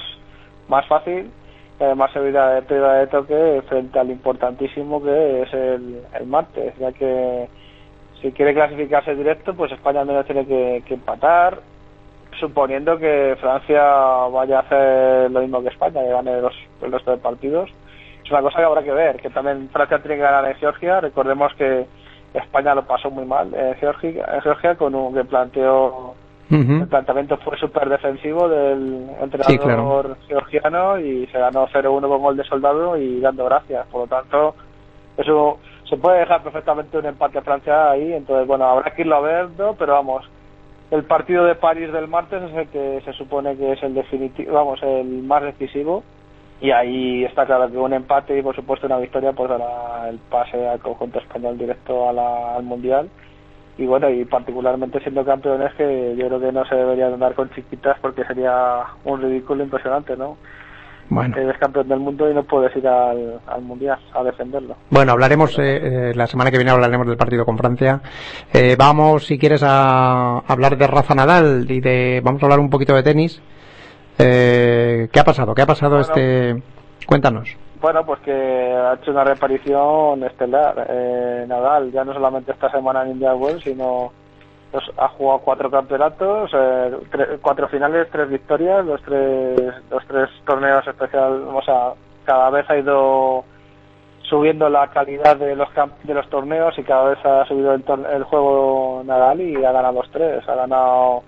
más 0.68 0.86
fácil, 0.88 1.32
eh, 1.80 1.96
más 1.96 2.12
seguridad 2.12 2.56
de 2.56 2.62
pérdida 2.64 2.94
de 2.96 3.08
toque 3.08 3.62
frente 3.70 3.98
al 3.98 4.10
importantísimo 4.12 5.02
que 5.02 5.44
es 5.44 5.54
el, 5.54 6.02
el 6.20 6.28
martes, 6.28 6.74
ya 6.80 6.92
que 6.92 7.48
si 8.22 8.32
quiere 8.32 8.54
clasificarse 8.54 9.16
directo, 9.16 9.54
pues 9.54 9.72
España 9.72 10.02
al 10.02 10.08
menos 10.08 10.26
tiene 10.26 10.46
que, 10.46 10.84
que 10.86 10.96
empatar, 10.96 11.60
suponiendo 12.40 12.98
que 12.98 13.36
Francia 13.40 13.84
vaya 14.32 14.58
a 14.58 14.62
hacer 14.62 15.32
lo 15.32 15.42
mismo 15.42 15.62
que 15.62 15.70
España, 15.70 16.02
que 16.02 16.10
gane 16.10 16.42
los, 16.42 16.56
el 16.82 16.92
resto 16.92 17.12
de 17.12 17.18
partidos. 17.18 17.70
Es 18.24 18.32
una 18.32 18.42
cosa 18.42 18.58
que 18.58 18.64
habrá 18.66 18.84
que 18.84 18.92
ver, 18.92 19.18
que 19.18 19.30
también 19.30 19.70
Francia 19.70 20.00
tiene 20.00 20.16
que 20.18 20.22
ganar 20.24 20.46
en 20.46 20.56
Georgia, 20.56 21.00
recordemos 21.00 21.54
que 21.56 21.86
España 22.34 22.76
lo 22.76 22.84
pasó 22.86 23.10
muy 23.10 23.26
mal 23.26 23.54
en 23.54 23.76
Georgia, 23.76 24.26
en 24.34 24.42
Georgia 24.42 24.76
con 24.76 24.94
un 24.96 25.14
que 25.14 25.24
planteó 25.24 26.16
el 26.50 26.88
planteamiento 26.88 27.36
fue 27.38 27.58
súper 27.58 27.90
defensivo 27.90 28.48
del 28.48 29.10
entrenador 29.22 29.48
Sí, 29.48 29.58
claro. 29.58 30.16
georgiano 30.30 30.98
y 30.98 31.28
se 31.28 31.38
ganó 31.40 31.68
0-1 31.68 32.08
con 32.08 32.22
gol 32.22 32.38
de 32.38 32.46
soldado 32.46 32.96
y 32.96 33.20
dando 33.20 33.44
gracias. 33.46 33.86
Por 33.88 34.02
lo 34.02 34.08
tanto, 34.08 34.56
eso 35.18 35.60
se 35.90 35.98
puede 35.98 36.20
dejar 36.20 36.44
perfectamente 36.44 36.98
un 36.98 37.06
empate 37.06 37.40
a 37.40 37.42
Francia 37.42 37.92
ahí. 37.92 38.14
Entonces, 38.14 38.48
bueno, 38.48 38.66
habrá 38.66 38.92
que 38.92 39.02
irlo 39.02 39.18
a 39.18 39.22
ver, 39.22 39.50
¿no? 39.58 39.76
pero 39.76 39.94
vamos, 39.94 40.30
el 40.92 41.04
partido 41.04 41.46
de 41.46 41.56
París 41.56 41.92
del 41.92 42.08
martes 42.08 42.42
es 42.44 42.56
el 42.56 42.68
que 42.70 43.02
se 43.04 43.14
supone 43.14 43.58
que 43.58 43.74
es 43.74 43.84
el 43.84 43.94
definitivo, 43.94 44.54
vamos, 44.54 44.82
el 44.84 45.24
más 45.24 45.44
decisivo. 45.44 46.04
Y 46.60 46.72
ahí 46.72 47.24
está 47.24 47.46
claro 47.46 47.70
que 47.70 47.78
un 47.78 47.94
empate 47.94 48.38
y 48.38 48.42
por 48.42 48.56
supuesto 48.56 48.88
una 48.88 48.98
victoria 48.98 49.32
pues 49.34 49.48
dará 49.50 50.10
el 50.10 50.18
pase 50.18 50.68
al 50.68 50.80
conjunto 50.80 51.20
español 51.20 51.58
directo 51.58 52.10
al 52.10 52.64
Mundial 52.64 53.10
y 53.78 53.86
bueno, 53.86 54.10
y 54.10 54.26
particularmente 54.26 55.00
siendo 55.02 55.24
campeones 55.24 55.74
que 55.76 56.16
yo 56.18 56.28
creo 56.28 56.40
que 56.40 56.52
no 56.52 56.66
se 56.66 56.76
deberían 56.76 57.14
andar 57.14 57.36
con 57.36 57.52
chiquitas 57.52 57.98
porque 58.02 58.26
sería 58.26 58.84
un 59.06 59.22
ridículo 59.22 59.64
impresionante, 59.64 60.18
¿no? 60.18 60.38
Bueno. 61.10 61.38
Eres 61.38 61.58
campeón 61.58 61.88
del 61.88 62.00
mundo 62.00 62.30
y 62.30 62.34
no 62.34 62.44
puedes 62.44 62.76
ir 62.76 62.88
al, 62.88 63.40
al 63.48 63.62
mundial 63.62 63.98
a 64.14 64.24
defenderlo. 64.24 64.76
Bueno, 64.90 65.14
hablaremos 65.14 65.58
eh, 65.58 66.10
eh, 66.10 66.14
la 66.16 66.28
semana 66.28 66.52
que 66.52 66.58
viene 66.58 66.72
hablaremos 66.72 67.08
del 67.08 67.18
partido 67.18 67.46
con 67.46 67.58
Francia. 67.58 68.02
Eh, 68.54 68.76
vamos, 68.78 69.26
si 69.26 69.38
quieres, 69.38 69.64
a 69.64 70.40
hablar 70.40 70.78
de 70.78 70.88
Rafa 70.88 71.16
Nadal 71.16 71.66
y 71.70 71.80
de 71.80 72.22
vamos 72.24 72.42
a 72.42 72.46
hablar 72.46 72.60
un 72.60 72.70
poquito 72.70 72.94
de 72.94 73.04
tenis. 73.04 73.42
Eh, 74.20 75.08
¿Qué 75.12 75.20
ha 75.20 75.24
pasado? 75.24 75.54
¿Qué 75.54 75.62
ha 75.62 75.68
pasado 75.68 76.00
este? 76.00 76.62
Cuéntanos. 77.06 77.56
Bueno, 77.80 78.04
pues 78.06 78.20
que 78.22 78.32
ha 78.32 78.96
hecho 78.96 79.12
una 79.12 79.24
reparición 79.24 80.24
estelar. 80.24 80.88
Eh, 80.90 81.46
Nadal 81.48 81.92
ya 81.92 82.04
no 82.04 82.14
solamente 82.14 82.52
esta 82.52 82.72
semana 82.72 83.04
en 83.04 83.12
India 83.12 83.36
Wells, 83.36 83.64
sino 83.64 84.12
pues, 84.72 84.84
ha 84.98 85.08
jugado 85.10 85.40
cuatro 85.40 85.70
campeonatos, 85.72 86.52
eh, 86.54 86.92
tre- 87.12 87.40
cuatro 87.42 87.68
finales, 87.68 88.08
tres 88.12 88.30
victorias, 88.30 88.86
los 88.86 89.02
tres, 89.04 89.60
los 89.90 90.06
tres 90.08 90.30
torneos 90.46 90.86
especial, 90.88 91.44
o 91.54 91.62
sea, 91.62 91.94
cada 92.26 92.50
vez 92.50 92.70
ha 92.70 92.78
ido 92.78 93.44
subiendo 94.24 94.68
la 94.70 94.88
calidad 94.88 95.38
de 95.38 95.56
los 95.56 95.70
de 96.04 96.14
los 96.14 96.30
torneos 96.30 96.78
y 96.78 96.84
cada 96.84 97.10
vez 97.12 97.26
ha 97.26 97.46
subido 97.46 97.74
el, 97.74 97.84
el 98.14 98.24
juego 98.24 99.02
Nadal 99.06 99.40
y 99.40 99.64
ha 99.64 99.72
ganado 99.72 100.02
los 100.02 100.12
tres. 100.12 100.48
Ha 100.50 100.56
ganado 100.56 101.24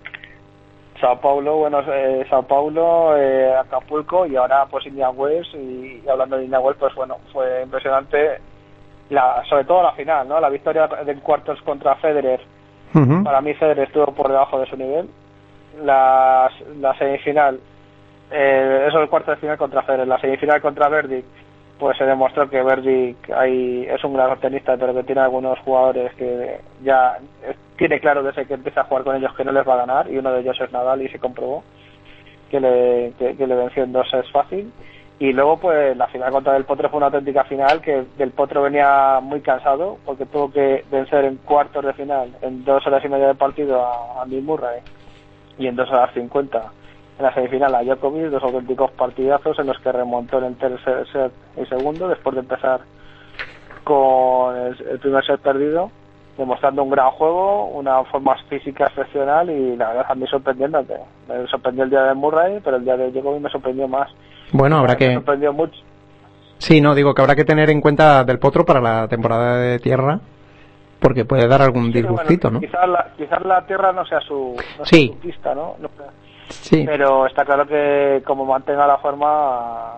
Sao 0.99 1.17
Paulo, 1.21 1.55
bueno, 1.55 1.79
eh, 1.87 2.25
Sao 2.29 2.43
Paulo, 2.43 3.15
eh, 3.15 3.55
Acapulco 3.55 4.25
y 4.25 4.35
ahora 4.35 4.65
pues 4.69 4.85
Indian 4.85 5.13
Wells 5.15 5.47
y, 5.53 6.03
hablando 6.09 6.35
de 6.35 6.43
Indian 6.43 6.61
Wells 6.61 6.77
pues 6.77 6.93
bueno, 6.93 7.15
fue 7.31 7.61
impresionante 7.63 8.41
la, 9.09 9.43
sobre 9.47 9.63
todo 9.63 9.81
la 9.81 9.93
final, 9.93 10.27
¿no? 10.27 10.41
La 10.41 10.49
victoria 10.49 10.87
de 10.87 11.15
cuartos 11.21 11.61
contra 11.61 11.95
Federer. 11.95 12.41
Para 13.23 13.41
mí 13.41 13.53
Federer 13.53 13.87
estuvo 13.87 14.07
por 14.07 14.27
debajo 14.27 14.59
de 14.59 14.65
su 14.67 14.77
nivel. 14.77 15.09
La, 15.83 16.49
la 16.79 16.97
semifinal, 16.97 17.59
eh, 18.31 18.85
eso 18.87 18.97
es 18.97 19.03
el 19.03 19.09
cuarto 19.09 19.31
de 19.31 19.37
final 19.37 19.57
contra 19.57 19.83
Federer. 19.83 20.07
La 20.07 20.19
semifinal 20.19 20.61
contra 20.61 20.89
Verdi, 20.89 21.23
pues 21.77 21.97
se 21.97 22.05
demostró 22.05 22.49
que 22.49 22.61
Verdi 22.61 23.15
ahí 23.35 23.85
es 23.89 24.03
un 24.03 24.13
gran 24.13 24.37
tenista, 24.39 24.75
pero 24.77 24.93
que 24.93 25.03
tiene 25.03 25.21
algunos 25.21 25.57
jugadores 25.59 26.13
que 26.15 26.59
ya 26.83 27.17
tiene 27.77 27.99
claro 27.99 28.23
desde 28.23 28.45
que 28.45 28.55
empieza 28.55 28.81
a 28.81 28.85
jugar 28.85 29.03
con 29.03 29.15
ellos 29.15 29.33
que 29.35 29.45
no 29.45 29.51
les 29.51 29.67
va 29.67 29.75
a 29.75 29.85
ganar 29.85 30.11
y 30.11 30.17
uno 30.17 30.31
de 30.33 30.41
ellos 30.41 30.59
es 30.59 30.71
Nadal 30.71 31.01
y 31.01 31.09
se 31.09 31.19
comprobó 31.19 31.63
que, 32.49 32.59
que 33.19 33.47
le 33.47 33.55
venció 33.55 33.83
en 33.83 33.93
dos 33.93 34.13
es 34.13 34.29
fácil. 34.31 34.71
Y 35.19 35.33
luego, 35.33 35.57
pues 35.57 35.97
la 35.97 36.07
final 36.07 36.31
contra 36.31 36.53
Del 36.53 36.63
Potro 36.63 36.89
fue 36.89 36.97
una 36.97 37.07
auténtica 37.07 37.43
final 37.43 37.81
que 37.81 38.05
Del 38.17 38.31
Potro 38.31 38.63
venía 38.63 39.19
muy 39.21 39.41
cansado 39.41 39.97
porque 40.05 40.25
tuvo 40.25 40.49
que 40.49 40.85
vencer 40.89 41.25
en 41.25 41.35
cuartos 41.37 41.83
de 41.83 41.93
final 41.93 42.33
en 42.41 42.63
dos 42.63 42.87
horas 42.87 43.03
y 43.03 43.09
media 43.09 43.27
de 43.27 43.35
partido 43.35 43.85
a 43.85 44.21
Andy 44.23 44.39
Murray 44.39 44.79
y 45.57 45.67
en 45.67 45.75
dos 45.75 45.89
horas 45.89 46.13
cincuenta 46.13 46.71
en 47.17 47.25
la 47.25 47.33
semifinal 47.33 47.75
a 47.75 47.83
Djokovic, 47.83 48.29
dos 48.29 48.43
auténticos 48.43 48.91
partidazos 48.91 49.59
en 49.59 49.67
los 49.67 49.77
que 49.79 49.91
remontó 49.91 50.37
en 50.37 50.45
el 50.45 50.55
tercer 50.55 51.05
set 51.11 51.33
y 51.61 51.65
segundo 51.65 52.07
después 52.07 52.35
de 52.35 52.39
empezar 52.39 52.79
con 53.83 54.55
el, 54.55 54.87
el 54.89 54.99
primer 54.99 55.25
set 55.25 55.41
perdido, 55.41 55.91
demostrando 56.39 56.81
un 56.81 56.89
gran 56.89 57.11
juego, 57.11 57.65
una 57.67 58.03
forma 58.05 58.35
física 58.49 58.85
excepcional 58.85 59.49
y 59.49 59.75
la 59.75 59.89
verdad 59.89 60.05
a 60.09 60.15
mí 60.15 60.25
sorprendiéndote. 60.25 60.95
Me 61.27 61.45
sorprendió 61.47 61.83
el 61.83 61.89
día 61.91 62.01
de 62.03 62.13
Murray, 62.15 62.59
pero 62.63 62.77
el 62.77 62.83
día 62.85 62.97
de 62.97 63.11
Djokovic 63.11 63.41
me 63.41 63.49
sorprendió 63.49 63.87
más. 63.87 64.09
Bueno, 64.53 64.77
habrá 64.77 64.93
Me 64.93 64.97
que 64.97 65.13
sorprendió 65.13 65.53
mucho. 65.53 65.79
sí, 66.57 66.81
no 66.81 66.95
digo 66.95 67.13
que 67.13 67.21
habrá 67.21 67.35
que 67.35 67.45
tener 67.45 67.69
en 67.69 67.81
cuenta 67.81 68.23
del 68.23 68.39
potro 68.39 68.65
para 68.65 68.79
la 68.81 69.07
temporada 69.07 69.57
de 69.57 69.77
tierra, 69.79 70.19
porque 70.99 71.25
puede 71.25 71.47
dar 71.47 71.61
algún 71.61 71.91
Pero 71.91 72.07
disgustito, 72.09 72.49
bueno, 72.49 72.61
¿no? 72.61 72.67
Quizás 72.67 72.89
la, 72.89 73.07
quizás 73.17 73.45
la 73.45 73.65
tierra 73.65 73.91
no 73.91 74.05
sea 74.05 74.21
su, 74.21 74.55
no 74.79 74.85
sea 74.85 74.85
Sí. 74.85 75.09
su 75.13 75.19
pista, 75.19 75.53
¿no? 75.53 75.75
No- 75.79 75.89
Sí. 76.49 76.83
Pero 76.83 77.27
está 77.27 77.45
claro 77.45 77.67
que 77.67 78.23
como 78.25 78.43
mantenga 78.43 78.87
la 78.87 78.97
forma, 78.97 79.97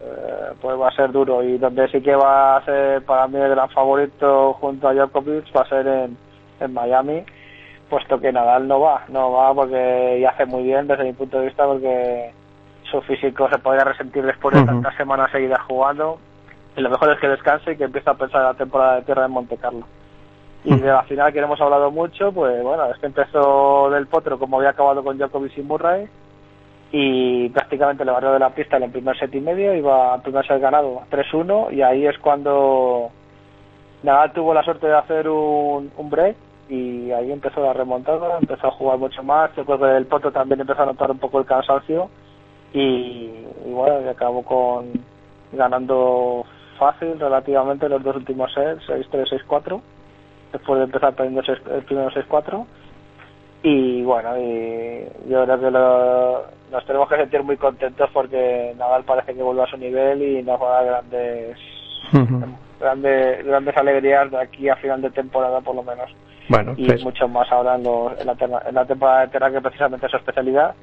eh, 0.00 0.52
pues 0.60 0.78
va 0.78 0.88
a 0.88 0.92
ser 0.92 1.10
duro. 1.10 1.42
Y 1.42 1.58
donde 1.58 1.88
sí 1.88 2.00
que 2.00 2.14
va 2.14 2.56
a 2.56 2.64
ser 2.64 3.02
para 3.02 3.26
mí 3.26 3.36
el 3.36 3.50
gran 3.50 3.68
favorito 3.70 4.54
junto 4.54 4.88
a 4.88 4.94
Djokovic 4.94 5.44
va 5.56 5.62
a 5.62 5.68
ser 5.68 5.86
en, 5.86 6.16
en 6.60 6.74
Miami, 6.74 7.24
puesto 7.90 8.20
que 8.20 8.32
Nadal 8.32 8.68
no 8.68 8.80
va, 8.80 9.04
no 9.08 9.32
va 9.32 9.54
porque 9.54 10.18
y 10.20 10.24
hace 10.24 10.46
muy 10.46 10.62
bien 10.62 10.86
desde 10.86 11.04
mi 11.04 11.12
punto 11.12 11.38
de 11.38 11.46
vista 11.46 11.66
porque 11.66 12.32
su 12.90 13.00
físico 13.02 13.48
se 13.50 13.58
podría 13.58 13.84
resentir 13.84 14.24
después 14.24 14.54
de 14.54 14.64
tantas 14.64 14.96
semanas 14.96 15.30
seguidas 15.30 15.60
jugando. 15.66 16.18
Y 16.76 16.80
lo 16.80 16.90
mejor 16.90 17.12
es 17.12 17.18
que 17.18 17.28
descanse 17.28 17.72
y 17.72 17.76
que 17.76 17.84
empiece 17.84 18.08
a 18.08 18.14
pensar 18.14 18.40
en 18.40 18.46
la 18.46 18.54
temporada 18.54 18.96
de 18.96 19.02
tierra 19.02 19.26
en 19.26 19.32
Monte 19.32 19.56
Carlo. 19.56 19.84
Y 20.64 20.74
de 20.76 20.86
la 20.86 21.02
final 21.04 21.32
que 21.32 21.40
no 21.40 21.46
hemos 21.46 21.60
hablado 21.60 21.90
mucho, 21.90 22.32
pues 22.32 22.62
bueno, 22.62 22.86
es 22.86 22.98
que 22.98 23.06
empezó 23.06 23.90
del 23.90 24.06
potro 24.06 24.38
como 24.38 24.58
había 24.58 24.70
acabado 24.70 25.02
con 25.02 25.18
Djokovic 25.18 25.58
y 25.58 25.62
Murray 25.62 26.08
y 26.90 27.48
prácticamente 27.50 28.04
le 28.04 28.12
barrió 28.12 28.32
de 28.32 28.38
la 28.38 28.50
pista 28.50 28.76
en 28.76 28.84
el 28.84 28.90
primer 28.90 29.18
set 29.18 29.34
y 29.34 29.40
medio, 29.40 29.74
iba 29.74 30.14
al 30.14 30.22
primer 30.22 30.46
set 30.46 30.60
ganado 30.60 31.02
3-1 31.10 31.72
y 31.72 31.82
ahí 31.82 32.06
es 32.06 32.18
cuando 32.18 33.10
Nadal 34.02 34.32
tuvo 34.32 34.54
la 34.54 34.62
suerte 34.62 34.86
de 34.86 34.96
hacer 34.96 35.28
un, 35.28 35.90
un 35.96 36.10
break 36.10 36.36
y 36.68 37.10
ahí 37.10 37.30
empezó 37.32 37.62
la 37.62 37.72
remontada, 37.72 38.38
empezó 38.40 38.68
a 38.68 38.72
jugar 38.72 38.98
mucho 38.98 39.22
más, 39.22 39.54
yo 39.56 39.64
creo 39.64 39.78
que 39.78 39.96
el 39.96 40.32
también 40.32 40.60
empezó 40.60 40.82
a 40.82 40.86
notar 40.86 41.10
un 41.10 41.18
poco 41.18 41.38
el 41.38 41.46
cansancio 41.46 42.08
y, 42.72 43.44
y 43.66 43.72
bueno, 43.72 44.08
acabó 44.08 44.42
con 44.42 44.92
ganando 45.52 46.44
fácil 46.78 47.18
relativamente 47.18 47.88
los 47.88 48.02
dos 48.02 48.16
últimos 48.16 48.52
sets, 48.52 48.86
6-3, 48.88 49.44
6-4 49.46 49.80
después 50.52 50.78
de 50.78 50.84
empezar 50.84 51.14
perdiendo 51.14 51.42
el 51.52 51.82
primero 51.82 52.10
6-4 52.10 52.66
y 53.62 54.02
bueno 54.02 54.38
y 54.38 55.04
yo 55.28 55.44
creo 55.44 55.60
que 55.60 55.70
lo- 55.70 56.42
nos 56.70 56.84
tenemos 56.86 57.08
que 57.08 57.16
sentir 57.16 57.42
muy 57.42 57.56
contentos 57.56 58.08
porque 58.12 58.74
Nadal 58.76 59.04
parece 59.04 59.34
que 59.34 59.42
vuelve 59.42 59.62
a 59.62 59.66
su 59.66 59.76
nivel 59.78 60.22
y 60.22 60.42
nos 60.42 60.60
va 60.60 60.78
a 60.78 60.84
dar 60.84 61.02
grandes 61.10 61.58
grandes 62.80 63.44
grandes 63.44 63.76
alegrías 63.76 64.30
de 64.30 64.38
aquí 64.40 64.68
a 64.68 64.76
final 64.76 65.02
de 65.02 65.10
temporada 65.10 65.60
por 65.60 65.74
lo 65.74 65.82
menos. 65.82 66.10
Bueno, 66.48 66.72
y 66.76 66.86
pues, 66.86 67.04
mucho 67.04 67.26
más 67.28 67.50
ahora 67.50 67.74
en, 67.74 67.82
los- 67.84 68.18
en 68.20 68.26
la, 68.26 68.34
tema- 68.34 68.62
en 68.66 68.74
la 68.74 68.84
temporada 68.86 69.20
de 69.22 69.28
Terra 69.28 69.50
que 69.50 69.60
precisamente 69.60 70.06
es 70.06 70.10
su 70.12 70.16
especialidad. 70.18 70.74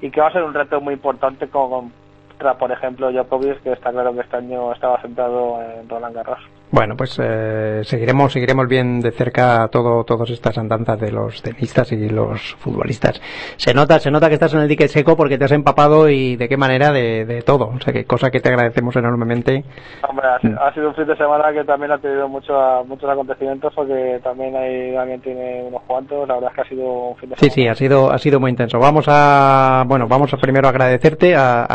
Y 0.00 0.10
que 0.10 0.20
va 0.20 0.28
a 0.28 0.32
ser 0.32 0.42
un 0.42 0.54
reto 0.54 0.80
muy 0.80 0.94
importante 0.94 1.48
con, 1.48 1.92
contra 2.28 2.54
por 2.58 2.72
ejemplo 2.72 3.12
Djokovic 3.12 3.62
que 3.62 3.72
está 3.72 3.90
claro 3.92 4.12
que 4.14 4.20
este 4.20 4.36
año 4.36 4.72
estaba 4.72 5.00
centrado 5.02 5.60
en 5.62 5.88
Roland 5.88 6.14
Garros 6.16 6.40
Bueno, 6.74 6.96
pues 6.96 7.16
eh, 7.22 7.82
seguiremos 7.84 8.32
seguiremos 8.32 8.66
bien 8.66 8.98
de 9.00 9.12
cerca 9.12 9.68
todo 9.68 10.02
todas 10.02 10.28
estas 10.30 10.58
andanzas 10.58 10.98
de 10.98 11.12
los 11.12 11.40
tenistas 11.40 11.92
y 11.92 12.08
los 12.08 12.56
futbolistas. 12.56 13.22
Se 13.56 13.72
nota 13.72 14.00
se 14.00 14.10
nota 14.10 14.26
que 14.26 14.34
estás 14.34 14.54
en 14.54 14.60
el 14.60 14.66
dique 14.66 14.88
seco 14.88 15.16
porque 15.16 15.38
te 15.38 15.44
has 15.44 15.52
empapado 15.52 16.08
y 16.08 16.34
de 16.34 16.48
qué 16.48 16.56
manera 16.56 16.90
de, 16.90 17.26
de 17.26 17.42
todo. 17.42 17.68
O 17.68 17.80
sea, 17.80 17.92
que 17.92 18.04
cosa 18.06 18.28
que 18.32 18.40
te 18.40 18.48
agradecemos 18.48 18.96
enormemente. 18.96 19.62
Hombre, 20.08 20.26
ha, 20.26 20.40
sido- 20.40 20.60
ha 20.60 20.74
sido 20.74 20.88
un 20.88 20.94
fin 20.96 21.06
de 21.06 21.16
semana 21.16 21.52
que 21.52 21.62
también 21.62 21.92
ha 21.92 21.98
tenido 21.98 22.28
mucho, 22.28 22.52
muchos 22.88 23.08
acontecimientos 23.08 23.72
porque 23.72 24.18
también 24.24 24.56
ahí 24.56 24.92
también 24.96 25.20
tiene 25.20 25.62
unos 25.68 25.82
cuantos. 25.82 26.26
La 26.26 26.34
verdad 26.34 26.50
es 26.50 26.56
que 26.56 26.60
ha 26.62 26.68
sido 26.70 26.84
un 27.10 27.16
fin 27.18 27.30
de 27.30 27.36
Sí, 27.36 27.50
semana. 27.50 27.54
sí, 27.54 27.68
ha 27.68 27.74
sido 27.76 28.10
ha 28.12 28.18
sido 28.18 28.40
muy 28.40 28.50
intenso. 28.50 28.80
Vamos 28.80 29.04
a 29.06 29.84
bueno, 29.86 30.08
vamos 30.08 30.34
a 30.34 30.38
primero 30.38 30.66
agradecerte 30.66 31.36
a, 31.36 31.60
a- 31.62 31.66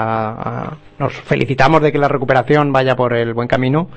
a- 0.65 0.77
nos 0.97 1.13
felicitamos 1.13 1.81
de 1.81 1.93
que 1.93 1.97
la 1.99 2.09
recuperación 2.09 2.73
vaya 2.73 2.97
por 2.97 3.13
el 3.13 3.33
buen 3.33 3.47
camino 3.47 3.87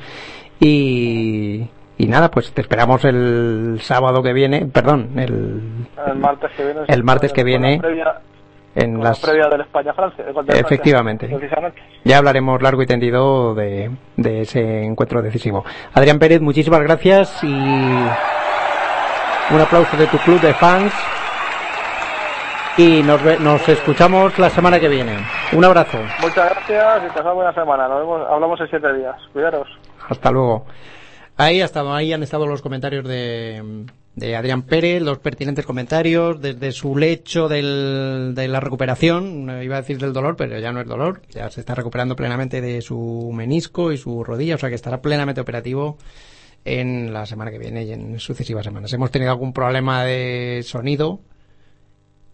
y 0.66 1.68
y 1.98 2.06
nada, 2.06 2.30
pues 2.30 2.52
te 2.52 2.62
esperamos 2.62 3.04
el 3.04 3.78
sábado 3.82 4.22
que 4.22 4.32
viene, 4.32 4.66
perdón, 4.66 5.10
el 5.18 5.60
El 6.06 6.14
martes 6.16 6.50
que 6.56 6.64
viene. 6.64 6.80
El 6.88 7.04
martes 7.04 7.32
que 7.32 7.44
viene 7.44 7.78
previa- 7.80 8.20
en 8.74 9.02
las 9.04 9.22
la 9.22 9.28
previa 9.28 9.48
del 9.48 9.60
España-Francia. 9.60 10.24
Francia, 10.32 10.58
Efectivamente. 10.60 11.28
Ya 12.04 12.18
hablaremos 12.18 12.60
largo 12.62 12.82
y 12.82 12.86
tendido 12.86 13.54
de, 13.54 13.90
de 14.16 14.40
ese 14.40 14.82
encuentro 14.84 15.22
decisivo. 15.22 15.64
Adrián 15.94 16.18
Pérez, 16.18 16.40
muchísimas 16.40 16.80
gracias 16.80 17.44
y 17.44 17.52
un 17.52 18.10
aplauso 19.60 19.96
de 19.96 20.06
tu 20.06 20.16
club 20.18 20.40
de 20.40 20.54
fans. 20.54 20.92
Y 22.78 23.02
nos, 23.02 23.20
nos 23.40 23.68
escuchamos 23.68 24.38
la 24.38 24.48
semana 24.48 24.80
que 24.80 24.88
viene. 24.88 25.12
Un 25.52 25.62
abrazo. 25.64 25.98
Muchas 26.22 26.48
gracias 26.54 27.02
y 27.04 27.08
pasad 27.16 27.34
buena 27.34 27.52
semana. 27.52 27.86
Nos 27.86 28.00
vemos, 28.00 28.26
hablamos 28.30 28.58
en 28.60 28.68
siete 28.68 28.92
días. 28.94 29.14
Cuidaros. 29.34 29.68
Hasta 30.08 30.30
luego. 30.30 30.66
Ahí, 31.36 31.60
ha 31.60 31.64
estado, 31.64 31.94
ahí 31.94 32.12
han 32.12 32.22
estado 32.22 32.46
los 32.46 32.60
comentarios 32.60 33.04
de, 33.08 33.86
de 34.16 34.36
Adrián 34.36 34.62
Pérez, 34.62 35.00
los 35.02 35.18
pertinentes 35.18 35.64
comentarios, 35.64 36.40
desde 36.42 36.72
su 36.72 36.96
lecho 36.96 37.48
del- 37.48 38.32
de 38.34 38.48
la 38.48 38.60
recuperación, 38.60 39.46
no 39.46 39.62
iba 39.62 39.76
a 39.76 39.80
decir 39.80 39.98
del 39.98 40.12
dolor, 40.12 40.36
pero 40.36 40.58
ya 40.58 40.72
no 40.72 40.80
es 40.82 40.86
dolor, 40.86 41.22
ya 41.30 41.50
se 41.50 41.60
está 41.60 41.74
recuperando 41.74 42.16
plenamente 42.16 42.60
de 42.60 42.82
su 42.82 43.30
menisco 43.34 43.92
y 43.92 43.96
su 43.96 44.22
rodilla, 44.22 44.56
o 44.56 44.58
sea 44.58 44.68
que 44.68 44.74
estará 44.74 45.00
plenamente 45.00 45.40
operativo 45.40 45.96
en 46.64 47.12
la 47.12 47.24
semana 47.26 47.50
que 47.50 47.58
viene 47.58 47.84
y 47.84 47.92
en 47.92 48.20
sucesivas 48.20 48.64
semanas. 48.64 48.92
Hemos 48.92 49.10
tenido 49.10 49.30
algún 49.32 49.52
problema 49.54 50.04
de 50.04 50.60
sonido, 50.64 51.20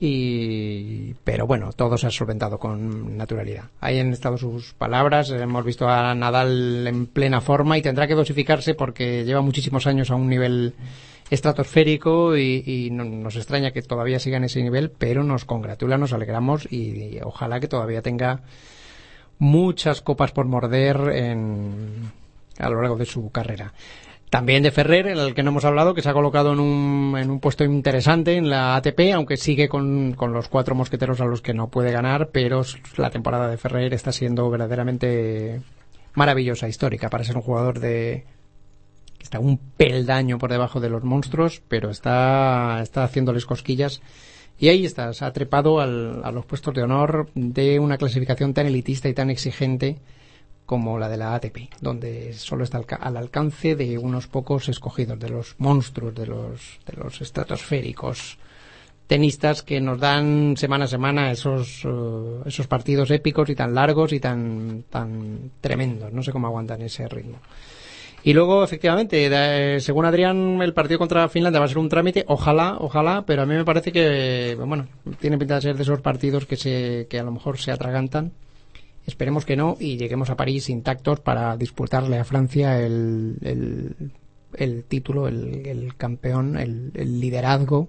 y 0.00 1.14
pero 1.24 1.46
bueno 1.46 1.72
todo 1.72 1.98
se 1.98 2.06
ha 2.06 2.10
solventado 2.10 2.58
con 2.58 3.16
naturalidad. 3.16 3.64
Ahí 3.80 3.98
han 3.98 4.12
estado 4.12 4.38
sus 4.38 4.72
palabras 4.74 5.30
hemos 5.30 5.64
visto 5.64 5.88
a 5.88 6.14
Nadal 6.14 6.86
en 6.86 7.06
plena 7.06 7.40
forma 7.40 7.76
y 7.78 7.82
tendrá 7.82 8.06
que 8.06 8.14
dosificarse 8.14 8.74
porque 8.74 9.24
lleva 9.24 9.40
muchísimos 9.40 9.86
años 9.86 10.10
a 10.10 10.14
un 10.14 10.28
nivel 10.28 10.74
estratosférico 11.30 12.36
y, 12.36 12.62
y 12.64 12.90
no- 12.90 13.04
nos 13.04 13.36
extraña 13.36 13.72
que 13.72 13.82
todavía 13.82 14.18
siga 14.20 14.36
en 14.38 14.44
ese 14.44 14.62
nivel 14.62 14.90
pero 14.90 15.24
nos 15.24 15.44
congratula 15.44 15.98
nos 15.98 16.12
alegramos 16.12 16.66
y, 16.70 16.76
y 17.16 17.20
ojalá 17.22 17.60
que 17.60 17.68
todavía 17.68 18.00
tenga 18.02 18.42
muchas 19.38 20.00
copas 20.00 20.32
por 20.32 20.46
morder 20.46 20.96
en, 21.14 22.10
a 22.58 22.70
lo 22.70 22.80
largo 22.80 22.96
de 22.96 23.04
su 23.04 23.30
carrera 23.30 23.72
también 24.30 24.62
de 24.62 24.70
Ferrer, 24.70 25.06
en 25.08 25.18
el 25.18 25.34
que 25.34 25.42
no 25.42 25.50
hemos 25.50 25.64
hablado, 25.64 25.94
que 25.94 26.02
se 26.02 26.08
ha 26.10 26.12
colocado 26.12 26.52
en 26.52 26.60
un, 26.60 27.16
en 27.18 27.30
un 27.30 27.40
puesto 27.40 27.64
interesante 27.64 28.36
en 28.36 28.50
la 28.50 28.76
ATP, 28.76 29.12
aunque 29.14 29.36
sigue 29.36 29.68
con, 29.68 30.12
con 30.12 30.32
los 30.32 30.48
cuatro 30.48 30.74
mosqueteros 30.74 31.20
a 31.20 31.24
los 31.24 31.40
que 31.40 31.54
no 31.54 31.68
puede 31.68 31.92
ganar, 31.92 32.28
pero 32.32 32.62
la 32.96 33.10
temporada 33.10 33.48
de 33.48 33.56
Ferrer 33.56 33.94
está 33.94 34.12
siendo 34.12 34.48
verdaderamente 34.50 35.60
maravillosa, 36.14 36.68
histórica, 36.68 37.08
para 37.08 37.24
ser 37.24 37.36
un 37.36 37.42
jugador 37.42 37.80
de 37.80 38.24
que 39.18 39.24
está 39.24 39.40
un 39.40 39.58
peldaño 39.58 40.38
por 40.38 40.50
debajo 40.50 40.78
de 40.80 40.90
los 40.90 41.02
monstruos, 41.04 41.62
pero 41.68 41.90
está, 41.90 42.80
está 42.82 43.04
haciéndoles 43.04 43.46
cosquillas. 43.46 44.00
Y 44.60 44.68
ahí 44.68 44.84
está, 44.84 45.12
se 45.12 45.24
ha 45.24 45.32
trepado 45.32 45.80
al- 45.80 46.20
a 46.24 46.30
los 46.32 46.44
puestos 46.44 46.74
de 46.74 46.82
honor 46.82 47.28
de 47.34 47.78
una 47.78 47.96
clasificación 47.96 48.54
tan 48.54 48.66
elitista 48.66 49.08
y 49.08 49.14
tan 49.14 49.30
exigente 49.30 49.98
como 50.68 50.98
la 50.98 51.08
de 51.08 51.16
la 51.16 51.34
ATP, 51.34 51.70
donde 51.80 52.34
solo 52.34 52.62
está 52.62 52.76
al, 52.76 52.84
ca- 52.84 52.96
al 52.96 53.16
alcance 53.16 53.74
de 53.74 53.96
unos 53.96 54.26
pocos 54.26 54.68
escogidos, 54.68 55.18
de 55.18 55.30
los 55.30 55.54
monstruos, 55.56 56.14
de 56.14 56.26
los, 56.26 56.78
de 56.84 56.92
los 57.02 57.22
estratosféricos 57.22 58.36
tenistas 59.06 59.62
que 59.62 59.80
nos 59.80 59.98
dan 59.98 60.54
semana 60.58 60.84
a 60.84 60.88
semana 60.88 61.30
esos, 61.32 61.82
eh, 61.86 62.42
esos 62.44 62.66
partidos 62.66 63.10
épicos 63.10 63.48
y 63.48 63.54
tan 63.54 63.74
largos 63.74 64.12
y 64.12 64.20
tan, 64.20 64.84
tan 64.90 65.50
tremendos. 65.62 66.12
No 66.12 66.22
sé 66.22 66.32
cómo 66.32 66.48
aguantan 66.48 66.82
ese 66.82 67.08
ritmo. 67.08 67.38
Y 68.22 68.34
luego, 68.34 68.62
efectivamente, 68.62 69.30
de- 69.30 69.80
según 69.80 70.04
Adrián, 70.04 70.60
el 70.60 70.74
partido 70.74 70.98
contra 70.98 71.30
Finlandia 71.30 71.60
va 71.60 71.64
a 71.64 71.68
ser 71.68 71.78
un 71.78 71.88
trámite. 71.88 72.26
Ojalá, 72.28 72.76
ojalá, 72.78 73.24
pero 73.26 73.40
a 73.40 73.46
mí 73.46 73.54
me 73.54 73.64
parece 73.64 73.90
que, 73.90 74.54
bueno, 74.62 74.86
tiene 75.18 75.38
pinta 75.38 75.54
de 75.54 75.62
ser 75.62 75.76
de 75.78 75.84
esos 75.84 76.02
partidos 76.02 76.44
que, 76.44 76.56
se, 76.56 77.06
que 77.08 77.18
a 77.18 77.22
lo 77.22 77.32
mejor 77.32 77.56
se 77.56 77.72
atragantan. 77.72 78.32
Esperemos 79.08 79.46
que 79.46 79.56
no 79.56 79.78
y 79.80 79.96
lleguemos 79.96 80.28
a 80.28 80.36
París 80.36 80.68
intactos 80.68 81.20
para 81.20 81.56
disputarle 81.56 82.18
a 82.18 82.24
Francia 82.24 82.78
el, 82.78 83.38
el, 84.52 84.84
título, 84.84 85.28
el, 85.28 85.64
el 85.66 85.96
campeón, 85.96 86.58
el, 86.58 86.90
el 86.92 87.18
liderazgo 87.18 87.88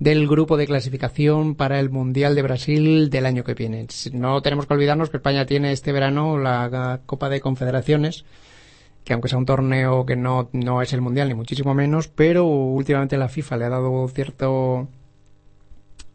del 0.00 0.26
grupo 0.26 0.56
de 0.56 0.66
clasificación 0.66 1.54
para 1.54 1.78
el 1.78 1.88
Mundial 1.88 2.34
de 2.34 2.42
Brasil 2.42 3.10
del 3.10 3.26
año 3.26 3.44
que 3.44 3.54
viene. 3.54 3.86
No 4.12 4.42
tenemos 4.42 4.66
que 4.66 4.74
olvidarnos 4.74 5.08
que 5.08 5.18
España 5.18 5.46
tiene 5.46 5.70
este 5.70 5.92
verano 5.92 6.36
la 6.36 7.02
Copa 7.06 7.28
de 7.28 7.40
Confederaciones, 7.40 8.24
que 9.04 9.12
aunque 9.12 9.28
sea 9.28 9.38
un 9.38 9.46
torneo 9.46 10.04
que 10.04 10.16
no, 10.16 10.48
no 10.52 10.82
es 10.82 10.92
el 10.92 11.00
Mundial 11.00 11.28
ni 11.28 11.34
muchísimo 11.34 11.74
menos, 11.74 12.08
pero 12.08 12.44
últimamente 12.44 13.16
la 13.16 13.28
FIFA 13.28 13.56
le 13.56 13.64
ha 13.66 13.70
dado 13.70 14.08
cierto 14.08 14.88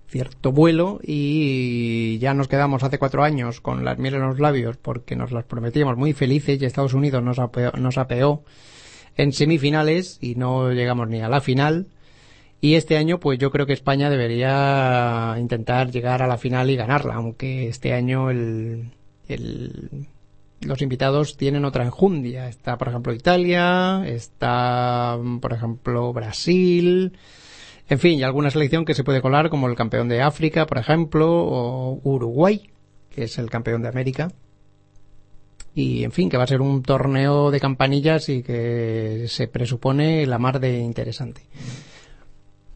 cierto 0.10 0.51
vuelo 0.51 0.99
y 1.03 2.18
ya 2.20 2.34
nos 2.34 2.47
quedamos 2.47 2.84
hace 2.84 2.97
cuatro 2.97 3.24
años 3.24 3.62
con 3.62 3.86
las 3.86 3.99
miel 3.99 4.16
en 4.16 4.22
los 4.22 4.39
labios 4.39 4.76
porque 4.78 5.16
nos 5.16 5.32
las 5.32 5.45
prometíamos 5.45 5.97
muy 5.97 6.14
felices 6.14 6.60
y 6.62 6.66
Estados 6.66 6.93
Unidos 6.95 7.24
nos 7.24 7.38
apeó, 7.39 7.72
nos 7.74 7.97
apeó 7.99 8.43
en 9.18 9.32
semifinales 9.34 10.18
y 10.22 10.36
no 10.36 10.72
llegamos 10.72 11.07
ni 11.10 11.22
a 11.22 11.30
la 11.30 11.41
final. 11.41 11.88
Y 12.62 12.74
este 12.76 12.97
año, 12.97 13.20
pues 13.20 13.39
yo 13.39 13.51
creo 13.51 13.66
que 13.66 13.74
España 13.74 14.10
debería 14.10 15.36
intentar 15.39 15.91
llegar 15.91 16.22
a 16.22 16.28
la 16.28 16.38
final 16.38 16.70
y 16.70 16.76
ganarla, 16.76 17.14
aunque 17.16 17.68
este 17.70 17.93
año 17.93 18.30
el, 18.32 18.91
el- 19.30 20.07
los 20.62 20.82
invitados 20.82 21.38
tienen 21.38 21.64
otra 21.64 21.86
enjundia. 21.86 22.49
Está, 22.49 22.78
por 22.78 22.89
ejemplo, 22.89 23.14
Italia, 23.14 24.03
está, 24.05 25.18
por 25.39 25.53
ejemplo, 25.53 26.12
Brasil, 26.12 27.14
en 27.90 28.00
fin, 28.00 28.20
y 28.20 28.24
alguna 28.24 28.52
selección 28.52 28.86
que 28.86 28.94
se 28.94 29.04
puede 29.04 29.22
colar, 29.22 29.50
como 29.50 29.68
el 29.68 29.76
campeón 29.76 30.10
de 30.10 30.22
África, 30.22 30.66
por 30.66 30.78
ejemplo, 30.78 31.28
o 31.30 32.00
Uruguay, 32.04 32.70
que 33.10 33.24
es 33.24 33.38
el 33.40 33.50
campeón 33.50 33.82
de 33.82 33.90
América. 33.90 34.32
Y, 35.74 36.04
en 36.04 36.12
fin, 36.12 36.30
que 36.30 36.38
va 36.38 36.44
a 36.44 36.48
ser 36.48 36.62
un 36.62 36.84
torneo 36.84 37.52
de 37.52 37.60
campanillas 37.60 38.30
y 38.30 38.44
que 38.44 39.26
se 39.28 39.48
presupone 39.48 40.26
la 40.26 40.38
mar 40.38 40.60
de 40.60 40.80
interesante. 40.80 41.42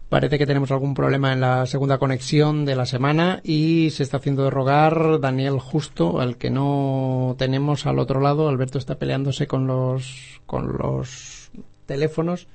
Parece 0.10 0.38
que 0.38 0.46
tenemos 0.46 0.72
algún 0.72 0.94
problema 0.94 1.34
en 1.34 1.42
la 1.42 1.66
segunda 1.66 1.98
conexión 1.98 2.66
de 2.66 2.76
la 2.76 2.86
semana 2.86 3.42
y 3.44 3.90
se 3.90 4.04
está 4.04 4.18
haciendo 4.18 4.44
de 4.44 4.52
rogar 4.52 5.20
Daniel 5.20 5.60
Justo, 5.60 6.22
al 6.22 6.38
que 6.38 6.52
no 6.52 7.36
tenemos 7.40 7.88
al 7.88 7.98
otro 7.98 8.20
lado. 8.20 8.48
Alberto 8.48 8.78
está 8.78 9.00
peleándose 9.00 9.48
con 9.48 9.66
los, 9.66 10.40
con 10.46 10.78
los 10.78 11.50
teléfonos, 11.88 12.48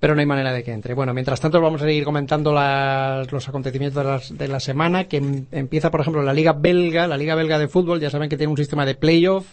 pero 0.00 0.14
no 0.14 0.20
hay 0.20 0.26
manera 0.26 0.52
de 0.52 0.62
que 0.62 0.72
entre. 0.72 0.94
Bueno, 0.94 1.14
mientras 1.14 1.40
tanto 1.40 1.60
vamos 1.60 1.80
a 1.82 1.86
seguir 1.86 2.04
comentando 2.04 2.52
los 2.52 3.48
acontecimientos 3.48 4.02
de, 4.04 4.10
las- 4.10 4.36
de 4.38 4.48
la 4.48 4.60
semana, 4.60 5.04
que 5.04 5.16
em- 5.18 5.46
empieza, 5.52 5.90
por 5.90 6.00
ejemplo, 6.00 6.22
la 6.22 6.34
Liga 6.34 6.52
Belga, 6.52 7.06
la 7.06 7.16
Liga 7.16 7.34
Belga 7.34 7.58
de 7.58 7.68
Fútbol. 7.68 8.00
Ya 8.00 8.10
saben 8.10 8.28
que 8.28 8.36
tiene 8.36 8.50
un 8.50 8.56
sistema 8.58 8.84
de 8.84 8.94
playoff 8.94 9.46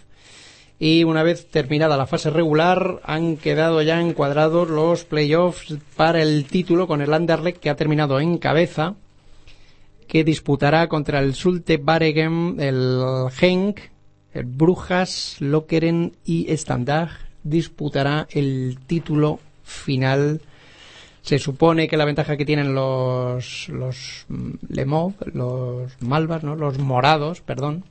y 0.80 1.04
una 1.06 1.24
vez 1.24 1.48
terminada 1.50 1.96
la 1.96 2.08
fase 2.08 2.30
regular 2.30 3.00
han 3.04 3.38
quedado 3.38 3.82
ya 3.84 4.02
encuadrados 4.02 4.70
los 4.70 5.06
playoffs 5.06 5.78
para 5.96 6.22
el 6.22 6.46
título 6.46 6.88
con 6.88 7.02
el 7.02 7.14
Anderlecht 7.14 7.60
que 7.60 7.70
ha 7.70 7.76
terminado 7.76 8.20
en 8.20 8.38
cabeza 8.38 8.96
que 10.08 10.24
disputará 10.24 10.88
contra 10.90 11.20
el 11.20 11.36
Sulte 11.36 11.78
Baregem, 11.78 12.60
el 12.60 13.00
Genk, 13.32 13.80
el 14.34 14.44
Brujas, 14.46 15.38
Lokeren 15.40 16.14
y 16.26 16.52
Standard 16.52 17.10
disputará 17.44 18.28
el 18.32 18.78
título 18.86 19.40
final. 19.74 20.42
Se 21.22 21.40
supone 21.40 21.88
que 21.88 21.98
la 21.98 22.06
ventaja 22.06 22.38
que 22.38 22.46
tienen 22.46 22.76
los 22.76 23.70
los 23.70 24.26
mm, 24.28 24.52
Le 24.70 24.86
Mauve, 24.86 25.16
los 25.34 26.02
Malvas, 26.02 26.44
¿no? 26.44 26.56
Los 26.56 26.80
morados, 26.80 27.42
perdón, 27.42 27.86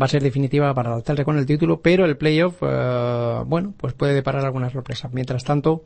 va 0.00 0.06
a 0.06 0.08
ser 0.08 0.22
definitiva 0.22 0.72
para 0.74 0.94
alzarse 0.94 1.24
con 1.24 1.38
el 1.38 1.46
título, 1.46 1.80
pero 1.80 2.04
el 2.04 2.16
playoff, 2.16 2.56
eh, 2.62 3.42
bueno, 3.46 3.74
pues 3.76 3.94
puede 3.94 4.14
deparar 4.14 4.44
alguna 4.44 4.70
sorpresa. 4.70 5.08
Mientras 5.12 5.44
tanto, 5.44 5.84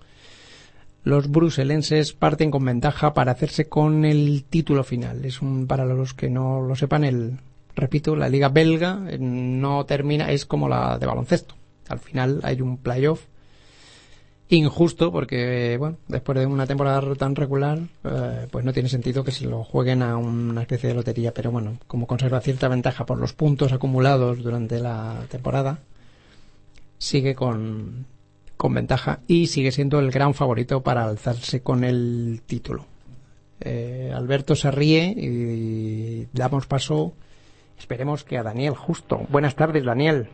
los 1.04 1.30
bruselenses 1.30 2.12
parten 2.12 2.50
con 2.50 2.64
ventaja 2.64 3.14
para 3.14 3.32
hacerse 3.32 3.68
con 3.68 4.04
el 4.04 4.44
título 4.48 4.84
final. 4.84 5.24
Es 5.24 5.40
un, 5.42 5.66
para 5.66 5.84
los 5.84 6.14
que 6.14 6.28
no 6.28 6.60
lo 6.60 6.74
sepan, 6.74 7.04
el, 7.04 7.38
repito, 7.76 8.16
la 8.16 8.28
liga 8.28 8.48
belga 8.48 9.04
eh, 9.08 9.18
no 9.18 9.86
termina, 9.86 10.30
es 10.30 10.44
como 10.44 10.68
la 10.68 10.98
de 10.98 11.06
baloncesto. 11.06 11.54
Al 11.88 11.98
final 11.98 12.40
hay 12.42 12.60
un 12.60 12.78
playoff 12.78 13.24
injusto 14.50 15.12
porque, 15.12 15.76
bueno, 15.78 15.96
después 16.08 16.38
de 16.38 16.46
una 16.46 16.66
temporada 16.66 17.14
tan 17.14 17.36
regular, 17.36 17.78
eh, 18.04 18.46
pues 18.50 18.64
no 18.64 18.72
tiene 18.72 18.88
sentido 18.88 19.24
que 19.24 19.30
se 19.30 19.46
lo 19.46 19.64
jueguen 19.64 20.02
a 20.02 20.16
una 20.16 20.62
especie 20.62 20.88
de 20.88 20.94
lotería. 20.94 21.32
Pero 21.32 21.50
bueno, 21.50 21.78
como 21.86 22.06
conserva 22.06 22.40
cierta 22.40 22.68
ventaja 22.68 23.06
por 23.06 23.18
los 23.18 23.32
puntos 23.32 23.72
acumulados 23.72 24.42
durante 24.42 24.80
la 24.80 25.24
temporada, 25.30 25.78
sigue 26.98 27.34
con, 27.34 28.06
con 28.56 28.74
ventaja 28.74 29.20
y 29.26 29.46
sigue 29.46 29.72
siendo 29.72 30.00
el 30.00 30.10
gran 30.10 30.34
favorito 30.34 30.82
para 30.82 31.04
alzarse 31.04 31.62
con 31.62 31.84
el 31.84 32.42
título. 32.46 32.84
Eh, 33.60 34.12
Alberto 34.14 34.54
se 34.54 34.70
ríe 34.70 35.14
y 35.16 36.28
damos 36.32 36.66
paso, 36.66 37.12
esperemos 37.78 38.24
que 38.24 38.38
a 38.38 38.42
Daniel 38.42 38.74
Justo. 38.74 39.22
Buenas 39.28 39.54
tardes, 39.54 39.84
Daniel. 39.84 40.28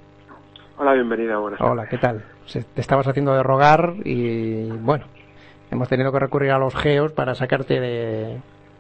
Hola, 0.79 0.93
bienvenida, 0.95 1.39
buenas 1.39 1.59
tardes. 1.59 1.73
Hola, 1.73 1.89
¿qué 1.89 1.99
tal? 1.99 2.36
Se- 2.47 2.63
te 2.65 2.81
estabas 2.81 3.07
haciendo 3.07 3.35
de 3.35 3.43
rogar 3.43 3.95
y 4.05 4.69
bueno, 4.71 5.05
hemos 5.71 5.89
tenido 5.89 6.11
que 6.13 6.19
recurrir 6.19 6.51
a 6.53 6.59
los 6.59 6.75
geos 6.75 7.13
para 7.13 7.35
sacarte 7.35 7.81
de... 7.81 8.39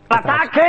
¡Ataque! 0.08 0.60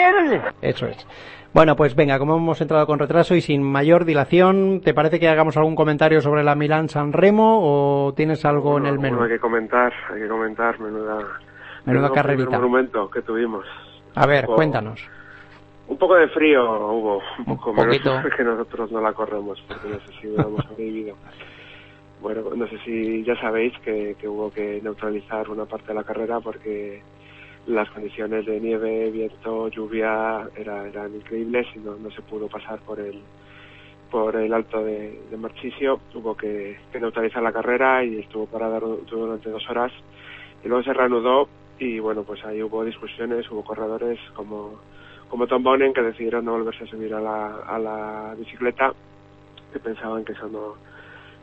Eso 0.62 0.88
es. 0.88 1.08
Bueno, 1.54 1.76
pues 1.76 1.96
venga, 1.96 2.20
como 2.20 2.36
hemos 2.38 2.60
entrado 2.60 2.86
con 2.86 3.00
retraso 3.00 3.34
y 3.36 3.42
sin 3.42 3.64
mayor 3.64 4.04
dilación, 4.06 4.82
¿te 4.84 4.94
parece 4.94 5.20
que 5.20 5.28
hagamos 5.30 5.58
algún 5.58 5.76
comentario 5.76 6.22
sobre 6.22 6.44
la 6.44 6.56
Milán 6.56 6.90
San 6.90 7.14
Remo 7.14 7.60
o 7.62 8.14
tienes 8.14 8.44
algo 8.46 8.78
en 8.78 8.86
el 8.86 9.00
menú? 9.00 9.18
Bueno, 9.18 9.24
hay 9.32 9.38
que 9.38 9.40
comentar, 9.40 9.94
hay 10.14 10.22
que 10.22 10.28
comentar, 10.28 10.80
menuda, 10.80 11.20
Menuda 11.86 12.12
carrerita. 12.12 12.50
monumento 12.60 13.10
que 13.10 13.22
tuvimos. 13.22 13.66
A 14.16 14.26
ver, 14.26 14.42
Un 14.42 14.46
poco- 14.48 14.56
cuéntanos. 14.56 15.02
Un 15.88 15.98
poco 15.98 16.16
de 16.16 16.28
frío 16.30 16.64
hubo, 16.92 17.22
un 17.40 17.46
poco 17.46 17.72
menos 17.74 17.86
poquito. 17.86 18.22
que 18.38 18.44
nosotros 18.44 18.92
no 18.92 19.00
la 19.02 19.14
corremos, 19.14 19.64
porque 19.68 19.88
no 19.88 20.00
sé 20.00 20.12
si 20.20 20.28
hubiéramos 20.28 20.66
sobrevivido. 20.70 21.16
Bueno, 22.28 22.54
no 22.58 22.68
sé 22.68 22.78
si 22.80 23.24
ya 23.24 23.40
sabéis 23.40 23.72
que, 23.86 24.18
hubo 24.28 24.52
que 24.52 24.82
neutralizar 24.84 25.50
una 25.50 25.66
parte 25.66 25.88
de 25.88 25.94
la 25.94 26.04
carrera 26.04 26.42
porque 26.42 27.02
las 27.68 27.90
condiciones 27.92 28.46
de 28.46 28.60
nieve, 28.60 29.10
viento, 29.12 29.70
lluvia 29.70 30.46
era- 30.58 30.86
eran 30.90 31.16
increíbles 31.16 31.66
y 31.74 31.80
no, 31.80 31.96
se 32.12 32.22
pudo 32.24 32.50
pasar 32.50 32.82
por 32.82 33.00
el 33.00 33.22
por 34.12 34.36
el 34.36 34.54
alto 34.54 34.84
de, 34.84 35.22
de 35.32 35.38
Marchisio. 35.38 36.02
Hubo 36.16 36.36
que, 36.36 36.78
neutralizar 37.00 37.42
la 37.42 37.54
carrera 37.54 38.04
y 38.04 38.20
estuvo 38.20 38.46
parada 38.46 38.78
du- 38.82 39.06
durante 39.10 39.50
dos 39.50 39.64
horas 39.70 39.94
y 40.62 40.68
luego 40.68 40.84
se 40.84 40.92
reanudó 40.94 41.48
y 41.80 42.00
bueno, 42.00 42.24
pues 42.26 42.44
ahí 42.44 42.62
hubo 42.62 42.84
discusiones, 42.84 43.50
hubo 43.50 43.64
corredores 43.64 44.20
como 44.36 44.82
como 45.30 45.48
Tom 45.48 45.64
Bonen 45.64 45.94
que 45.94 46.02
decidieron 46.02 46.44
no 46.44 46.52
volverse 46.58 46.84
a 46.84 46.88
subir 46.88 47.14
a 47.14 47.22
la, 47.22 47.56
a 47.68 47.80
la 47.80 48.36
bicicleta 48.38 48.94
que 49.72 49.80
pensaban 49.80 50.26
que 50.26 50.34
eso 50.34 50.50
no 50.50 50.76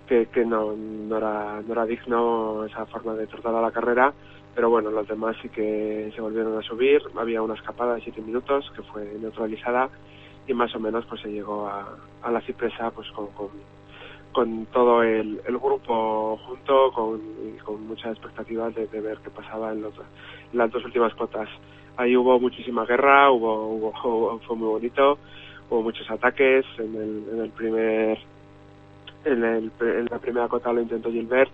que, 0.07 0.27
que 0.27 0.45
no, 0.45 0.73
no 0.77 1.17
era 1.17 1.63
no 1.67 1.73
era 1.73 1.87
digno 1.87 2.65
esa 2.65 2.87
forma 2.87 3.15
de 3.15 3.27
tratar 3.27 3.55
a 3.55 3.63
la 3.63 3.71
carrera 3.73 4.13
pero 4.55 4.71
bueno 4.71 4.91
los 4.91 5.09
demás 5.09 5.37
sí 5.43 5.49
que 5.49 6.13
se 6.15 6.21
volvieron 6.21 6.57
a 6.57 6.63
subir. 6.63 7.03
Había 7.17 7.43
una 7.43 7.55
escapada 7.55 7.97
de 7.97 8.03
siete 8.03 8.21
minutos 8.23 8.71
que 8.77 8.83
fue 8.83 9.05
neutralizada 9.21 9.91
y 10.47 10.55
más 10.55 10.75
o 10.77 10.81
menos 10.81 11.05
pues 11.07 11.21
se 11.23 11.29
llegó 11.33 11.67
a, 11.67 11.97
a 12.23 12.31
la 12.31 12.41
cipresa 12.43 12.91
pues 12.91 13.11
con, 13.13 13.29
con, 14.33 14.67
todo 14.67 15.03
el, 15.03 15.41
grupo 15.47 16.39
junto 16.47 16.93
con, 16.93 17.21
y 17.55 17.59
con 17.61 17.87
muchas 17.87 18.13
expectativas 18.13 18.75
de, 18.75 18.87
ver 19.01 19.19
qué 19.25 19.31
pasaba 19.31 19.73
en, 19.73 19.83
los- 19.83 19.95
las 20.53 20.71
dos 20.71 20.85
últimas 20.85 21.15
cotas 21.15 21.49
ahí 21.97 22.17
hubo 22.17 22.39
muchísima 22.41 22.85
guerra, 22.85 23.31
hubo, 23.31 23.69
hubo- 23.69 24.41
fue 24.47 24.57
muy 24.57 24.69
bonito, 24.69 25.19
hubo 25.71 25.83
muchos 25.83 26.09
ataques 26.11 26.65
en 26.79 26.95
el, 26.95 27.25
en 27.33 27.41
el 27.41 27.51
primer, 27.51 28.19
en, 29.25 30.07
la 30.11 30.19
primera 30.19 30.49
cota 30.49 30.73
lo 30.73 30.81
intentó 30.81 31.11
Gilbert, 31.11 31.51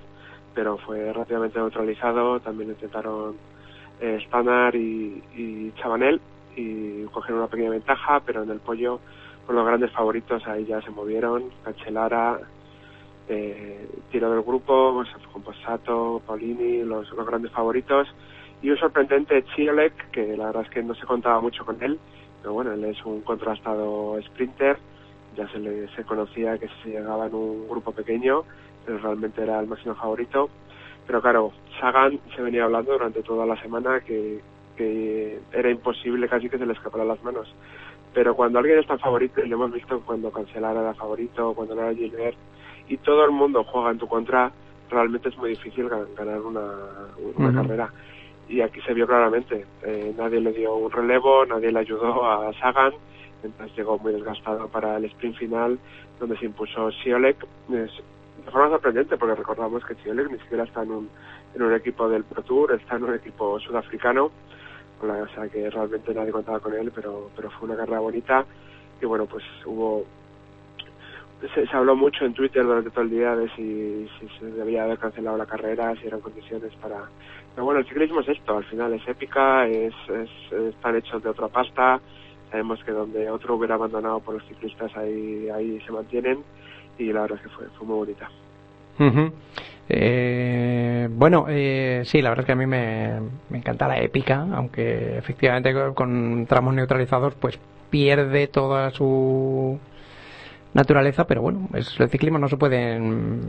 pero 0.55 0.79
fue 0.79 1.13
rápidamente 1.13 1.59
neutralizado, 1.59 2.41
también 2.41 2.71
intentaron 2.71 3.37
eh, 4.01 4.19
Spanar 4.25 4.75
y, 4.75 5.23
y 5.35 5.73
Chabanel 5.81 6.21
y 6.57 7.05
cogieron 7.07 7.41
una 7.41 7.49
pequeña 7.49 7.71
ventaja, 7.71 8.21
pero 8.21 8.43
en 8.43 8.51
el 8.51 8.61
pollo 8.61 9.01
con 9.47 9.57
los 9.57 9.67
grandes 9.67 9.91
favoritos 9.93 10.47
ahí 10.47 10.65
ya 10.67 10.81
se 10.83 10.91
movieron, 10.91 11.51
Cancelara, 11.65 12.39
eh, 13.29 13.89
tiro 14.11 14.31
del 14.31 14.43
grupo, 14.43 15.03
con 15.33 15.43
Possato, 15.43 16.21
Paulini, 16.27 16.83
los, 16.83 17.11
los 17.13 17.27
grandes 17.27 17.53
favoritos. 17.53 18.09
Y 18.63 18.71
un 18.71 18.77
sorprendente 18.77 19.45
Chiolek 19.55 20.11
que 20.11 20.37
la 20.37 20.47
verdad 20.47 20.65
es 20.65 20.71
que 20.71 20.83
no 20.83 20.95
se 20.95 21.07
contaba 21.07 21.41
mucho 21.41 21.65
con 21.65 21.83
él 21.83 21.99
pero 22.43 22.55
bueno 22.55 22.73
él 22.73 22.85
es 22.85 23.05
un 23.05 23.21
contrastado 23.23 24.21
sprinter 24.23 24.79
ya 25.37 25.49
se 25.49 25.59
le 25.59 25.89
se 25.95 26.05
conocía 26.05 26.59
que 26.59 26.69
se 26.83 26.91
llegaba 26.91 27.27
en 27.27 27.35
un 27.35 27.69
grupo 27.69 27.93
pequeño 27.93 28.43
pero 28.85 28.99
realmente 28.99 29.43
era 29.43 29.61
el 29.61 29.67
máximo 29.67 29.95
favorito. 29.95 30.49
Pero 31.07 31.21
claro 31.21 31.53
Sagan 31.81 32.19
se 32.35 32.43
venía 32.43 32.65
hablando 32.65 32.93
durante 32.93 33.23
toda 33.23 33.45
la 33.47 33.61
semana 33.61 34.01
que, 34.01 34.41
que 34.77 35.39
era 35.53 35.71
imposible 35.71 36.29
casi 36.29 36.49
que 36.49 36.59
se 36.59 36.67
le 36.67 36.73
escapara 36.73 37.05
las 37.05 37.23
manos. 37.23 37.53
Pero 38.15 38.35
cuando 38.35 38.59
alguien 38.59 38.79
es 38.79 38.87
tan 38.87 38.99
favorito 38.99 39.41
y 39.45 39.49
lo 39.49 39.57
hemos 39.57 39.73
visto 39.73 40.01
cuando 40.01 40.31
Cancelara 40.33 40.81
era 40.81 40.95
favorito 40.95 41.53
cuando 41.55 41.75
no 41.75 41.83
era 41.83 41.95
Gilbert 41.95 42.37
y 42.89 42.97
todo 42.99 43.25
el 43.25 43.31
mundo 43.31 43.63
juega 43.65 43.91
en 43.93 43.99
tu 43.99 44.09
contra 44.09 44.51
realmente 44.91 45.29
es 45.29 45.37
muy 45.39 45.51
difícil 45.51 45.89
gan- 45.89 46.13
ganar 46.17 46.41
una, 46.41 46.63
una 47.37 47.49
carrera. 47.63 47.93
Y 48.49 48.63
aquí 48.63 48.81
se 48.81 48.93
vio 48.95 49.07
claramente. 49.07 49.65
Eh, 49.85 50.13
nadie 50.19 50.41
le 50.41 50.53
dio 50.53 50.75
un 50.75 50.91
relevo, 50.91 51.47
nadie 51.47 51.71
le 51.71 51.79
ayudó 51.79 52.25
a 52.29 52.53
Sagan, 52.55 52.93
entonces 53.43 53.77
llegó 53.77 53.99
muy 53.99 54.13
desgastado 54.13 54.69
para 54.69 54.97
el 54.97 55.05
sprint 55.07 55.37
final, 55.37 55.79
donde 56.19 56.37
se 56.39 56.47
impuso 56.47 56.91
Siolek. 56.93 57.47
De 57.69 58.51
forma 58.51 58.71
sorprendente, 58.71 59.17
porque 59.19 59.35
recordamos 59.37 59.85
que 59.85 59.95
Siolek 59.97 60.31
ni 60.31 60.39
siquiera 60.39 60.65
está 60.65 60.83
en 60.83 60.91
un, 60.93 61.11
en 61.55 61.63
un 61.63 61.75
equipo 61.75 62.09
del 62.09 62.25
Pro 62.25 62.43
Tour, 62.43 62.73
está 62.75 62.97
en 62.97 63.05
un 63.05 63.15
equipo 63.15 63.59
sudafricano, 63.61 64.31
o 65.03 65.29
sea 65.35 65.49
que 65.49 65.69
realmente 65.71 66.15
nadie 66.15 66.33
contaba 66.33 66.61
con 66.61 66.75
él, 66.75 66.93
pero, 66.95 67.31
pero 67.37 67.51
fue 67.51 67.69
una 67.69 67.77
carrera 67.77 68.01
bonita. 68.01 68.47
Y 69.01 69.07
bueno, 69.07 69.27
pues 69.27 69.45
hubo 69.67 70.05
se, 71.55 71.67
se 71.67 71.77
habló 71.77 71.97
mucho 71.97 72.25
en 72.25 72.35
Twitter 72.35 72.65
durante 72.65 72.91
todo 72.91 73.03
el 73.05 73.11
día 73.11 73.35
de 73.35 73.49
si, 73.51 74.09
si 74.21 74.29
se 74.39 74.47
debía 74.47 74.85
haber 74.85 74.99
cancelado 74.99 75.37
la 75.37 75.47
carrera, 75.47 75.95
si 75.97 76.07
eran 76.07 76.21
condiciones 76.21 76.75
para... 76.77 77.09
Pero 77.55 77.65
bueno, 77.65 77.81
el 77.81 77.87
ciclismo 77.87 78.21
es 78.21 78.29
esto, 78.29 78.59
al 78.59 78.65
final 78.65 78.93
es 78.95 79.07
épica, 79.09 79.67
es, 79.67 79.95
es- 80.09 80.53
están 80.53 80.97
hechos 80.97 81.23
de 81.23 81.31
otra 81.31 81.49
pasta, 81.49 82.01
sabemos 82.51 82.83
que 82.85 82.93
donde 82.93 83.31
otro 83.31 83.55
hubiera 83.57 83.75
abandonado 83.77 84.21
por 84.21 84.35
los 84.35 84.45
ciclistas 84.47 84.95
ahí, 84.97 85.49
ahí 85.55 85.81
se 85.87 85.93
mantienen 85.93 86.39
y 86.99 87.13
la 87.13 87.23
verdad 87.23 87.39
es 87.39 87.43
que 87.45 87.49
fue, 87.57 87.67
fue 87.79 87.87
muy 87.87 87.97
bonita. 87.97 88.29
Eh, 89.89 91.09
bueno, 91.11 91.47
eh, 91.49 92.03
sí, 92.05 92.23
la 92.23 92.31
verdad 92.31 92.43
es 92.45 92.47
que 92.47 92.53
a 92.53 92.57
mí 92.57 92.67
me, 92.67 93.21
me 93.49 93.59
encanta 93.59 93.89
la 93.89 93.99
épica, 94.01 94.47
aunque 94.55 95.19
efectivamente 95.19 95.75
con- 95.95 96.47
tramos 96.47 96.75
neutralizados 96.75 97.35
pues 97.35 97.59
pierde 97.91 98.47
toda 98.47 98.91
su 98.91 99.79
naturaleza, 100.75 101.27
pero 101.27 101.43
bueno, 101.43 101.69
es, 101.75 101.99
el 101.99 102.09
ciclismo 102.09 102.39
no 102.39 102.49
se 102.49 102.57
puede 102.57 103.01
mm, 103.01 103.41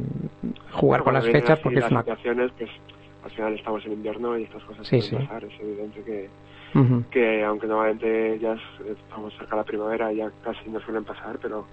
jugar 0.72 1.02
Bueno, 1.02 1.04
con 1.04 1.14
las 1.14 1.26
fechas 1.26 1.60
porque 1.60 1.78
es 1.80 1.84
las 1.84 1.92
una... 1.92 2.02
situaciones, 2.02 2.52
pues 2.58 2.70
al 3.24 3.32
final 3.32 3.54
estamos 3.54 3.86
en 3.86 3.94
invierno 3.94 4.38
y 4.40 4.44
estas 4.44 4.64
cosas 4.64 4.88
Sí, 4.88 4.98
pueden 4.98 5.10
sí. 5.10 5.16
pasar, 5.28 5.44
es 5.44 5.60
evidente 5.60 6.02
que, 6.04 6.30
Que 7.12 7.44
aunque 7.44 7.68
normalmente 7.68 8.40
ya 8.40 8.54
es- 8.54 8.88
estamos 8.98 9.34
cerca 9.38 9.56
de 9.56 9.62
la 9.62 9.66
primavera 9.66 10.12
ya 10.14 10.30
casi 10.44 10.70
no 10.70 10.80
suelen 10.82 11.04
pasar, 11.04 11.38
pero 11.42 11.66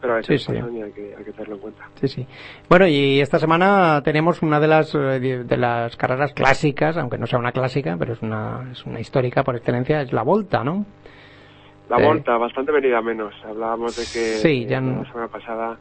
pero 0.00 0.14
a 0.14 0.16
veces 0.16 0.42
Sí, 0.42 0.52
sí. 0.52 0.58
pasan 0.58 0.76
y 0.76 0.82
hay 0.82 0.90
que, 0.90 1.14
hay 1.16 1.24
que 1.24 1.30
tenerlo 1.30 1.54
en 1.54 1.60
cuenta. 1.60 1.84
Sí, 1.94 2.08
sí. 2.08 2.26
Bueno, 2.68 2.88
y 2.88 3.20
esta 3.20 3.38
semana 3.38 4.02
tenemos 4.02 4.42
una 4.42 4.58
de 4.58 4.66
las 4.66 4.92
eh, 4.96 4.98
de 5.44 5.56
las 5.56 5.96
carreras 5.96 6.32
clásicas, 6.32 6.96
aunque 6.96 7.18
no 7.18 7.26
sea 7.28 7.38
una 7.38 7.52
clásica, 7.52 7.96
pero 7.96 8.14
es 8.14 8.20
una, 8.22 8.68
es 8.72 8.84
una 8.84 8.98
histórica 8.98 9.44
por 9.44 9.54
excelencia, 9.54 10.02
es 10.02 10.12
la 10.12 10.22
Volta, 10.22 10.64
¿no? 10.64 10.84
La 11.88 11.98
Eh, 11.98 12.04
Volta, 12.04 12.36
bastante 12.36 12.72
venida 12.72 13.00
menos. 13.00 13.32
Hablábamos 13.44 13.94
de 13.94 14.02
que 14.06 14.36
Sí, 14.38 14.64
eh, 14.64 14.66
ya 14.66 14.80
no- 14.80 15.02
la 15.02 15.08
semana 15.08 15.28
pasada 15.28 15.76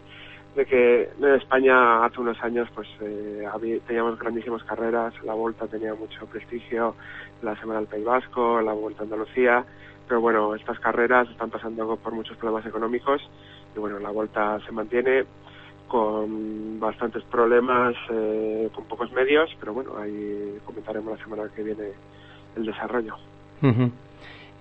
de 0.55 0.65
que 0.65 1.09
en 1.17 1.35
España 1.35 2.03
hace 2.03 2.19
unos 2.19 2.41
años 2.43 2.67
pues 2.75 2.87
eh, 3.01 3.81
teníamos 3.87 4.19
grandísimas 4.19 4.63
carreras, 4.63 5.13
la 5.23 5.33
Volta 5.33 5.67
tenía 5.67 5.93
mucho 5.93 6.25
prestigio, 6.25 6.95
la 7.41 7.55
Semana 7.59 7.79
del 7.79 7.87
País 7.87 8.05
Vasco, 8.05 8.61
la 8.61 8.73
Vuelta 8.73 9.01
a 9.01 9.03
Andalucía, 9.05 9.63
pero 10.07 10.19
bueno, 10.19 10.53
estas 10.55 10.79
carreras 10.79 11.29
están 11.29 11.49
pasando 11.49 11.95
por 11.95 12.13
muchos 12.13 12.37
problemas 12.37 12.65
económicos 12.65 13.21
y 13.75 13.79
bueno, 13.79 13.99
la 13.99 14.11
Volta 14.11 14.59
se 14.65 14.71
mantiene 14.71 15.25
con 15.87 16.79
bastantes 16.79 17.23
problemas, 17.23 17.95
eh, 18.09 18.69
con 18.73 18.85
pocos 18.85 19.11
medios, 19.11 19.49
pero 19.59 19.73
bueno, 19.73 19.97
ahí 19.97 20.57
comentaremos 20.65 21.17
la 21.17 21.23
semana 21.23 21.43
que 21.55 21.63
viene 21.63 21.91
el 22.55 22.65
desarrollo. 22.65 23.15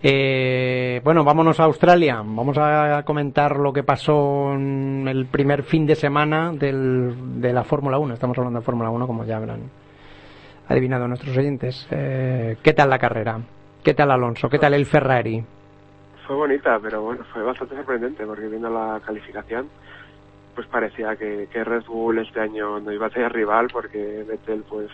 Eh, 0.02 1.00
bueno, 1.04 1.24
vámonos 1.24 1.60
a 1.60 1.64
Australia. 1.64 2.22
Vamos 2.24 2.56
a 2.58 3.02
comentar 3.04 3.56
lo 3.58 3.72
que 3.72 3.82
pasó 3.82 4.52
en 4.54 5.06
el 5.06 5.26
primer 5.26 5.62
fin 5.62 5.86
de 5.86 5.94
semana 5.94 6.52
del, 6.52 7.40
de 7.40 7.52
la 7.52 7.64
Fórmula 7.64 7.98
1. 7.98 8.14
Estamos 8.14 8.38
hablando 8.38 8.60
de 8.60 8.64
Fórmula 8.64 8.90
1, 8.90 9.06
como 9.06 9.24
ya 9.24 9.36
habrán 9.36 9.70
adivinado 10.68 11.06
nuestros 11.06 11.36
oyentes. 11.36 11.86
Eh, 11.90 12.56
¿Qué 12.62 12.72
tal 12.72 12.88
la 12.88 12.98
carrera? 12.98 13.40
¿Qué 13.84 13.92
tal 13.92 14.10
Alonso? 14.10 14.48
¿Qué 14.48 14.58
tal 14.58 14.72
el 14.72 14.86
Ferrari? 14.86 15.44
Fue 16.26 16.36
bonita, 16.36 16.78
pero 16.80 17.02
bueno, 17.02 17.24
fue 17.32 17.42
bastante 17.42 17.74
sorprendente 17.76 18.24
porque 18.24 18.46
viendo 18.46 18.70
la 18.70 19.00
calificación, 19.04 19.68
pues 20.54 20.66
parecía 20.68 21.16
que, 21.16 21.48
que 21.52 21.64
Red 21.64 21.84
Bull 21.86 22.18
este 22.18 22.40
año 22.40 22.80
no 22.80 22.92
iba 22.92 23.06
a 23.06 23.10
tener 23.10 23.32
rival 23.32 23.68
porque 23.72 24.24
Vettel 24.26 24.62
pues 24.68 24.90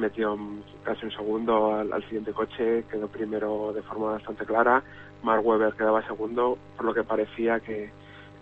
metió 0.00 0.36
casi 0.82 1.04
un 1.04 1.12
segundo 1.12 1.74
al, 1.76 2.02
siguiente 2.04 2.32
coche, 2.32 2.84
quedó 2.90 3.06
primero 3.08 3.72
de 3.72 3.82
forma 3.82 4.12
bastante 4.12 4.44
clara, 4.44 4.82
Mark 5.22 5.46
Webber 5.46 5.74
quedaba 5.74 6.04
segundo, 6.06 6.58
por 6.76 6.86
lo 6.86 6.94
que 6.94 7.04
parecía 7.04 7.60
que, 7.60 7.90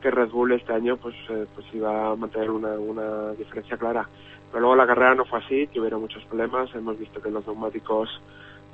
que 0.00 0.10
Red 0.10 0.30
Bull 0.30 0.52
este 0.52 0.72
año 0.72 0.96
pues, 0.96 1.16
eh, 1.28 1.46
pues 1.54 1.66
iba 1.74 2.12
a 2.12 2.16
mantener 2.16 2.50
una, 2.50 2.78
una 2.78 3.32
diferencia 3.32 3.76
clara. 3.76 4.08
Pero 4.50 4.60
luego 4.60 4.76
la 4.76 4.86
carrera 4.86 5.14
no 5.14 5.24
fue 5.24 5.40
así, 5.40 5.66
tuvieron 5.66 6.00
muchos 6.00 6.24
problemas, 6.24 6.74
hemos 6.74 6.98
visto 6.98 7.20
que 7.20 7.30
los 7.30 7.46
neumáticos 7.46 8.08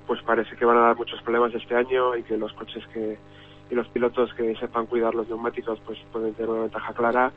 pues 0.06 0.22
parece 0.22 0.54
que 0.54 0.66
van 0.66 0.76
a 0.76 0.82
dar 0.82 0.96
muchos 0.96 1.20
problemas 1.22 1.54
este 1.54 1.74
año 1.74 2.14
y 2.14 2.22
que 2.22 2.36
los 2.36 2.52
coches 2.52 2.86
que 2.92 3.18
y 3.70 3.74
los 3.74 3.88
pilotos 3.88 4.32
que 4.34 4.54
sepan 4.56 4.84
cuidar 4.84 5.14
los 5.14 5.26
neumáticos 5.26 5.80
pues 5.86 5.98
pueden 6.12 6.34
tener 6.34 6.50
una 6.50 6.62
ventaja 6.62 6.92
clara 6.92 7.32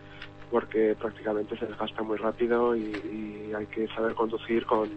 porque 0.52 0.94
prácticamente 1.00 1.58
se 1.58 1.66
desgasta 1.66 2.04
muy 2.04 2.18
rápido 2.18 2.76
y 2.76 3.54
hay 3.58 3.66
que 3.68 3.88
saber 3.88 4.14
conducir 4.14 4.66
con, 4.66 4.90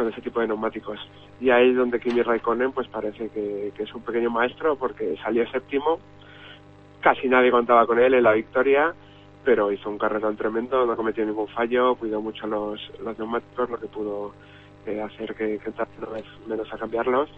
con 0.00 0.08
ese 0.08 0.22
tipo 0.22 0.40
de 0.40 0.48
neumáticos. 0.48 0.98
Y 1.40 1.50
ahí 1.50 1.70
es 1.70 1.76
donde 1.76 2.00
Kimi 2.00 2.22
Raikkonen 2.22 2.72
pues 2.72 2.88
parece 2.88 3.28
que, 3.28 3.70
es 3.78 3.94
un 3.94 4.00
pequeño 4.00 4.30
maestro 4.30 4.74
porque 4.76 5.14
salió 5.22 5.46
séptimo, 5.50 6.00
casi 7.00 7.28
nadie 7.28 7.50
contaba 7.50 7.86
con 7.86 7.98
él 7.98 8.14
en 8.14 8.22
la 8.22 8.32
victoria, 8.32 8.94
pero 9.44 9.70
hizo 9.70 9.90
un 9.90 9.98
carrerón 9.98 10.36
tremendo, 10.36 10.86
no 10.86 10.96
cometió 10.96 11.24
ningún 11.26 11.48
fallo, 11.48 11.96
cuidó 11.96 12.22
mucho 12.22 12.46
los, 12.46 12.80
los 13.04 13.18
neumáticos, 13.18 13.68
lo 13.68 13.78
que 13.78 13.88
pudo 13.88 14.32
eh, 14.86 15.02
hacer 15.02 15.34
que, 15.34 15.58
que 15.58 15.70
vez 15.70 16.24
menos 16.46 16.72
a 16.72 16.78
cambiarlos. 16.78 17.28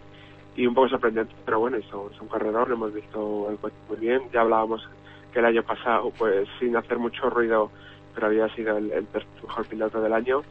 Y 0.55 0.65
un 0.65 0.73
poco 0.73 0.87
sorprendente, 0.87 1.33
pero 1.43 1.59
bueno, 1.59 1.77
hizo, 1.77 2.09
hizo 2.13 2.23
un 2.23 2.53
lo 2.53 2.63
hemos 2.63 2.93
visto 2.93 3.49
el 3.49 3.57
coche 3.57 3.75
muy 3.89 3.97
bien. 3.97 4.21
Ya 4.31 4.41
hablábamos 4.41 4.87
que 5.33 5.39
el 5.39 5.45
año 5.45 5.63
pasado, 5.63 6.13
pues 6.17 6.47
sin 6.59 6.77
hacer 6.77 6.97
mucho 6.97 7.29
ruido, 7.29 7.71
pero 8.15 8.27
había 8.27 8.47
sido 8.55 8.77
el 8.77 9.05
mejor 9.41 9.65
piloto 9.67 9.99
del 9.99 10.13
año. 10.13 10.43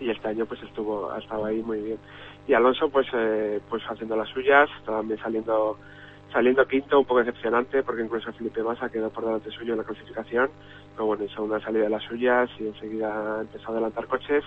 Y 0.00 0.10
este 0.10 0.28
año 0.28 0.46
pues 0.46 0.62
estuvo, 0.62 1.10
ha 1.12 1.18
estado 1.18 1.44
ahí 1.44 1.62
muy 1.62 1.80
bien. 1.80 1.98
Y 2.48 2.54
Alonso 2.54 2.88
pues, 2.88 3.06
eh, 3.12 3.60
pues 3.68 3.82
haciendo 3.88 4.16
las 4.16 4.28
suyas, 4.30 4.68
también 4.84 5.20
saliendo 5.20 5.76
saliendo 6.32 6.66
quinto, 6.66 6.98
un 6.98 7.04
poco 7.04 7.20
decepcionante, 7.20 7.82
porque 7.82 8.02
incluso 8.02 8.32
Felipe 8.32 8.62
Massa 8.62 8.88
quedó 8.88 9.10
por 9.10 9.24
delante 9.24 9.50
suyo 9.50 9.72
en 9.72 9.78
la 9.78 9.84
clasificación, 9.84 10.50
pero 10.94 11.06
bueno, 11.06 11.24
hizo 11.24 11.42
una 11.42 11.60
salida 11.60 11.84
de 11.84 11.90
las 11.90 12.04
suyas 12.04 12.48
y 12.58 12.68
enseguida 12.68 13.40
empezó 13.40 13.68
a 13.68 13.72
adelantar 13.72 14.06
coches, 14.06 14.44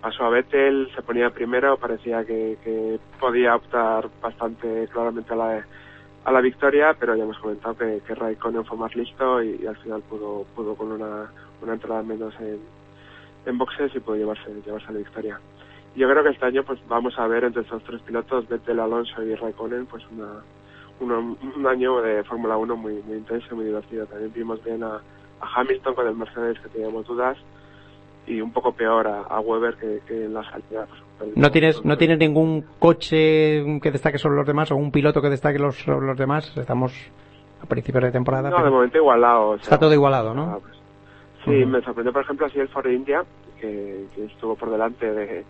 pasó 0.00 0.24
a 0.24 0.28
Vettel, 0.28 0.90
se 0.94 1.02
ponía 1.02 1.30
primero, 1.30 1.78
parecía 1.78 2.24
que, 2.24 2.98
podía 3.18 3.56
optar 3.56 4.08
bastante 4.20 4.86
claramente 4.88 5.32
a 5.32 5.36
la, 5.36 5.66
a 6.24 6.32
la 6.32 6.40
victoria, 6.40 6.94
pero 6.98 7.16
ya 7.16 7.24
hemos 7.24 7.38
comentado 7.38 7.76
que, 7.76 8.02
que 8.06 8.14
Raikkonen 8.14 8.64
fue 8.64 8.76
más 8.76 8.94
listo 8.94 9.42
y, 9.42 9.60
y 9.62 9.66
al 9.66 9.76
final 9.76 10.02
pudo, 10.02 10.44
pudo 10.54 10.74
con 10.74 10.92
una, 10.92 11.30
una 11.62 11.72
entrada 11.72 12.02
menos 12.02 12.34
en, 12.40 12.60
en 13.46 13.58
boxes 13.58 13.94
y 13.94 14.00
pudo 14.00 14.16
llevarse, 14.16 14.42
llevarse 14.64 14.92
la 14.92 14.98
victoria. 14.98 15.40
Yo 15.96 16.08
creo 16.08 16.24
que 16.24 16.30
este 16.30 16.46
año 16.46 16.64
pues 16.64 16.80
vamos 16.88 17.18
a 17.18 17.26
ver 17.26 17.44
entre 17.44 17.62
estos 17.62 17.82
tres 17.84 18.00
pilotos, 18.02 18.48
Vettel, 18.48 18.80
Alonso 18.80 19.22
y 19.22 19.34
Raikkonen, 19.34 19.86
pues 19.86 20.02
una, 20.10 20.42
uno- 21.00 21.36
un 21.56 21.66
año 21.66 22.00
de 22.00 22.24
Fórmula 22.24 22.56
1 22.56 22.76
muy, 22.76 22.94
muy 23.06 23.16
intenso 23.18 23.46
y 23.52 23.54
muy 23.54 23.64
divertido. 23.66 24.06
También 24.06 24.32
vimos 24.34 24.62
bien 24.64 24.82
a, 24.82 24.96
a 24.96 25.54
Hamilton 25.60 25.94
con 25.94 26.08
el 26.08 26.14
Mercedes 26.16 26.58
que 26.60 26.68
teníamos 26.70 27.06
dudas 27.06 27.36
y 28.26 28.40
un 28.40 28.52
poco 28.52 28.72
peor 28.72 29.06
a, 29.06 29.20
a 29.22 29.38
Weber 29.40 29.74
que, 29.76 30.00
que 30.08 30.24
en 30.24 30.34
la 30.34 30.42
salida. 30.50 30.86
pues, 30.88 31.00
perdió- 31.18 31.34
¿No 31.36 31.50
tienes, 31.52 31.84
¿No 31.84 31.96
tienes 31.96 32.18
ningún 32.18 32.64
coche 32.80 33.62
que 33.80 33.90
destaque 33.92 34.18
sobre 34.18 34.36
los 34.36 34.46
demás 34.46 34.70
o 34.72 34.76
un 34.76 34.90
piloto 34.90 35.20
que 35.22 35.28
destaque 35.30 35.58
los, 35.58 35.76
sobre 35.76 36.06
los 36.06 36.16
demás? 36.18 36.56
Estamos 36.56 36.92
a 37.62 37.66
principios 37.66 38.02
de 38.04 38.10
temporada. 38.10 38.50
No, 38.50 38.56
pero 38.56 38.66
de 38.68 38.72
momento 38.74 38.98
igualado. 38.98 39.48
o 39.50 39.54
sea, 39.58 39.62
Está 39.62 39.78
todo 39.78 39.92
igualado, 39.92 40.34
¿no? 40.34 40.44
ah, 40.54 40.58
pues, 40.60 40.74
sí, 41.44 41.64
me 41.66 41.80
sorprendió 41.82 42.12
por 42.12 42.22
ejemplo 42.22 42.46
así 42.46 42.58
el 42.58 42.68
Ford 42.68 42.86
India, 42.90 43.24
que, 43.60 44.06
que 44.14 44.24
estuvo 44.24 44.56
por 44.56 44.70
delante 44.70 45.10
de, 45.12 45.44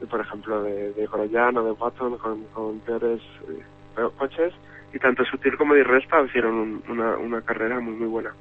de, 0.00 0.06
por 0.06 0.20
ejemplo, 0.20 0.62
de, 0.62 0.92
de 0.92 1.06
Grosjean 1.06 1.56
o 1.56 1.64
de 1.64 1.72
Watson 1.72 2.16
con, 2.18 2.44
con 2.46 2.80
peores 2.80 3.20
eh, 3.48 3.62
peor- 3.94 4.12
coches, 4.16 4.52
y 4.92 4.98
tanto 4.98 5.24
Sutil 5.24 5.56
como 5.56 5.74
Di 5.74 5.82
Resta 5.82 6.22
hicieron 6.22 6.54
un- 6.54 6.82
una, 6.88 7.16
una 7.16 7.42
carrera 7.42 7.78
muy 7.80 7.94
muy 7.94 8.08
buena. 8.08 8.32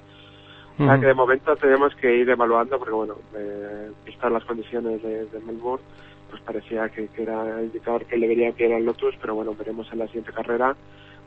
O 0.76 0.84
sea 0.86 0.94
que 1.02 1.08
de 1.08 1.14
momento 1.14 1.56
tenemos 1.58 1.94
que 1.96 2.16
ir 2.16 2.30
evaluando, 2.30 2.80
porque 2.80 2.94
bueno, 2.94 3.16
eh, 3.36 3.92
vistas 4.06 4.32
las 4.32 4.46
condiciones 4.46 5.02
de, 5.04 5.26
de 5.26 5.40
Melbourne, 5.42 5.84
pues 6.30 6.42
parecía 6.44 6.88
que, 6.90 7.08
que 7.10 7.24
era 7.24 7.62
indicar 7.62 8.06
que 8.06 8.18
le 8.18 8.28
vería 8.30 8.54
que 8.54 8.66
era 8.66 8.78
el 8.78 8.86
Lotus, 8.86 9.16
pero 9.20 9.36
bueno, 9.36 9.54
veremos 9.56 9.92
en 9.92 10.00
la 10.00 10.06
siguiente 10.08 10.32
carrera 10.32 10.76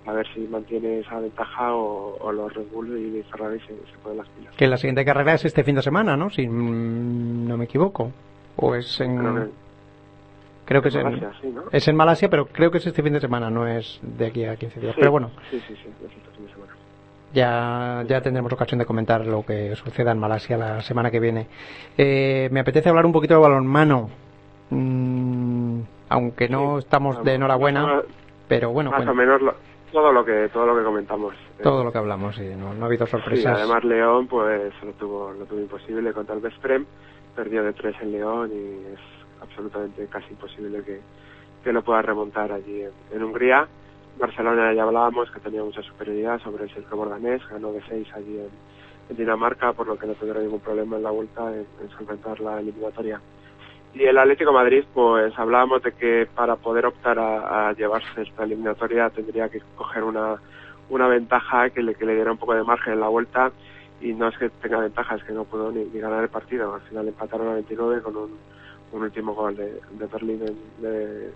a 0.06 0.12
ver 0.12 0.26
si 0.34 0.40
mantiene 0.40 1.00
esa 1.00 1.18
ventaja 1.20 1.74
o, 1.74 2.16
o 2.20 2.32
los 2.32 2.52
Red 2.54 2.66
Bull 2.72 2.96
y 2.98 3.22
Ferrari 3.30 3.60
se, 3.60 3.66
se 3.68 3.98
ponen 4.02 4.18
las 4.18 4.28
pilas. 4.28 4.54
Que 4.56 4.66
la 4.66 4.76
siguiente 4.76 5.04
carrera 5.04 5.34
es 5.34 5.44
este 5.44 5.62
fin 5.64 5.76
de 5.76 5.82
semana, 5.82 6.16
¿no? 6.16 6.28
Si 6.30 6.46
no 6.46 7.56
me 7.56 7.64
equivoco. 7.64 8.10
O 8.56 8.74
es 8.74 9.00
en... 9.00 9.18
Creo 9.18 9.34
que- 9.44 9.50
Creo 10.64 10.80
que 10.82 10.88
es 10.88 10.94
en, 10.94 11.02
Malasia, 11.04 11.32
sí, 11.40 11.48
¿no? 11.48 11.62
es 11.72 11.88
en 11.88 11.96
Malasia, 11.96 12.30
pero 12.30 12.46
creo 12.46 12.70
que 12.70 12.78
es 12.78 12.86
este 12.86 13.02
fin 13.02 13.12
de 13.12 13.20
semana, 13.20 13.50
no 13.50 13.66
es 13.66 13.98
de 14.00 14.26
aquí 14.26 14.44
a 14.44 14.54
15 14.56 14.80
días. 14.80 14.94
Sí, 14.94 15.00
Pero 15.00 15.10
bueno, 15.10 15.30
Sí, 15.50 15.58
sí, 15.66 15.74
sí, 15.74 15.88
es 16.04 16.12
este 16.12 16.30
fin 16.36 16.46
de 16.46 16.52
semana. 16.52 16.72
ya, 17.34 18.04
ya 18.06 18.20
tendremos 18.22 18.52
ocasión 18.52 18.78
de 18.78 18.86
comentar 18.86 19.26
lo 19.26 19.44
que 19.44 19.74
suceda 19.74 20.12
en 20.12 20.18
Malasia 20.18 20.56
la 20.56 20.80
semana 20.82 21.10
que 21.10 21.18
viene. 21.18 21.48
Eh, 21.98 22.48
me 22.52 22.60
apetece 22.60 22.88
hablar 22.88 23.04
un 23.06 23.12
poquito 23.12 23.34
de 23.34 23.40
balonmano. 23.40 24.08
Mm, 24.70 25.80
aunque 26.08 26.48
no 26.48 26.78
estamos 26.78 27.22
de 27.24 27.34
enhorabuena, 27.34 27.82
Más, 27.86 28.04
pero 28.48 28.70
bueno, 28.70 28.90
más 28.90 28.98
cuenta 28.98 29.12
o 29.12 29.14
menos 29.14 29.42
lo- 29.42 29.54
todo 29.92 30.12
lo 30.12 30.24
que 30.24 30.48
todo 30.52 30.66
lo 30.66 30.76
que 30.76 30.82
comentamos. 30.84 31.34
Eh, 31.58 31.62
todo 31.62 31.84
lo 31.84 31.92
que 31.92 31.98
hablamos, 31.98 32.34
sí, 32.34 32.48
no, 32.56 32.74
no 32.74 32.84
ha 32.84 32.86
habido 32.88 33.06
Sí, 33.06 33.12
sorpresas. 33.12 33.58
además 33.58 33.84
León 33.84 34.26
pues 34.26 34.72
lo 34.82 34.92
tuvo, 34.94 35.32
lo 35.32 35.44
tuvo 35.44 35.60
imposible 35.60 36.12
contra 36.12 36.34
el 36.34 36.40
Vesprem, 36.40 36.84
perdió 37.36 37.62
de 37.62 37.72
tres 37.74 37.94
en 38.00 38.12
León 38.12 38.50
y 38.52 38.92
es 38.94 39.00
absolutamente 39.40 40.06
casi 40.06 40.30
imposible 40.30 40.82
que, 40.82 41.00
que 41.62 41.72
lo 41.72 41.82
pueda 41.82 42.02
remontar 42.02 42.50
allí 42.52 42.82
en, 42.82 42.90
en 43.12 43.22
Hungría. 43.22 43.68
Barcelona 44.18 44.72
ya 44.74 44.82
hablábamos 44.82 45.30
que 45.30 45.40
tenía 45.40 45.62
mucha 45.62 45.82
superioridad 45.82 46.38
sobre 46.40 46.64
el 46.64 46.70
Sergio 46.74 46.96
Bordanés, 46.96 47.40
ganó 47.48 47.72
de 47.72 47.82
seis 47.88 48.06
allí 48.14 48.38
en, 48.38 48.50
en 49.08 49.16
Dinamarca, 49.16 49.72
por 49.72 49.86
lo 49.86 49.96
que 49.98 50.06
no 50.06 50.14
tendrá 50.14 50.40
ningún 50.40 50.60
problema 50.60 50.96
en 50.96 51.02
la 51.02 51.10
vuelta 51.10 51.50
en, 51.52 51.66
en 51.82 51.90
solventar 51.96 52.38
la 52.40 52.60
eliminatoria. 52.60 53.20
Y 53.94 54.04
el 54.04 54.16
Atlético 54.18 54.50
de 54.50 54.56
Madrid, 54.56 54.84
pues 54.94 55.38
hablábamos 55.38 55.82
de 55.82 55.92
que 55.92 56.26
para 56.34 56.56
poder 56.56 56.86
optar 56.86 57.18
a, 57.18 57.68
a 57.68 57.72
llevarse 57.74 58.22
esta 58.22 58.44
eliminatoria 58.44 59.10
tendría 59.10 59.48
que 59.50 59.60
coger 59.76 60.02
una, 60.02 60.36
una 60.88 61.08
ventaja 61.08 61.68
que 61.70 61.82
le, 61.82 61.94
que 61.94 62.06
le 62.06 62.14
diera 62.14 62.32
un 62.32 62.38
poco 62.38 62.54
de 62.54 62.62
margen 62.64 62.94
en 62.94 63.00
la 63.00 63.08
vuelta 63.08 63.52
y 64.00 64.14
no 64.14 64.28
es 64.28 64.38
que 64.38 64.48
tenga 64.48 64.78
ventaja, 64.78 65.16
es 65.16 65.24
que 65.24 65.32
no 65.32 65.44
pudo 65.44 65.70
ni, 65.70 65.84
ni 65.84 66.00
ganar 66.00 66.22
el 66.22 66.30
partido. 66.30 66.74
Al 66.74 66.80
final 66.82 67.06
empataron 67.08 67.48
a 67.48 67.54
29 67.54 68.00
con 68.02 68.16
un, 68.16 68.30
un 68.92 69.02
último 69.02 69.34
gol 69.34 69.56
de, 69.56 69.66
de 69.90 70.06
Berlín. 70.10 70.40
en- 70.46 70.82
de- 70.82 71.30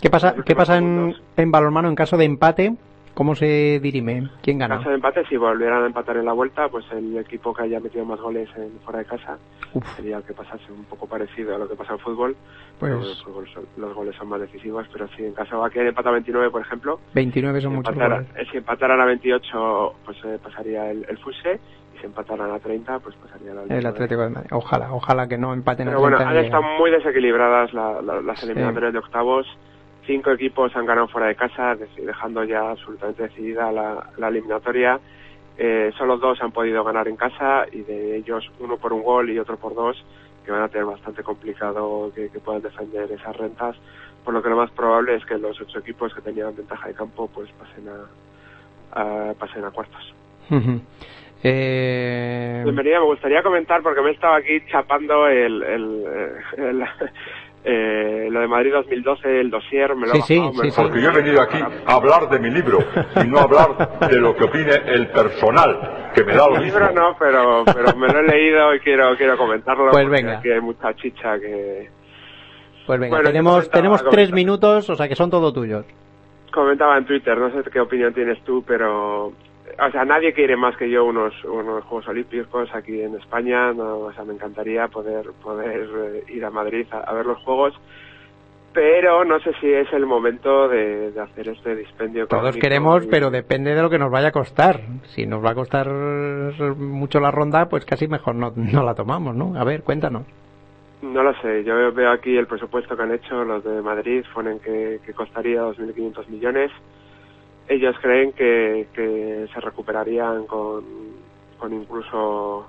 ¿Qué 0.00 0.10
pasa, 0.10 0.34
¿qué 0.44 0.54
pasa 0.54 0.76
en, 0.78 1.14
en 1.36 1.50
balonmano 1.50 1.88
en 1.88 1.94
caso 1.94 2.16
de 2.16 2.24
empate? 2.24 2.74
¿Cómo 3.14 3.34
se 3.34 3.78
dirime? 3.80 4.28
¿Quién 4.42 4.54
En 4.54 4.58
gana? 4.60 4.78
caso 4.78 4.88
de 4.88 4.94
empate, 4.94 5.24
si 5.26 5.36
volvieran 5.36 5.82
a 5.82 5.86
empatar 5.86 6.16
en 6.16 6.24
la 6.24 6.32
vuelta, 6.32 6.68
pues 6.68 6.84
el 6.92 7.18
equipo 7.18 7.52
que 7.52 7.62
haya 7.64 7.78
metido 7.78 8.04
más 8.06 8.18
goles 8.18 8.48
en, 8.56 8.80
fuera 8.80 9.00
de 9.00 9.04
casa 9.04 9.38
sería 9.96 10.16
el 10.16 10.22
que 10.24 10.32
pasase 10.32 10.72
un 10.72 10.84
poco 10.84 11.06
parecido 11.06 11.54
a 11.54 11.58
lo 11.58 11.68
que 11.68 11.74
pasa 11.76 11.92
en 11.92 11.98
fútbol. 11.98 12.34
Pues- 12.78 12.90
pero 12.92 13.10
el 13.10 13.16
fútbol 13.16 13.48
son- 13.52 13.66
los 13.76 13.94
goles 13.94 14.16
son 14.16 14.28
más 14.28 14.40
decisivos, 14.40 14.86
pero 14.92 15.06
si 15.08 15.24
en 15.24 15.34
caso 15.34 15.62
de 15.62 15.70
que 15.70 15.86
empata 15.86 16.08
a 16.08 16.12
29, 16.12 16.50
por 16.50 16.62
ejemplo, 16.62 17.00
29 17.14 17.60
son 17.60 17.72
si 17.72 17.76
muchos 17.76 17.94
goles. 17.94 18.26
eh, 18.36 18.46
si 18.50 18.56
empataran 18.56 19.00
a 19.00 19.04
28, 19.04 19.94
pues 20.06 20.16
eh, 20.24 20.38
pasaría 20.42 20.90
el, 20.90 21.04
el 21.08 21.18
Fuse, 21.18 21.60
y 21.94 21.98
si 21.98 22.06
empataran 22.06 22.50
a 22.50 22.58
30, 22.60 22.98
pues 23.00 23.14
pasaría 23.16 23.52
el 23.52 23.58
Atlético 23.58 23.76
El 23.76 23.82
de 23.82 23.88
Atlético 23.90 24.22
de 24.22 24.28
Madrid. 24.30 24.50
Ojalá, 24.52 24.92
ojalá 24.92 25.28
que 25.28 25.36
no 25.36 25.52
empaten 25.52 25.86
Pero 25.86 25.98
a 25.98 26.00
bueno, 26.00 26.16
30 26.16 26.30
han 26.38 26.44
estado 26.46 26.62
muy 26.78 26.90
desequilibradas 26.90 27.74
la- 27.74 28.00
la- 28.00 28.22
las 28.22 28.40
Sí. 28.40 28.46
eliminatorias 28.46 28.92
de 28.94 28.98
octavos. 29.00 29.46
Cinco 30.06 30.32
equipos 30.32 30.74
han 30.76 30.86
ganado 30.86 31.08
fuera 31.08 31.28
de 31.28 31.36
casa, 31.36 31.76
de- 31.76 31.88
dejando 32.04 32.42
ya 32.44 32.70
absolutamente 32.70 33.22
decidida 33.24 33.70
la, 33.70 34.08
la 34.16 34.28
eliminatoria. 34.28 34.98
Eh, 35.58 35.92
solo 35.96 36.16
dos 36.16 36.40
han 36.42 36.50
podido 36.50 36.82
ganar 36.82 37.06
en 37.08 37.16
casa 37.16 37.66
y 37.70 37.82
de 37.82 38.16
ellos 38.16 38.50
uno 38.58 38.78
por 38.78 38.92
un 38.92 39.02
gol 39.02 39.30
y 39.30 39.38
otro 39.38 39.56
por 39.58 39.74
dos, 39.74 40.02
que 40.44 40.50
van 40.50 40.62
a 40.62 40.68
tener 40.68 40.86
bastante 40.86 41.22
complicado 41.22 42.10
que, 42.14 42.30
que 42.30 42.40
puedan 42.40 42.62
defender 42.62 43.12
esas 43.12 43.36
rentas. 43.36 43.76
Por 44.24 44.34
lo 44.34 44.42
que 44.42 44.48
lo 44.48 44.56
más 44.56 44.70
probable 44.70 45.14
es 45.16 45.24
que 45.26 45.36
los 45.38 45.60
ocho 45.60 45.78
equipos 45.80 46.12
que 46.14 46.20
tenían 46.20 46.56
ventaja 46.56 46.88
de 46.88 46.94
campo 46.94 47.28
pues 47.32 47.50
pasen 47.52 47.88
a, 47.88 49.30
a- 49.30 49.34
pasen 49.34 49.64
a 49.64 49.70
cuartos. 49.70 50.14
Eh, 51.44 52.60
Bienvenida, 52.64 53.00
me 53.00 53.06
gustaría 53.06 53.42
comentar 53.42 53.82
porque 53.82 54.00
me 54.00 54.10
he 54.10 54.12
estado 54.12 54.34
aquí 54.34 54.60
chapando 54.70 55.26
el, 55.28 55.62
el, 55.62 56.04
el- 56.56 56.84
eh, 57.64 58.28
lo 58.30 58.40
de 58.40 58.48
Madrid 58.48 58.72
2012, 58.72 59.40
el 59.40 59.50
dossier, 59.50 59.94
me 59.94 60.06
lo 60.08 60.14
he 60.14 60.22
Sí, 60.22 60.36
bajado, 60.38 60.52
me 60.54 60.64
sí, 60.64 60.70
sí. 60.72 60.80
Porque 60.82 61.00
yo 61.02 61.10
he 61.10 61.14
venido 61.14 61.40
aquí 61.42 61.58
a 61.86 61.94
hablar 61.94 62.28
de 62.28 62.38
mi 62.40 62.50
libro 62.50 62.78
y 63.24 63.28
no 63.28 63.38
a 63.38 63.42
hablar 63.42 63.98
de 64.08 64.16
lo 64.18 64.34
que 64.34 64.44
opine 64.44 64.74
el 64.86 65.08
personal, 65.08 66.10
que 66.14 66.24
me 66.24 66.34
da 66.34 66.48
lo 66.48 66.56
El 66.56 66.62
mismo. 66.64 66.78
libro 66.80 66.92
no, 66.94 67.16
pero, 67.18 67.64
pero 67.66 67.96
me 67.96 68.08
lo 68.08 68.18
he 68.20 68.26
leído 68.26 68.74
y 68.74 68.80
quiero, 68.80 69.16
quiero 69.16 69.36
comentarlo. 69.36 69.90
Pues 69.90 70.04
porque 70.04 70.22
venga. 70.22 70.38
Aquí 70.38 70.50
hay 70.50 70.60
mucha 70.60 70.92
chicha 70.94 71.38
que 71.38 71.88
Pues 72.86 72.98
venga, 72.98 73.16
Bueno, 73.16 73.28
tenemos, 73.28 73.70
tenemos 73.70 74.04
tres 74.10 74.32
minutos, 74.32 74.90
o 74.90 74.96
sea 74.96 75.08
que 75.08 75.14
son 75.14 75.30
todo 75.30 75.52
tuyos. 75.52 75.84
comentaba 76.52 76.98
en 76.98 77.04
Twitter, 77.06 77.38
no 77.38 77.50
sé 77.52 77.68
qué 77.70 77.80
opinión 77.80 78.12
tienes 78.12 78.42
tú, 78.44 78.64
pero 78.66 79.32
o 79.78 79.90
sea, 79.90 80.04
nadie 80.04 80.32
quiere 80.32 80.56
más 80.56 80.76
que 80.76 80.88
yo 80.90 81.04
unos, 81.04 81.32
unos 81.44 81.84
Juegos 81.84 82.08
Olímpicos 82.08 82.74
aquí 82.74 83.00
en 83.02 83.14
España, 83.16 83.72
no, 83.72 83.98
o 84.00 84.12
sea, 84.12 84.24
me 84.24 84.34
encantaría 84.34 84.88
poder, 84.88 85.30
poder 85.42 85.88
eh, 85.96 86.24
ir 86.32 86.44
a 86.44 86.50
Madrid 86.50 86.86
a, 86.90 86.98
a 86.98 87.12
ver 87.14 87.26
los 87.26 87.38
Juegos, 87.42 87.74
pero 88.72 89.24
no 89.24 89.38
sé 89.40 89.52
si 89.60 89.70
es 89.70 89.92
el 89.92 90.06
momento 90.06 90.66
de, 90.68 91.10
de 91.12 91.20
hacer 91.20 91.48
este 91.48 91.76
dispendio. 91.76 92.26
Todos 92.26 92.56
queremos, 92.56 93.04
y- 93.04 93.08
pero 93.08 93.30
depende 93.30 93.74
de 93.74 93.82
lo 93.82 93.90
que 93.90 93.98
nos 93.98 94.10
vaya 94.10 94.28
a 94.28 94.32
costar. 94.32 94.80
Si 95.08 95.26
nos 95.26 95.44
va 95.44 95.50
a 95.50 95.54
costar 95.54 95.88
mucho 96.76 97.20
la 97.20 97.30
ronda, 97.30 97.66
pues 97.68 97.84
casi 97.84 98.08
mejor 98.08 98.34
no, 98.34 98.52
no 98.56 98.82
la 98.82 98.94
tomamos, 98.94 99.34
¿no? 99.36 99.54
A 99.58 99.64
ver, 99.64 99.82
cuéntanos. 99.82 100.22
No 101.02 101.22
lo 101.22 101.34
sé, 101.42 101.64
yo 101.64 101.92
veo 101.92 102.12
aquí 102.12 102.36
el 102.36 102.46
presupuesto 102.46 102.96
que 102.96 103.02
han 103.02 103.12
hecho 103.12 103.44
los 103.44 103.62
de 103.64 103.82
Madrid, 103.82 104.24
ponen 104.32 104.60
que, 104.60 105.00
que 105.04 105.12
costaría 105.12 105.60
2.500 105.62 106.28
millones. 106.28 106.70
Ellos 107.72 107.96
creen 108.02 108.32
que, 108.32 108.86
que 108.92 109.48
se 109.52 109.60
recuperarían 109.60 110.46
con, 110.46 110.84
con 111.58 111.72
incluso 111.72 112.66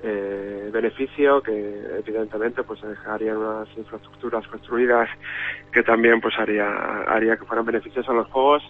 eh, 0.00 0.70
beneficio, 0.72 1.42
que 1.42 1.98
evidentemente 1.98 2.62
pues 2.62 2.80
dejarían 2.82 3.36
unas 3.38 3.68
infraestructuras 3.76 4.46
construidas 4.46 5.08
que 5.72 5.82
también 5.82 6.20
pues 6.20 6.38
haría, 6.38 6.68
haría 7.08 7.36
que 7.36 7.44
fueran 7.46 7.66
beneficios 7.66 8.08
a 8.08 8.12
los 8.12 8.28
juegos. 8.28 8.62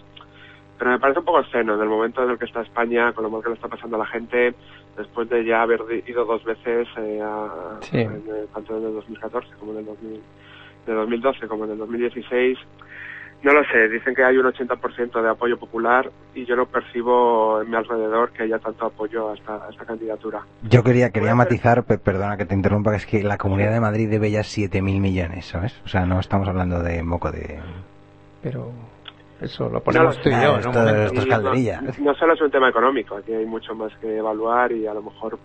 Pero 0.79 0.89
me 0.89 0.99
parece 0.99 1.19
un 1.19 1.25
poco 1.25 1.37
obsceno 1.39 1.75
en 1.75 1.81
el 1.81 1.87
momento 1.89 2.23
en 2.23 2.31
el 2.31 2.39
que 2.39 2.45
está 2.45 2.61
España, 2.61 3.13
con 3.13 3.23
lo 3.25 3.29
mal 3.29 3.43
que 3.43 3.49
le 3.49 3.55
está 3.55 3.67
pasando 3.67 3.97
a 3.97 3.99
la 3.99 4.05
gente, 4.07 4.55
después 4.97 5.29
de 5.29 5.45
ya 5.45 5.61
haber 5.61 5.81
ido 6.07 6.25
dos 6.25 6.43
veces 6.45 6.87
eh, 6.97 7.21
a, 7.21 7.77
Sí. 7.81 7.97
en, 7.99 8.23
tanto 8.53 8.75
en 8.75 8.85
el 8.85 8.93
2014 8.93 9.49
como 9.59 9.73
en 9.73 9.79
el 9.79 9.85
2000, 9.85 10.21
de 10.87 10.93
2012 10.93 11.47
como 11.47 11.65
en 11.65 11.71
el 11.71 11.77
2016. 11.77 12.57
No 13.41 13.53
lo 13.53 13.63
sé, 13.71 13.87
dicen 13.87 14.13
que 14.13 14.23
hay 14.23 14.37
un 14.37 14.45
80% 14.45 15.21
de 15.21 15.29
apoyo 15.29 15.57
popular 15.57 16.11
y 16.35 16.45
yo 16.45 16.57
no 16.57 16.65
percibo 16.65 17.61
en 17.61 17.69
mi 17.69 17.75
alrededor 17.77 18.31
que 18.31 18.43
haya 18.43 18.59
tanto 18.59 18.85
apoyo 18.85 19.29
a 19.29 19.33
esta, 19.35 19.65
a 19.65 19.69
esta 19.69 19.85
candidatura. 19.85 20.41
Yo 20.63 20.83
quería, 20.83 21.09
quería 21.11 21.33
matizar, 21.35 21.83
pe- 21.85 21.99
perdona 21.99 22.35
que 22.35 22.43
te 22.45 22.53
interrumpa, 22.53 22.91
que 22.91 22.97
es 22.97 23.05
que 23.05 23.23
la 23.23 23.37
Comunidad 23.37 23.71
de 23.71 23.79
Madrid 23.79 24.09
debe 24.09 24.29
ya 24.29 24.41
7.000 24.41 24.99
millones, 24.99 25.45
¿sabes? 25.45 25.79
O 25.85 25.87
sea, 25.87 26.05
no 26.05 26.19
estamos 26.19 26.49
hablando 26.49 26.83
de 26.83 27.01
moco 27.01 27.31
de... 27.31 27.59
Pero 28.43 28.71
eso 29.39 29.69
lo 29.69 29.81
ponemos 29.81 30.17
No, 30.17 30.21
tú 30.23 30.29
y 30.29 30.33
yo. 30.33 30.39
en 30.39 30.47
un 30.49 30.57
esto- 30.59 30.89
esto 31.05 31.19
es 31.21 31.25
calderilla. 31.27 31.81
No, 31.81 31.91
no 31.99 32.15
solo 32.15 32.33
es 32.33 32.41
un 32.41 32.51
tema 32.51 32.67
económico, 32.69 33.15
aquí 33.15 33.33
hay 33.33 33.45
mucho 33.45 33.73
más 33.73 33.95
que 34.01 34.17
evaluar 34.17 34.73
y 34.73 34.85
a 34.85 34.93
lo 34.93 35.01
mejor... 35.01 35.39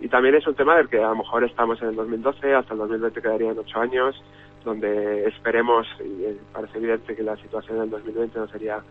Y 0.00 0.08
también 0.08 0.34
es 0.36 0.46
un 0.46 0.54
tema 0.54 0.76
del 0.76 0.88
que 0.88 0.98
a 1.02 1.08
lo 1.08 1.16
mejor 1.16 1.42
estamos 1.44 1.80
en 1.82 1.88
el 1.88 1.96
2012, 1.96 2.54
hasta 2.54 2.74
el 2.74 2.78
2020 2.78 3.22
quedarían 3.22 3.58
ocho 3.58 3.80
años, 3.80 4.22
donde 4.64 5.28
esperemos, 5.28 5.86
y 6.00 6.24
eh, 6.24 6.38
parece 6.52 6.78
evidente 6.78 7.14
que 7.14 7.22
la 7.22 7.36
situación 7.36 7.78
del 7.78 7.90
2020 7.90 8.38
no 8.38 8.48
sería 8.48 8.82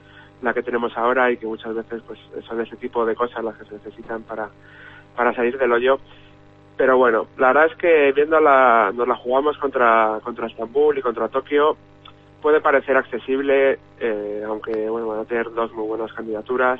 la 0.41 0.53
que 0.53 0.61
tenemos 0.61 0.95
ahora 0.97 1.31
y 1.31 1.37
que 1.37 1.47
muchas 1.47 1.73
veces 1.73 2.01
pues 2.05 2.19
son 2.47 2.61
ese 2.61 2.75
tipo 2.75 3.05
de 3.05 3.15
cosas 3.15 3.43
las 3.43 3.57
que 3.57 3.65
se 3.65 3.75
necesitan 3.75 4.23
para, 4.23 4.49
para 5.15 5.33
salir 5.33 5.57
del 5.57 5.71
hoyo. 5.71 5.99
Pero 6.75 6.97
bueno, 6.97 7.27
la 7.37 7.47
verdad 7.47 7.67
es 7.67 7.75
que 7.77 8.11
viendo 8.13 8.39
la, 8.39 8.91
nos 8.93 9.07
la 9.07 9.15
jugamos 9.15 9.57
contra, 9.57 10.19
contra 10.23 10.47
Estambul 10.47 10.97
y 10.97 11.01
contra 11.01 11.29
Tokio, 11.29 11.77
puede 12.41 12.61
parecer 12.61 12.97
accesible, 12.97 13.79
eh, 13.99 14.43
aunque 14.45 14.89
bueno, 14.89 15.07
van 15.07 15.19
a 15.19 15.25
tener 15.25 15.51
dos 15.53 15.71
muy 15.73 15.87
buenas 15.87 16.11
candidaturas. 16.13 16.79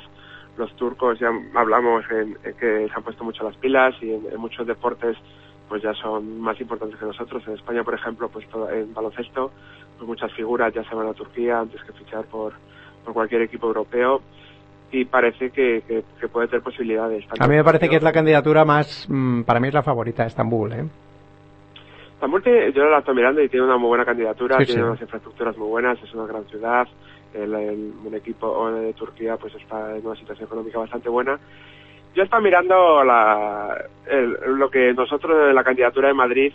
Los 0.56 0.74
turcos 0.76 1.18
ya 1.18 1.30
hablamos 1.54 2.04
en, 2.10 2.34
que 2.58 2.86
se 2.88 2.92
han 2.94 3.02
puesto 3.02 3.24
mucho 3.24 3.44
las 3.44 3.56
pilas 3.56 3.94
y 4.02 4.12
en 4.12 4.36
muchos 4.38 4.66
deportes 4.66 5.16
pues 5.68 5.82
ya 5.82 5.94
son 5.94 6.40
más 6.40 6.60
importantes 6.60 6.98
que 6.98 7.06
nosotros. 7.06 7.42
En 7.46 7.54
España, 7.54 7.82
por 7.84 7.94
ejemplo, 7.94 8.28
pues 8.28 8.46
en 8.72 8.92
baloncesto, 8.94 9.50
pues 9.96 10.06
muchas 10.08 10.32
figuras 10.32 10.72
ya 10.74 10.84
se 10.84 10.94
van 10.94 11.08
a 11.08 11.14
Turquía 11.14 11.60
antes 11.60 11.82
que 11.84 11.92
fichar 11.92 12.24
por, 12.26 12.52
por 13.04 13.14
cualquier 13.14 13.42
equipo 13.42 13.66
europeo 13.68 14.22
y 14.90 15.04
parece 15.06 15.50
que, 15.50 15.82
que, 15.86 16.04
que 16.20 16.28
puede 16.28 16.48
tener 16.48 16.62
posibilidades. 16.62 17.24
A 17.38 17.48
mí 17.48 17.56
me 17.56 17.64
parece 17.64 17.88
que 17.88 17.96
es 17.96 18.02
la 18.02 18.12
candidatura 18.12 18.64
más, 18.64 19.06
mm, 19.08 19.42
para 19.42 19.58
mí 19.60 19.68
es 19.68 19.74
la 19.74 19.82
favorita 19.82 20.26
Estambul, 20.26 20.72
¿eh? 20.72 20.84
Estambul 22.12 22.42
tiene- 22.42 22.72
yo 22.72 22.84
la 22.86 22.98
estoy 22.98 23.14
mirando 23.16 23.42
y 23.42 23.48
tiene 23.48 23.66
una 23.66 23.76
muy 23.76 23.88
buena 23.88 24.04
candidatura, 24.04 24.58
Sí, 24.58 24.66
tiene 24.66 24.82
sí. 24.82 24.86
unas 24.86 25.00
infraestructuras 25.00 25.56
muy 25.56 25.68
buenas, 25.68 26.00
es 26.02 26.14
una 26.14 26.26
gran 26.26 26.44
ciudad, 26.46 26.86
el, 27.34 27.52
el- 27.54 27.92
un 28.04 28.14
equipo 28.14 28.70
de 28.70 28.92
Turquía 28.92 29.36
pues 29.36 29.54
está 29.56 29.96
en 29.96 30.06
una 30.06 30.16
situación 30.16 30.46
económica 30.46 30.78
bastante 30.78 31.08
buena. 31.08 31.38
Yo 32.14 32.22
estaba 32.22 32.40
mirando 32.40 33.02
la, 33.02 33.86
lo 34.46 34.70
que 34.70 34.94
nosotros 34.94 35.48
de 35.48 35.52
la 35.52 35.64
candidatura 35.64 36.08
de 36.08 36.14
Madrid, 36.14 36.52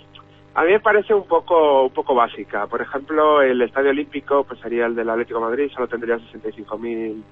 a 0.56 0.64
mí 0.64 0.72
me 0.72 0.80
parece 0.80 1.14
un 1.14 1.28
poco 1.28 1.84
un 1.84 1.94
poco 1.94 2.16
básica. 2.16 2.66
Por 2.68 2.82
ejemplo, 2.82 3.42
el 3.42 3.62
Estadio 3.62 3.90
Olímpico 3.90 4.46
pues 4.46 4.60
sería 4.62 4.86
el 4.86 4.96
del 4.96 5.10
Atlético 5.10 5.42
Madrid, 5.42 5.70
solo 5.74 5.88
tendría 5.88 6.18
65.000 6.18 7.24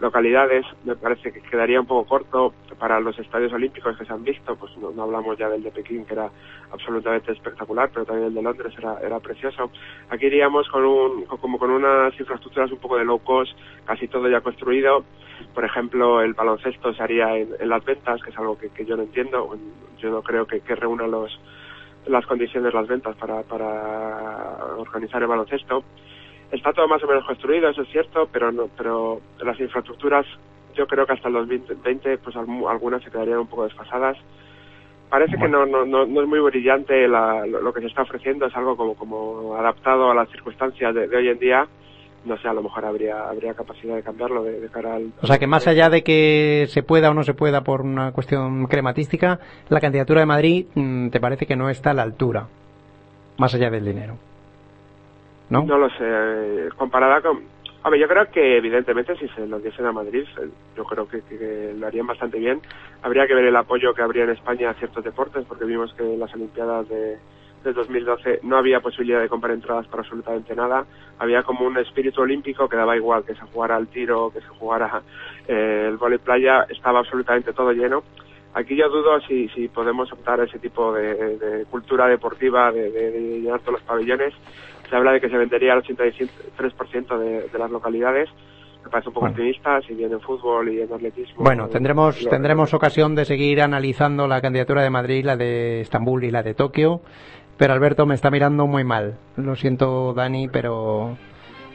localidades. 0.00 0.64
Me 0.84 0.96
parece 0.96 1.30
que 1.30 1.42
quedaría 1.42 1.80
un 1.80 1.86
poco 1.86 2.08
corto 2.08 2.54
para 2.78 3.00
los 3.00 3.18
estadios 3.18 3.52
olímpicos 3.52 3.96
que 3.96 4.04
se 4.04 4.12
han 4.12 4.24
visto. 4.24 4.56
Pues 4.56 4.76
no, 4.78 4.90
no 4.90 5.02
hablamos 5.02 5.36
ya 5.38 5.48
del 5.48 5.62
de 5.62 5.70
Pekín, 5.70 6.04
que 6.04 6.14
era 6.14 6.30
absolutamente 6.72 7.32
espectacular, 7.32 7.90
pero 7.92 8.06
también 8.06 8.28
el 8.28 8.34
de 8.34 8.42
Londres 8.42 8.72
era, 8.78 8.98
era 9.00 9.20
precioso. 9.20 9.70
Aquí 10.08 10.26
iríamos 10.26 10.68
con 10.68 10.84
un, 10.84 11.24
como 11.26 11.58
con 11.58 11.70
unas 11.70 12.18
infraestructuras 12.18 12.72
un 12.72 12.78
poco 12.78 12.96
de 12.96 13.04
low 13.04 13.18
cost, 13.18 13.52
casi 13.84 14.08
todo 14.08 14.28
ya 14.28 14.40
construido. 14.40 15.04
Por 15.54 15.64
ejemplo, 15.64 16.20
el 16.20 16.34
baloncesto 16.34 16.92
se 16.94 17.02
haría 17.02 17.36
en, 17.36 17.68
las 17.68 17.84
ventas, 17.84 18.22
que 18.22 18.30
es 18.30 18.38
algo 18.38 18.58
que, 18.58 18.70
yo 18.84 18.96
no 18.96 19.02
entiendo. 19.04 19.56
Yo 19.98 20.10
no 20.10 20.22
creo 20.22 20.46
que, 20.46 20.60
que 20.60 20.74
reúna 20.74 21.06
los, 21.06 21.38
las 22.06 22.26
condiciones 22.26 22.74
las 22.74 22.86
ventas 22.86 23.16
para, 23.16 23.42
organizar 24.78 25.22
el 25.22 25.28
baloncesto. 25.28 25.84
Está 26.50 26.72
todo 26.72 26.86
más 26.88 27.02
o 27.02 27.06
menos 27.06 27.24
construido, 27.24 27.68
eso 27.68 27.82
es 27.82 27.88
cierto, 27.88 28.28
pero 28.30 28.52
no, 28.52 28.68
pero 28.76 29.20
las 29.42 29.58
infraestructuras 29.58 30.26
yo 30.74 30.86
creo 30.86 31.06
que 31.06 31.12
hasta 31.14 31.28
el 31.28 31.34
2020 31.34 32.18
pues 32.18 32.36
algu- 32.36 32.68
algunas 32.70 33.02
se 33.02 33.10
quedarían 33.10 33.38
un 33.38 33.46
poco 33.46 33.64
desfasadas. 33.64 34.16
Parece 35.08 35.36
que 35.38 35.48
no, 35.48 35.64
no, 35.66 35.84
no, 35.84 36.02
es 36.02 36.28
muy 36.28 36.40
brillante 36.40 37.06
la- 37.08 37.46
lo, 37.46 37.72
que 37.72 37.80
se 37.80 37.86
está 37.86 38.02
ofreciendo, 38.02 38.46
es 38.46 38.56
algo 38.56 38.76
como, 38.76 38.94
como 38.94 39.54
adaptado 39.54 40.10
a 40.10 40.14
las 40.14 40.28
circunstancias 40.30 40.94
de 40.94 41.16
hoy 41.16 41.28
en 41.28 41.38
día. 41.38 41.68
No 42.24 42.38
sé, 42.38 42.48
a 42.48 42.54
lo 42.54 42.62
mejor 42.62 42.84
habría, 42.86 43.28
habría 43.28 43.52
capacidad 43.54 43.96
de 43.96 44.02
cambiarlo 44.02 44.42
de, 44.44 44.58
de 44.60 44.68
cara 44.70 44.94
al... 44.94 45.12
O 45.22 45.26
sea 45.26 45.38
que 45.38 45.46
más 45.46 45.66
allá 45.66 45.90
de 45.90 46.02
que 46.02 46.66
se 46.70 46.82
pueda 46.82 47.10
o 47.10 47.14
no 47.14 47.22
se 47.22 47.34
pueda 47.34 47.62
por 47.62 47.82
una 47.82 48.12
cuestión 48.12 48.66
crematística, 48.66 49.38
la 49.68 49.80
candidatura 49.80 50.20
de 50.20 50.26
Madrid 50.26 50.66
mm, 50.74 51.08
te 51.10 51.20
parece 51.20 51.44
que 51.46 51.54
no 51.56 51.68
está 51.68 51.90
a 51.90 51.94
la 51.94 52.02
altura, 52.02 52.46
más 53.36 53.54
allá 53.54 53.68
del 53.70 53.84
dinero. 53.84 54.16
¿No? 55.50 55.64
No 55.64 55.76
lo 55.78 55.90
sé. 55.90 56.68
Comparada 56.76 57.20
con. 57.20 57.42
A 57.82 57.90
ver, 57.90 58.00
yo 58.00 58.08
creo 58.08 58.30
que 58.30 58.56
evidentemente 58.56 59.14
si 59.16 59.28
se 59.28 59.46
lo 59.46 59.58
diesen 59.58 59.84
a 59.84 59.92
Madrid, 59.92 60.24
eh, 60.42 60.48
yo 60.74 60.84
creo 60.84 61.06
que, 61.06 61.20
que- 61.20 61.36
que 61.36 61.74
lo 61.78 61.86
harían 61.86 62.06
bastante 62.06 62.38
bien. 62.38 62.62
Habría 63.02 63.26
que 63.26 63.34
ver 63.34 63.44
el 63.44 63.56
apoyo 63.56 63.92
que 63.92 64.00
habría 64.00 64.24
en 64.24 64.30
España 64.30 64.70
a 64.70 64.74
ciertos 64.74 65.04
deportes, 65.04 65.44
porque 65.46 65.66
vimos 65.66 65.92
que 65.92 66.16
las 66.16 66.32
Olimpiadas 66.34 66.88
de, 66.88 67.18
de 67.64 67.72
2012 67.72 68.40
no 68.42 68.56
había 68.58 68.80
posibilidad 68.80 69.20
de 69.20 69.28
comprar 69.28 69.52
entradas 69.54 69.86
para 69.88 70.02
absolutamente 70.02 70.54
nada. 70.54 70.84
Había 71.18 71.42
como 71.42 71.66
un 71.66 71.76
espíritu 71.78 72.20
olímpico 72.22 72.68
que 72.68 72.76
daba 72.76 72.96
igual 72.96 73.24
que 73.24 73.34
se 73.34 73.40
jugara 73.52 73.76
al 73.76 73.88
tiro, 73.88 74.30
que 74.32 74.40
se 74.40 74.48
jugara 74.48 75.02
eh, 75.48 75.86
el 75.88 75.96
vóley 75.96 76.18
playa, 76.18 76.66
estaba 76.68 77.00
absolutamente 77.00 77.52
todo 77.52 77.72
lleno. 77.72 78.02
Aquí 78.54 78.76
yo 78.76 78.88
dudo 78.88 79.20
si, 79.22 79.48
si 79.48 79.66
podemos 79.66 80.12
optar 80.12 80.40
a 80.40 80.44
ese 80.44 80.60
tipo 80.60 80.92
de, 80.92 81.38
de 81.38 81.64
cultura 81.64 82.06
deportiva, 82.06 82.70
de, 82.70 82.90
de- 82.90 83.10
de 83.10 83.20
llenar 83.40 83.58
todos 83.60 83.74
los 83.80 83.82
pabellones. 83.82 84.32
Se 84.88 84.94
habla 84.94 85.12
de 85.12 85.20
que 85.20 85.28
se 85.28 85.36
vendería 85.36 85.72
el 85.74 85.82
83% 85.82 87.18
de, 87.18 87.48
de 87.48 87.58
las 87.58 87.70
localidades. 87.70 88.28
Me 88.84 88.90
parece 88.90 89.08
un 89.08 89.14
poco 89.14 89.26
Bueno. 89.26 89.32
optimista, 89.34 89.80
si 89.80 89.94
bien 89.94 90.12
en 90.12 90.20
fútbol 90.20 90.68
y 90.68 90.82
en 90.82 90.92
atletismo. 90.92 91.42
Bueno, 91.42 91.68
tendremos, 91.68 92.28
tendremos 92.28 92.74
ocasión 92.74 93.14
de 93.14 93.24
seguir 93.24 93.62
analizando 93.62 94.28
la 94.28 94.40
candidatura 94.42 94.82
de 94.82 94.90
Madrid, 94.90 95.24
la 95.24 95.36
de 95.36 95.80
Estambul 95.80 96.22
y 96.24 96.30
la 96.30 96.42
de 96.42 96.52
Tokio, 96.54 97.00
pero 97.56 97.72
Alberto 97.72 98.06
me 98.06 98.14
está 98.14 98.30
mirando 98.30 98.66
muy 98.66 98.84
mal. 98.84 99.18
Lo 99.36 99.56
siento, 99.56 100.12
Dani, 100.14 100.48
pero 100.48 101.16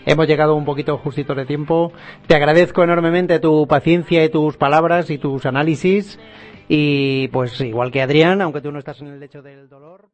hemos 0.05 0.27
llegado 0.27 0.55
un 0.55 0.65
poquito 0.65 0.97
justitos 0.97 1.35
de 1.37 1.45
tiempo. 1.45 1.91
Te 2.27 2.35
agradezco 2.35 2.83
enormemente 2.83 3.39
tu 3.39 3.67
paciencia 3.67 4.23
y 4.23 4.29
tus 4.29 4.57
palabras 4.57 5.09
y 5.09 5.17
tus 5.17 5.45
análisis. 5.45 6.19
Y 6.67 7.29
pues 7.29 7.59
igual 7.61 7.91
que 7.91 8.01
Adrián, 8.01 8.41
aunque 8.41 8.61
tú 8.61 8.71
no 8.71 8.79
estás 8.79 9.01
en 9.01 9.07
el 9.07 9.19
lecho 9.19 9.41
del 9.41 9.67
dolor. 9.69 10.09